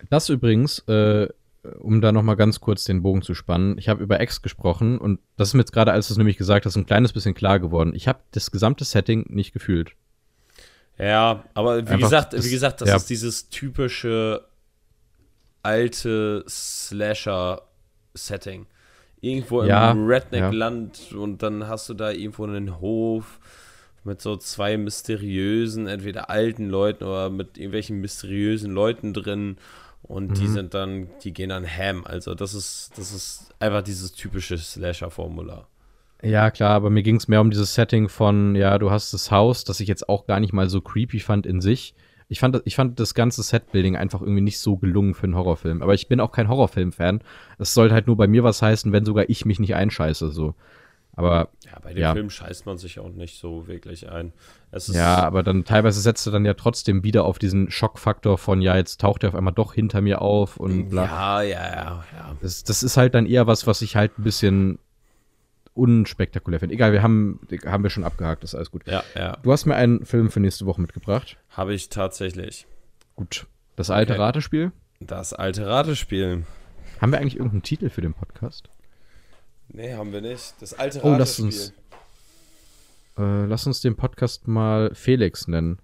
Das 0.08 0.28
übrigens, 0.28 0.80
äh, 0.88 1.28
um 1.80 2.00
da 2.00 2.12
noch 2.12 2.22
mal 2.22 2.36
ganz 2.36 2.60
kurz 2.60 2.84
den 2.84 3.02
Bogen 3.02 3.22
zu 3.22 3.34
spannen, 3.34 3.76
ich 3.76 3.88
habe 3.88 4.00
über 4.02 4.20
X 4.20 4.42
gesprochen 4.42 4.98
und 4.98 5.18
das 5.36 5.48
ist 5.48 5.54
mir 5.54 5.60
jetzt 5.60 5.72
gerade, 5.72 5.92
als 5.92 6.08
du 6.08 6.14
es 6.14 6.18
nämlich 6.18 6.38
gesagt 6.38 6.66
hast, 6.66 6.76
ein 6.76 6.86
kleines 6.86 7.12
bisschen 7.12 7.34
klar 7.34 7.60
geworden. 7.60 7.92
Ich 7.94 8.08
habe 8.08 8.18
das 8.32 8.50
gesamte 8.50 8.84
Setting 8.84 9.26
nicht 9.28 9.52
gefühlt. 9.52 9.92
Ja, 10.98 11.44
aber 11.54 11.76
wie 11.76 11.80
Einfach 11.80 11.98
gesagt, 11.98 12.32
das, 12.32 12.44
wie 12.44 12.50
gesagt, 12.50 12.80
das 12.80 12.88
ja. 12.88 12.96
ist 12.96 13.10
dieses 13.10 13.48
typische 13.48 14.44
alte 15.62 16.44
Slasher-Setting. 16.48 18.66
Irgendwo 19.22 19.64
ja, 19.64 19.90
im 19.90 20.06
Redneck-Land 20.06 21.10
ja. 21.10 21.18
und 21.18 21.42
dann 21.42 21.68
hast 21.68 21.90
du 21.90 21.94
da 21.94 22.10
irgendwo 22.10 22.44
einen 22.44 22.80
Hof 22.80 23.38
mit 24.05 24.20
so 24.20 24.36
zwei 24.36 24.76
mysteriösen, 24.76 25.86
entweder 25.86 26.30
alten 26.30 26.68
Leuten 26.68 27.05
oder 27.05 27.30
mit 27.30 27.59
irgendwelchen 27.59 28.01
mysteriösen 28.01 28.72
Leuten 28.72 29.12
drin 29.12 29.57
und 30.03 30.30
mhm. 30.30 30.34
die 30.34 30.46
sind 30.46 30.74
dann, 30.74 31.09
die 31.22 31.32
gehen 31.32 31.51
dann 31.51 31.66
ham. 31.66 32.05
Also 32.05 32.34
das 32.34 32.55
ist, 32.55 32.92
das 32.96 33.12
ist 33.12 33.55
einfach 33.59 33.82
dieses 33.82 34.12
typische 34.12 34.59
Slasher-Formular. 34.59 35.68
Ja, 36.22 36.51
klar, 36.51 36.70
aber 36.70 36.90
mir 36.90 37.03
ging 37.03 37.16
es 37.16 37.28
mehr 37.28 37.40
um 37.40 37.51
dieses 37.51 37.74
Setting 37.74 38.09
von, 38.09 38.55
ja, 38.55 38.78
du 38.78 38.90
hast 38.90 39.14
das 39.14 39.30
Haus, 39.30 39.64
das 39.64 39.80
ich 39.80 39.88
jetzt 39.88 40.09
auch 40.09 40.26
gar 40.26 40.40
nicht 40.40 40.53
mal 40.53 40.68
so 40.68 40.80
creepy 40.80 41.20
fand 41.20 41.46
in 41.46 41.61
sich. 41.61 41.94
Ich 42.28 42.40
fand, 42.40 42.61
ich 42.64 42.76
fand 42.76 43.01
das 43.01 43.14
ganze 43.14 43.42
Setbuilding 43.42 43.96
einfach 43.96 44.20
irgendwie 44.20 44.42
nicht 44.42 44.61
so 44.61 44.76
gelungen 44.76 45.14
für 45.14 45.24
einen 45.24 45.34
Horrorfilm. 45.34 45.82
Aber 45.82 45.94
ich 45.94 46.09
bin 46.09 46.20
auch 46.20 46.30
kein 46.30 46.48
Horrorfilm-Fan. 46.48 47.22
Es 47.59 47.74
sollte 47.74 47.94
halt 47.94 48.07
nur 48.07 48.16
bei 48.16 48.28
mir 48.28 48.44
was 48.44 48.62
heißen, 48.62 48.92
wenn 48.92 49.05
sogar 49.05 49.28
ich 49.28 49.46
mich 49.46 49.59
nicht 49.59 49.74
einscheiße. 49.74 50.30
So. 50.30 50.55
Aber. 51.14 51.48
Ja, 51.64 51.78
bei 51.82 51.92
dem 51.92 52.02
ja. 52.02 52.12
Film 52.12 52.30
scheißt 52.30 52.66
man 52.66 52.78
sich 52.78 52.98
auch 52.98 53.11
nicht 53.11 53.38
so 53.38 53.66
wirklich 53.66 54.11
ein. 54.11 54.32
ja, 54.88 55.16
aber 55.18 55.42
dann 55.42 55.64
teilweise 55.64 56.00
setzt 56.00 56.26
du 56.26 56.30
dann 56.30 56.44
ja 56.44 56.54
trotzdem 56.54 57.02
wieder 57.02 57.24
auf 57.24 57.38
diesen 57.38 57.70
Schockfaktor 57.70 58.38
von, 58.38 58.62
ja, 58.62 58.76
jetzt 58.76 59.00
taucht 59.00 59.24
er 59.24 59.30
auf 59.30 59.34
einmal 59.34 59.52
doch 59.52 59.74
hinter 59.74 60.00
mir 60.00 60.22
auf 60.22 60.56
und 60.56 60.90
bla. 60.90 61.42
Ja, 61.42 61.42
ja, 61.42 61.68
ja, 61.68 62.04
ja. 62.16 62.36
Das, 62.40 62.64
das 62.64 62.82
ist 62.82 62.96
halt 62.96 63.14
dann 63.14 63.26
eher 63.26 63.46
was, 63.46 63.66
was 63.66 63.82
ich 63.82 63.96
halt 63.96 64.18
ein 64.18 64.24
bisschen 64.24 64.78
unspektakulär 65.74 66.61
finde. 66.61 66.74
Egal, 66.74 66.92
wir 66.92 67.02
haben, 67.02 67.40
haben 67.66 67.82
wir 67.82 67.90
schon 67.90 68.04
abgehakt, 68.04 68.44
ist 68.44 68.54
alles 68.54 68.70
gut. 68.70 68.86
Ja, 68.86 69.02
ja. 69.14 69.36
Du 69.42 69.52
hast 69.52 69.66
mir 69.66 69.76
einen 69.76 70.04
Film 70.04 70.30
für 70.30 70.40
nächste 70.40 70.66
Woche 70.66 70.80
mitgebracht. 70.80 71.36
Habe 71.50 71.74
ich 71.74 71.88
tatsächlich. 71.88 72.66
Gut. 73.16 73.46
Das 73.76 73.90
alte 73.90 74.14
okay. 74.14 74.22
Ratespiel? 74.22 74.72
Das 75.00 75.32
alte 75.32 75.66
Ratespiel. 75.66 76.44
Haben 77.00 77.12
wir 77.12 77.18
eigentlich 77.18 77.36
irgendeinen 77.36 77.62
Titel 77.62 77.88
für 77.88 78.02
den 78.02 78.12
Podcast? 78.12 78.68
Nee, 79.72 79.94
haben 79.94 80.12
wir 80.12 80.20
nicht. 80.20 80.54
Das 80.60 80.74
alte 80.74 81.00
Oh, 81.02 81.14
lass 81.16 81.38
uns, 81.38 81.72
äh, 83.18 83.44
lass 83.46 83.66
uns 83.66 83.80
den 83.80 83.96
Podcast 83.96 84.48
mal 84.48 84.92
Felix 84.94 85.46
nennen. 85.46 85.78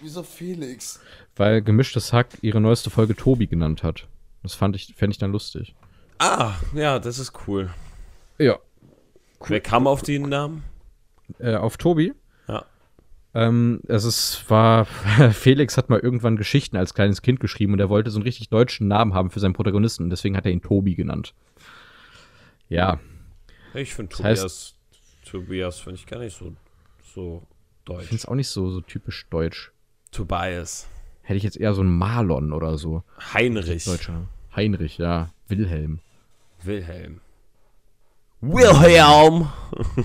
Wieso 0.00 0.22
Felix? 0.22 1.00
Weil 1.36 1.62
gemischtes 1.62 2.12
Hack 2.12 2.28
ihre 2.42 2.60
neueste 2.60 2.90
Folge 2.90 3.14
Tobi 3.14 3.46
genannt 3.46 3.82
hat. 3.82 4.08
Das 4.42 4.54
fand 4.54 4.74
ich, 4.74 4.94
fände 4.96 5.12
ich 5.12 5.18
dann 5.18 5.32
lustig. 5.32 5.74
Ah, 6.18 6.54
ja, 6.74 6.98
das 6.98 7.18
ist 7.18 7.32
cool. 7.46 7.70
Ja. 8.38 8.58
Cool. 9.40 9.48
Wer 9.48 9.60
kam 9.60 9.86
auf 9.86 10.02
den 10.02 10.22
Namen? 10.28 10.64
Äh, 11.38 11.54
auf 11.54 11.76
Tobi? 11.76 12.12
Ja. 12.48 12.64
Ähm, 13.34 13.80
also 13.88 14.08
es 14.08 14.44
war, 14.48 14.84
Felix 15.32 15.76
hat 15.76 15.90
mal 15.90 16.00
irgendwann 16.00 16.36
Geschichten 16.36 16.76
als 16.76 16.94
kleines 16.94 17.22
Kind 17.22 17.38
geschrieben 17.38 17.72
und 17.72 17.80
er 17.80 17.88
wollte 17.88 18.10
so 18.10 18.18
einen 18.18 18.24
richtig 18.24 18.48
deutschen 18.48 18.88
Namen 18.88 19.14
haben 19.14 19.30
für 19.30 19.40
seinen 19.40 19.54
Protagonisten 19.54 20.04
und 20.04 20.10
deswegen 20.10 20.36
hat 20.36 20.44
er 20.44 20.52
ihn 20.52 20.62
Tobi 20.62 20.94
genannt. 20.96 21.34
Ja, 22.68 22.98
ich 23.74 23.94
finde 23.94 24.14
Tobias, 24.14 24.42
heißt, 24.42 24.76
Tobias 25.24 25.80
finde 25.80 25.98
ich 25.98 26.06
gar 26.06 26.18
nicht 26.18 26.36
so, 26.36 26.54
so 27.14 27.46
deutsch. 27.84 28.02
Ich 28.02 28.08
finde 28.08 28.20
es 28.20 28.26
auch 28.26 28.34
nicht 28.34 28.48
so, 28.48 28.70
so 28.70 28.80
typisch 28.80 29.26
deutsch. 29.30 29.72
Tobias. 30.10 30.88
Hätte 31.22 31.36
ich 31.36 31.44
jetzt 31.44 31.56
eher 31.56 31.74
so 31.74 31.80
einen 31.80 31.96
Marlon 31.96 32.52
oder 32.52 32.76
so. 32.78 33.04
Heinrich. 33.32 33.84
Deutscher. 33.84 34.26
Heinrich, 34.54 34.98
ja. 34.98 35.30
Wilhelm. 35.48 36.00
Wilhelm. 36.62 37.20
Wilhelm. 38.40 39.48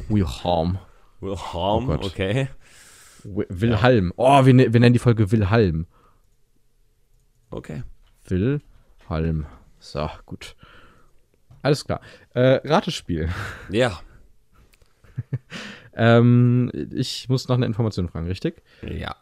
Wilhelm. 0.09 0.77
Wilhelm, 1.19 1.89
oh 1.89 2.05
okay. 2.05 2.49
Wilhelm. 3.23 4.13
Oh, 4.15 4.45
wir, 4.45 4.53
ne-, 4.53 4.71
wir 4.71 4.79
nennen 4.79 4.93
die 4.93 4.99
Folge 4.99 5.31
Wilhelm. 5.31 5.87
Okay. 7.49 7.83
Wilhelm. 8.25 9.45
So, 9.79 10.09
gut. 10.25 10.55
Alles 11.61 11.85
klar. 11.85 12.01
Äh, 12.33 12.61
Ratespiel. 12.67 13.29
Ja. 13.69 13.99
ähm, 15.95 16.71
ich 16.93 17.27
muss 17.29 17.47
noch 17.47 17.55
eine 17.55 17.65
Information 17.65 18.09
fragen, 18.09 18.27
richtig? 18.27 18.61
Ja. 18.81 19.15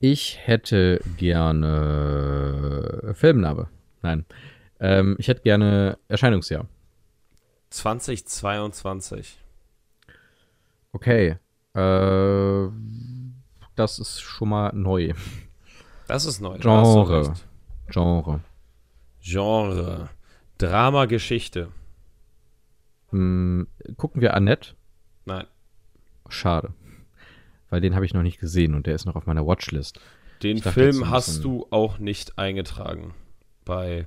Ich 0.00 0.38
hätte 0.46 1.00
gerne 1.16 3.12
Filmname. 3.14 3.68
Nein. 4.02 4.24
Ähm, 4.80 5.16
ich 5.18 5.28
hätte 5.28 5.42
gerne 5.42 5.98
Erscheinungsjahr. 6.08 6.66
2022. 7.70 9.38
Okay. 10.92 11.36
Äh, 11.74 12.68
das 13.74 13.98
ist 13.98 14.20
schon 14.20 14.48
mal 14.48 14.72
neu. 14.74 15.12
Das 16.06 16.26
ist 16.26 16.40
neu. 16.40 16.58
Genre. 16.58 17.34
Genre. 17.88 18.40
Genre. 19.20 20.08
Drama, 20.58 21.06
Geschichte. 21.06 21.68
Hm, 23.10 23.66
gucken 23.96 24.20
wir 24.20 24.34
Annette? 24.34 24.74
Nein. 25.24 25.46
Schade. 26.28 26.72
Weil 27.70 27.80
den 27.80 27.94
habe 27.94 28.04
ich 28.06 28.14
noch 28.14 28.22
nicht 28.22 28.38
gesehen 28.38 28.74
und 28.74 28.86
der 28.86 28.94
ist 28.94 29.04
noch 29.04 29.16
auf 29.16 29.26
meiner 29.26 29.46
Watchlist. 29.46 30.00
Den 30.42 30.58
dachte 30.58 30.72
Film 30.72 31.10
hast 31.10 31.44
du 31.44 31.66
auch 31.70 31.98
nicht 31.98 32.38
eingetragen. 32.38 33.14
Bei. 33.64 34.06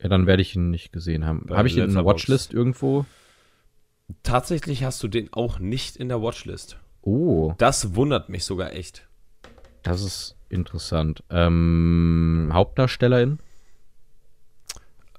Ja, 0.00 0.08
dann 0.08 0.26
werde 0.26 0.42
ich 0.42 0.54
ihn 0.54 0.70
nicht 0.70 0.92
gesehen 0.92 1.24
haben. 1.24 1.46
Habe 1.50 1.68
ich 1.68 1.76
ihn 1.76 1.84
in 1.84 1.94
der. 1.94 2.04
Watchlist 2.04 2.52
irgendwo? 2.52 3.06
Tatsächlich 4.22 4.84
hast 4.84 5.02
du 5.02 5.08
den 5.08 5.32
auch 5.32 5.58
nicht 5.58 5.96
in 5.96 6.08
der 6.08 6.22
Watchlist. 6.22 6.78
Oh, 7.02 7.54
Das 7.58 7.94
wundert 7.94 8.28
mich 8.28 8.44
sogar 8.44 8.72
echt. 8.72 9.08
das 9.82 10.02
ist 10.02 10.36
interessant. 10.48 11.22
Ähm, 11.30 12.50
Hauptdarstellerin? 12.52 13.38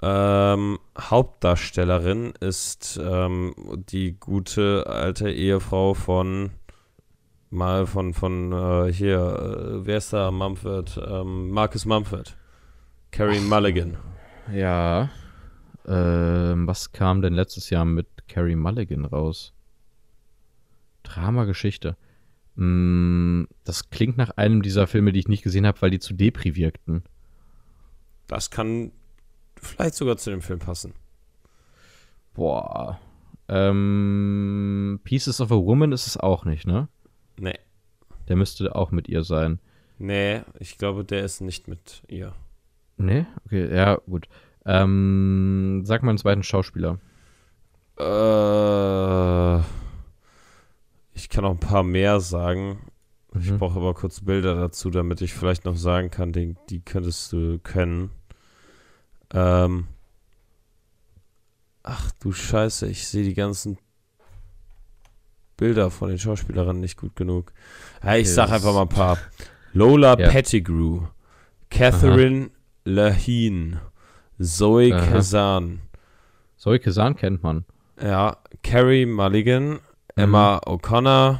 Ähm, 0.01 0.79
Hauptdarstellerin 0.97 2.33
ist 2.39 2.99
ähm, 3.03 3.53
die 3.91 4.17
gute 4.17 4.87
alte 4.87 5.29
Ehefrau 5.29 5.93
von 5.93 6.51
mal 7.49 7.85
von 7.85 8.13
von 8.13 8.53
äh, 8.53 8.93
hier 8.93 9.19
äh, 9.19 9.85
wer 9.85 9.97
ist 9.97 10.13
da 10.13 10.31
Mumford 10.31 11.01
ähm, 11.05 11.49
Marcus 11.49 11.85
Mumford 11.85 12.37
Carrie 13.11 13.41
Mulligan 13.41 13.97
Ja. 14.53 15.09
Ähm, 15.85 16.67
was 16.67 16.91
kam 16.91 17.21
denn 17.21 17.33
letztes 17.33 17.69
Jahr 17.69 17.83
mit 17.83 18.07
Carrie 18.27 18.55
Mulligan 18.55 19.03
raus? 19.03 19.53
Drama-Geschichte. 21.03 21.97
Mm, 22.55 23.45
das 23.63 23.89
klingt 23.89 24.17
nach 24.17 24.31
einem 24.31 24.61
dieser 24.61 24.85
Filme, 24.87 25.11
die 25.11 25.19
ich 25.19 25.27
nicht 25.27 25.43
gesehen 25.43 25.65
habe, 25.65 25.81
weil 25.81 25.89
die 25.89 25.99
zu 25.99 26.13
Depri 26.13 26.55
wirkten. 26.55 27.03
das 28.27 28.51
kann 28.51 28.91
vielleicht 29.61 29.95
sogar 29.95 30.17
zu 30.17 30.29
dem 30.29 30.41
Film 30.41 30.59
passen 30.59 30.93
Boah. 32.33 32.99
Ähm, 33.47 34.99
Pieces 35.03 35.41
of 35.41 35.51
a 35.51 35.55
Woman 35.55 35.91
ist 35.91 36.07
es 36.07 36.17
auch 36.17 36.45
nicht, 36.45 36.67
ne? 36.67 36.87
nee 37.37 37.57
Der 38.27 38.35
müsste 38.35 38.75
auch 38.75 38.91
mit 38.91 39.07
ihr 39.09 39.23
sein. 39.23 39.59
nee 39.97 40.41
ich 40.59 40.77
glaube 40.77 41.03
der 41.03 41.23
ist 41.25 41.41
nicht 41.41 41.67
mit 41.67 42.03
ihr 42.07 42.33
Ne? 42.97 43.27
Okay, 43.45 43.73
ja, 43.73 43.95
gut. 43.95 44.27
Ähm, 44.65 45.83
sag 45.85 46.03
mal 46.03 46.09
einen 46.09 46.17
zweiten 46.17 46.43
Schauspieler. 46.43 46.99
äh, 47.97 49.59
ich 51.13 51.29
kann 51.29 51.43
noch 51.43 51.51
ein 51.51 51.59
paar 51.59 51.83
mehr 51.83 52.19
sagen 52.19 52.79
Ich 53.39 53.51
Mhm. 53.51 53.57
brauche 53.59 53.79
aber 53.79 53.93
kurz 53.93 54.21
Bilder 54.21 54.55
dazu, 54.55 54.89
damit 54.89 55.21
ich 55.21 55.33
vielleicht 55.33 55.63
noch 55.65 55.75
sagen 55.77 56.09
kann, 56.11 56.33
den, 56.33 56.57
die 56.69 56.81
könntest 56.81 57.31
du 57.31 57.59
können. 57.59 58.09
Ähm. 59.33 59.87
Ach 61.83 62.11
du 62.19 62.31
Scheiße, 62.31 62.87
ich 62.87 63.07
sehe 63.07 63.23
die 63.23 63.33
ganzen 63.33 63.77
Bilder 65.57 65.89
von 65.91 66.09
den 66.09 66.19
Schauspielerinnen 66.19 66.79
nicht 66.81 66.97
gut 66.97 67.15
genug. 67.15 67.51
Ja, 68.03 68.15
ich 68.15 68.31
sag 68.31 68.49
einfach 68.51 68.73
mal 68.73 68.83
ein 68.83 68.89
paar. 68.89 69.17
Lola 69.73 70.17
Ja. 70.19 70.29
Pettigrew, 70.29 71.01
Catherine 71.69 72.51
Lahine, 72.85 73.81
Zoe 74.39 74.93
Aha. 74.93 75.05
Kazan, 75.05 75.81
Zoe 76.57 76.79
Kazan 76.79 77.15
kennt 77.15 77.43
man. 77.43 77.65
ja, 78.01 78.37
Carrie 78.63 79.05
Mulligan, 79.05 79.79
Emma 80.15 80.59
O'Connor, 80.65 81.39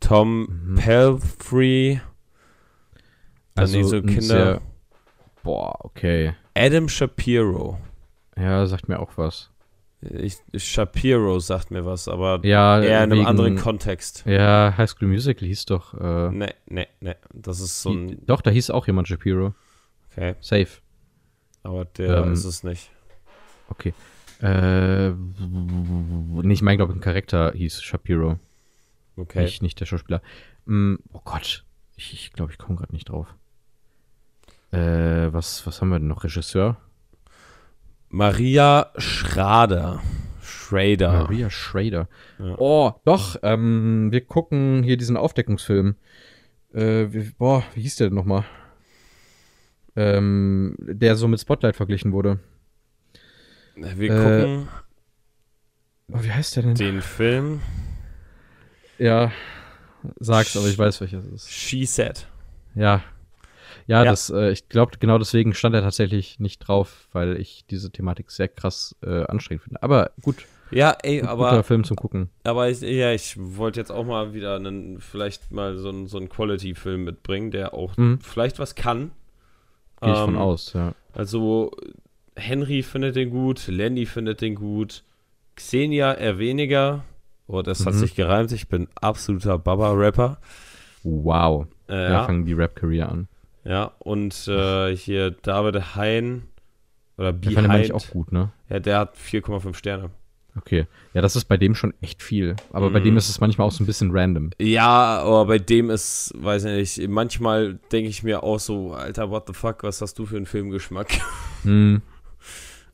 Tom 0.00 0.42
Mhm. 0.72 0.74
Pelfrey, 0.76 2.00
Also 3.54 3.82
so 3.82 4.00
Kinder. 4.02 4.20
sehr- 4.22 4.60
Boah, 5.42 5.84
okay. 5.84 6.34
Adam 6.56 6.88
Shapiro. 6.88 7.78
Ja, 8.36 8.66
sagt 8.66 8.88
mir 8.88 8.98
auch 9.00 9.12
was. 9.16 9.50
Ich, 10.02 10.36
Shapiro 10.54 11.38
sagt 11.40 11.70
mir 11.70 11.84
was, 11.86 12.06
aber 12.06 12.40
Ja, 12.44 12.80
eher 12.80 12.98
in 12.98 13.10
einem 13.12 13.18
wegen- 13.20 13.26
anderen 13.26 13.56
Kontext. 13.56 14.24
Ja, 14.26 14.74
High 14.76 14.88
School 14.90 15.08
Musical 15.08 15.46
hieß 15.48 15.64
doch. 15.66 15.94
Äh, 15.94 16.30
Ne, 16.30 16.54
ne, 16.68 16.86
ne. 17.00 17.16
Das 17.32 17.60
ist 17.60 17.82
so 17.82 17.90
ein. 17.90 18.18
doch, 18.26 18.40
da 18.42 18.50
hieß 18.50 18.70
auch 18.70 18.86
jemand 18.86 19.08
Shapiro. 19.08 19.54
Okay, 20.12 20.34
Safe. 20.40 20.68
aber 21.62 21.84
der 21.86 22.24
Ähm, 22.24 22.32
ist 22.32 22.44
es 22.44 22.62
nicht. 22.62 22.90
Okay. 23.68 23.94
Äh, 24.42 25.10
nee, 25.10 26.52
ich 26.52 26.62
meine, 26.62 26.76
glaube 26.76 26.92
ein 26.92 27.00
Charakter 27.00 27.52
hieß 27.52 27.82
Shapiro. 27.82 28.38
Okay. 29.16 29.42
Nicht, 29.44 29.62
nicht 29.62 29.80
der 29.80 29.86
Schauspieler. 29.86 30.20
Mm, 30.66 30.96
oh 31.12 31.20
Gott. 31.24 31.64
Ich 31.96 32.10
glaube, 32.10 32.20
ich, 32.20 32.32
glaub, 32.32 32.50
ich 32.50 32.58
komme 32.58 32.76
gerade 32.78 32.92
nicht 32.92 33.08
drauf. 33.08 33.34
Äh, 34.76 35.32
was, 35.32 35.66
was 35.66 35.80
haben 35.80 35.88
wir 35.90 35.98
denn 35.98 36.08
noch? 36.08 36.24
Regisseur? 36.24 36.76
Maria 38.08 38.92
Schrader. 38.96 40.00
Schrader. 40.42 41.12
Maria 41.24 41.50
Schrader. 41.50 42.08
Ja. 42.38 42.54
Oh, 42.58 42.92
doch. 43.04 43.36
Ähm, 43.42 44.08
wir 44.12 44.20
gucken 44.24 44.82
hier 44.82 44.96
diesen 44.96 45.16
Aufdeckungsfilm. 45.16 45.96
Äh, 46.72 47.06
wie, 47.12 47.30
boah, 47.38 47.62
wie 47.74 47.82
hieß 47.82 47.96
der 47.96 48.08
denn 48.08 48.16
nochmal? 48.16 48.44
Ähm, 49.96 50.76
der 50.78 51.16
so 51.16 51.26
mit 51.26 51.40
Spotlight 51.40 51.74
verglichen 51.76 52.12
wurde. 52.12 52.38
Wir 53.76 54.10
Äh, 54.10 54.22
gucken 54.22 54.68
Oh, 56.12 56.22
wie 56.22 56.30
heißt 56.32 56.54
der 56.56 56.62
denn? 56.62 56.74
den 56.74 57.02
Film 57.02 57.60
Ja, 58.98 59.32
sag's, 60.20 60.56
aber 60.56 60.66
ich 60.68 60.78
weiß, 60.78 61.00
welches 61.00 61.24
es 61.26 61.32
ist. 61.32 61.50
She 61.50 61.84
Said. 61.84 62.28
Ja. 62.74 63.02
Ja, 63.86 64.02
Ja. 64.04 64.10
das, 64.10 64.30
äh, 64.30 64.50
ich 64.50 64.68
glaube, 64.68 64.92
genau 64.98 65.18
deswegen 65.18 65.54
stand 65.54 65.74
er 65.74 65.82
tatsächlich 65.82 66.40
nicht 66.40 66.58
drauf, 66.58 67.08
weil 67.12 67.36
ich 67.40 67.64
diese 67.70 67.90
Thematik 67.90 68.30
sehr 68.30 68.48
krass 68.48 68.96
äh, 69.04 69.24
anstrengend 69.24 69.62
finde. 69.64 69.82
Aber 69.82 70.10
gut, 70.22 70.44
Ja, 70.72 70.96
ey, 71.02 71.20
guter 71.20 71.30
aber, 71.30 71.62
Film 71.62 71.84
zum 71.84 71.96
Gucken. 71.96 72.30
aber 72.42 72.68
ich, 72.68 72.80
ja, 72.80 73.12
ich 73.12 73.36
wollte 73.38 73.78
jetzt 73.78 73.92
auch 73.92 74.04
mal 74.04 74.34
wieder 74.34 74.56
einen, 74.56 75.00
vielleicht 75.00 75.52
mal 75.52 75.78
so 75.78 75.88
einen, 75.90 76.08
so 76.08 76.16
einen 76.18 76.28
Quality-Film 76.28 77.04
mitbringen, 77.04 77.52
der 77.52 77.72
auch 77.74 77.96
Mhm. 77.96 78.18
vielleicht 78.20 78.58
was 78.58 78.74
kann. 78.74 79.12
Gehe 80.02 80.12
ich 80.12 80.18
von 80.18 80.34
Ähm, 80.34 80.40
aus, 80.40 80.72
ja. 80.72 80.92
Also, 81.14 81.70
Henry 82.34 82.82
findet 82.82 83.14
den 83.16 83.30
gut, 83.30 83.66
Lenny 83.68 84.04
findet 84.06 84.40
den 84.40 84.56
gut, 84.56 85.04
Xenia 85.54 86.12
eher 86.14 86.38
weniger. 86.38 87.04
Oh, 87.46 87.62
das 87.62 87.86
hat 87.86 87.94
Mhm. 87.94 87.98
sich 87.98 88.14
gereimt. 88.16 88.50
Ich 88.52 88.66
bin 88.68 88.88
absoluter 89.00 89.56
Baba-Rapper. 89.58 90.38
Wow. 91.04 91.66
Äh, 91.86 91.92
Da 91.92 92.10
ja, 92.12 92.24
fangen 92.26 92.44
die 92.44 92.52
Rap-Career 92.52 93.08
an. 93.08 93.28
Ja, 93.66 93.92
und 93.98 94.46
äh, 94.48 94.96
hier 94.96 95.30
David 95.30 95.96
Hein 95.96 96.42
oder 97.18 97.32
Der 97.32 97.52
fand 97.52 97.84
ich 97.84 97.92
auch 97.92 98.08
gut, 98.10 98.32
ne? 98.32 98.52
Ja, 98.68 98.78
der 98.78 98.98
hat 98.98 99.16
4,5 99.16 99.74
Sterne. 99.74 100.10
Okay. 100.56 100.86
Ja, 101.12 101.20
das 101.20 101.36
ist 101.36 101.44
bei 101.46 101.56
dem 101.58 101.74
schon 101.74 101.92
echt 102.00 102.22
viel. 102.22 102.56
Aber 102.72 102.90
bei 102.90 103.00
Mhm. 103.00 103.04
dem 103.04 103.16
ist 103.18 103.28
es 103.28 103.40
manchmal 103.40 103.66
auch 103.66 103.72
so 103.72 103.82
ein 103.82 103.86
bisschen 103.86 104.10
random. 104.10 104.50
Ja, 104.58 105.18
aber 105.22 105.44
bei 105.46 105.58
dem 105.58 105.90
ist, 105.90 106.32
weiß 106.36 106.64
ich 106.64 106.96
nicht, 106.98 107.08
manchmal 107.10 107.74
denke 107.92 108.08
ich 108.08 108.22
mir 108.22 108.42
auch 108.42 108.58
so, 108.58 108.92
Alter, 108.94 109.30
what 109.30 109.46
the 109.46 109.52
fuck, 109.52 109.82
was 109.82 110.00
hast 110.00 110.18
du 110.18 110.24
für 110.26 110.36
einen 110.36 110.46
Filmgeschmack? 110.46 111.08
Hm. 111.62 112.00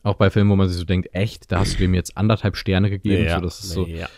Auch 0.02 0.14
bei 0.14 0.30
Filmen, 0.30 0.50
wo 0.50 0.56
man 0.56 0.68
sich 0.68 0.78
so 0.78 0.84
denkt, 0.84 1.14
echt, 1.14 1.52
da 1.52 1.60
hast 1.60 1.74
du 1.74 1.78
dem 1.78 1.94
jetzt 1.94 2.16
anderthalb 2.16 2.56
Sterne 2.56 2.90
gegeben. 2.90 3.22
Ja, 3.24 3.36
so, 3.36 3.44
das 3.44 3.60
ist 3.60 3.70
so, 3.70 3.86
ja. 3.86 4.08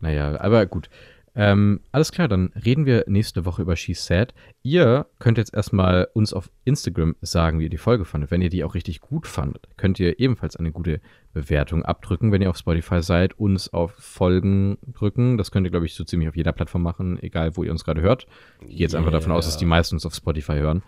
Naja, 0.00 0.40
aber 0.40 0.64
gut. 0.66 0.88
Ähm, 1.36 1.80
alles 1.90 2.12
klar, 2.12 2.28
dann 2.28 2.52
reden 2.64 2.86
wir 2.86 3.04
nächste 3.08 3.44
Woche 3.44 3.62
über 3.62 3.74
She 3.74 3.92
Said. 3.92 4.32
Ihr 4.62 5.06
könnt 5.18 5.36
jetzt 5.36 5.52
erstmal 5.52 6.06
uns 6.14 6.32
auf 6.32 6.48
Instagram 6.64 7.16
sagen, 7.22 7.58
wie 7.58 7.64
ihr 7.64 7.70
die 7.70 7.76
Folge 7.76 8.04
fandet. 8.04 8.30
Wenn 8.30 8.40
ihr 8.40 8.50
die 8.50 8.62
auch 8.62 8.74
richtig 8.74 9.00
gut 9.00 9.26
fandet, 9.26 9.68
könnt 9.76 9.98
ihr 9.98 10.20
ebenfalls 10.20 10.56
eine 10.56 10.70
gute 10.70 11.00
Bewertung 11.32 11.84
abdrücken. 11.84 12.30
Wenn 12.30 12.40
ihr 12.40 12.50
auf 12.50 12.56
Spotify 12.56 13.02
seid, 13.02 13.36
uns 13.38 13.72
auf 13.72 13.92
Folgen 13.98 14.78
drücken. 14.86 15.36
Das 15.36 15.50
könnt 15.50 15.66
ihr, 15.66 15.72
glaube 15.72 15.86
ich, 15.86 15.94
so 15.94 16.04
ziemlich 16.04 16.28
auf 16.28 16.36
jeder 16.36 16.52
Plattform 16.52 16.82
machen, 16.82 17.20
egal 17.20 17.56
wo 17.56 17.64
ihr 17.64 17.72
uns 17.72 17.84
gerade 17.84 18.00
hört. 18.00 18.26
Ich 18.60 18.68
gehe 18.68 18.78
jetzt 18.78 18.94
einfach 18.94 19.10
davon 19.10 19.32
aus, 19.32 19.46
dass 19.46 19.56
die 19.56 19.66
meisten 19.66 19.96
uns 19.96 20.06
auf 20.06 20.14
Spotify 20.14 20.54
hören. 20.54 20.82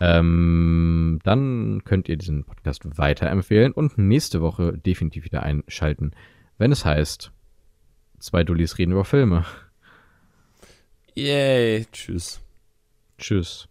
Ähm, 0.00 1.18
dann 1.24 1.82
könnt 1.84 2.08
ihr 2.08 2.16
diesen 2.16 2.44
Podcast 2.44 2.98
weiterempfehlen 2.98 3.72
und 3.72 3.98
nächste 3.98 4.40
Woche 4.40 4.78
definitiv 4.78 5.24
wieder 5.24 5.42
einschalten, 5.42 6.12
wenn 6.58 6.72
es 6.72 6.84
heißt, 6.84 7.30
zwei 8.18 8.42
Dullis 8.42 8.78
reden 8.78 8.92
über 8.92 9.04
Filme. 9.04 9.44
Yay, 11.14 11.86
tschüss. 11.92 12.40
Tschüss. 13.18 13.68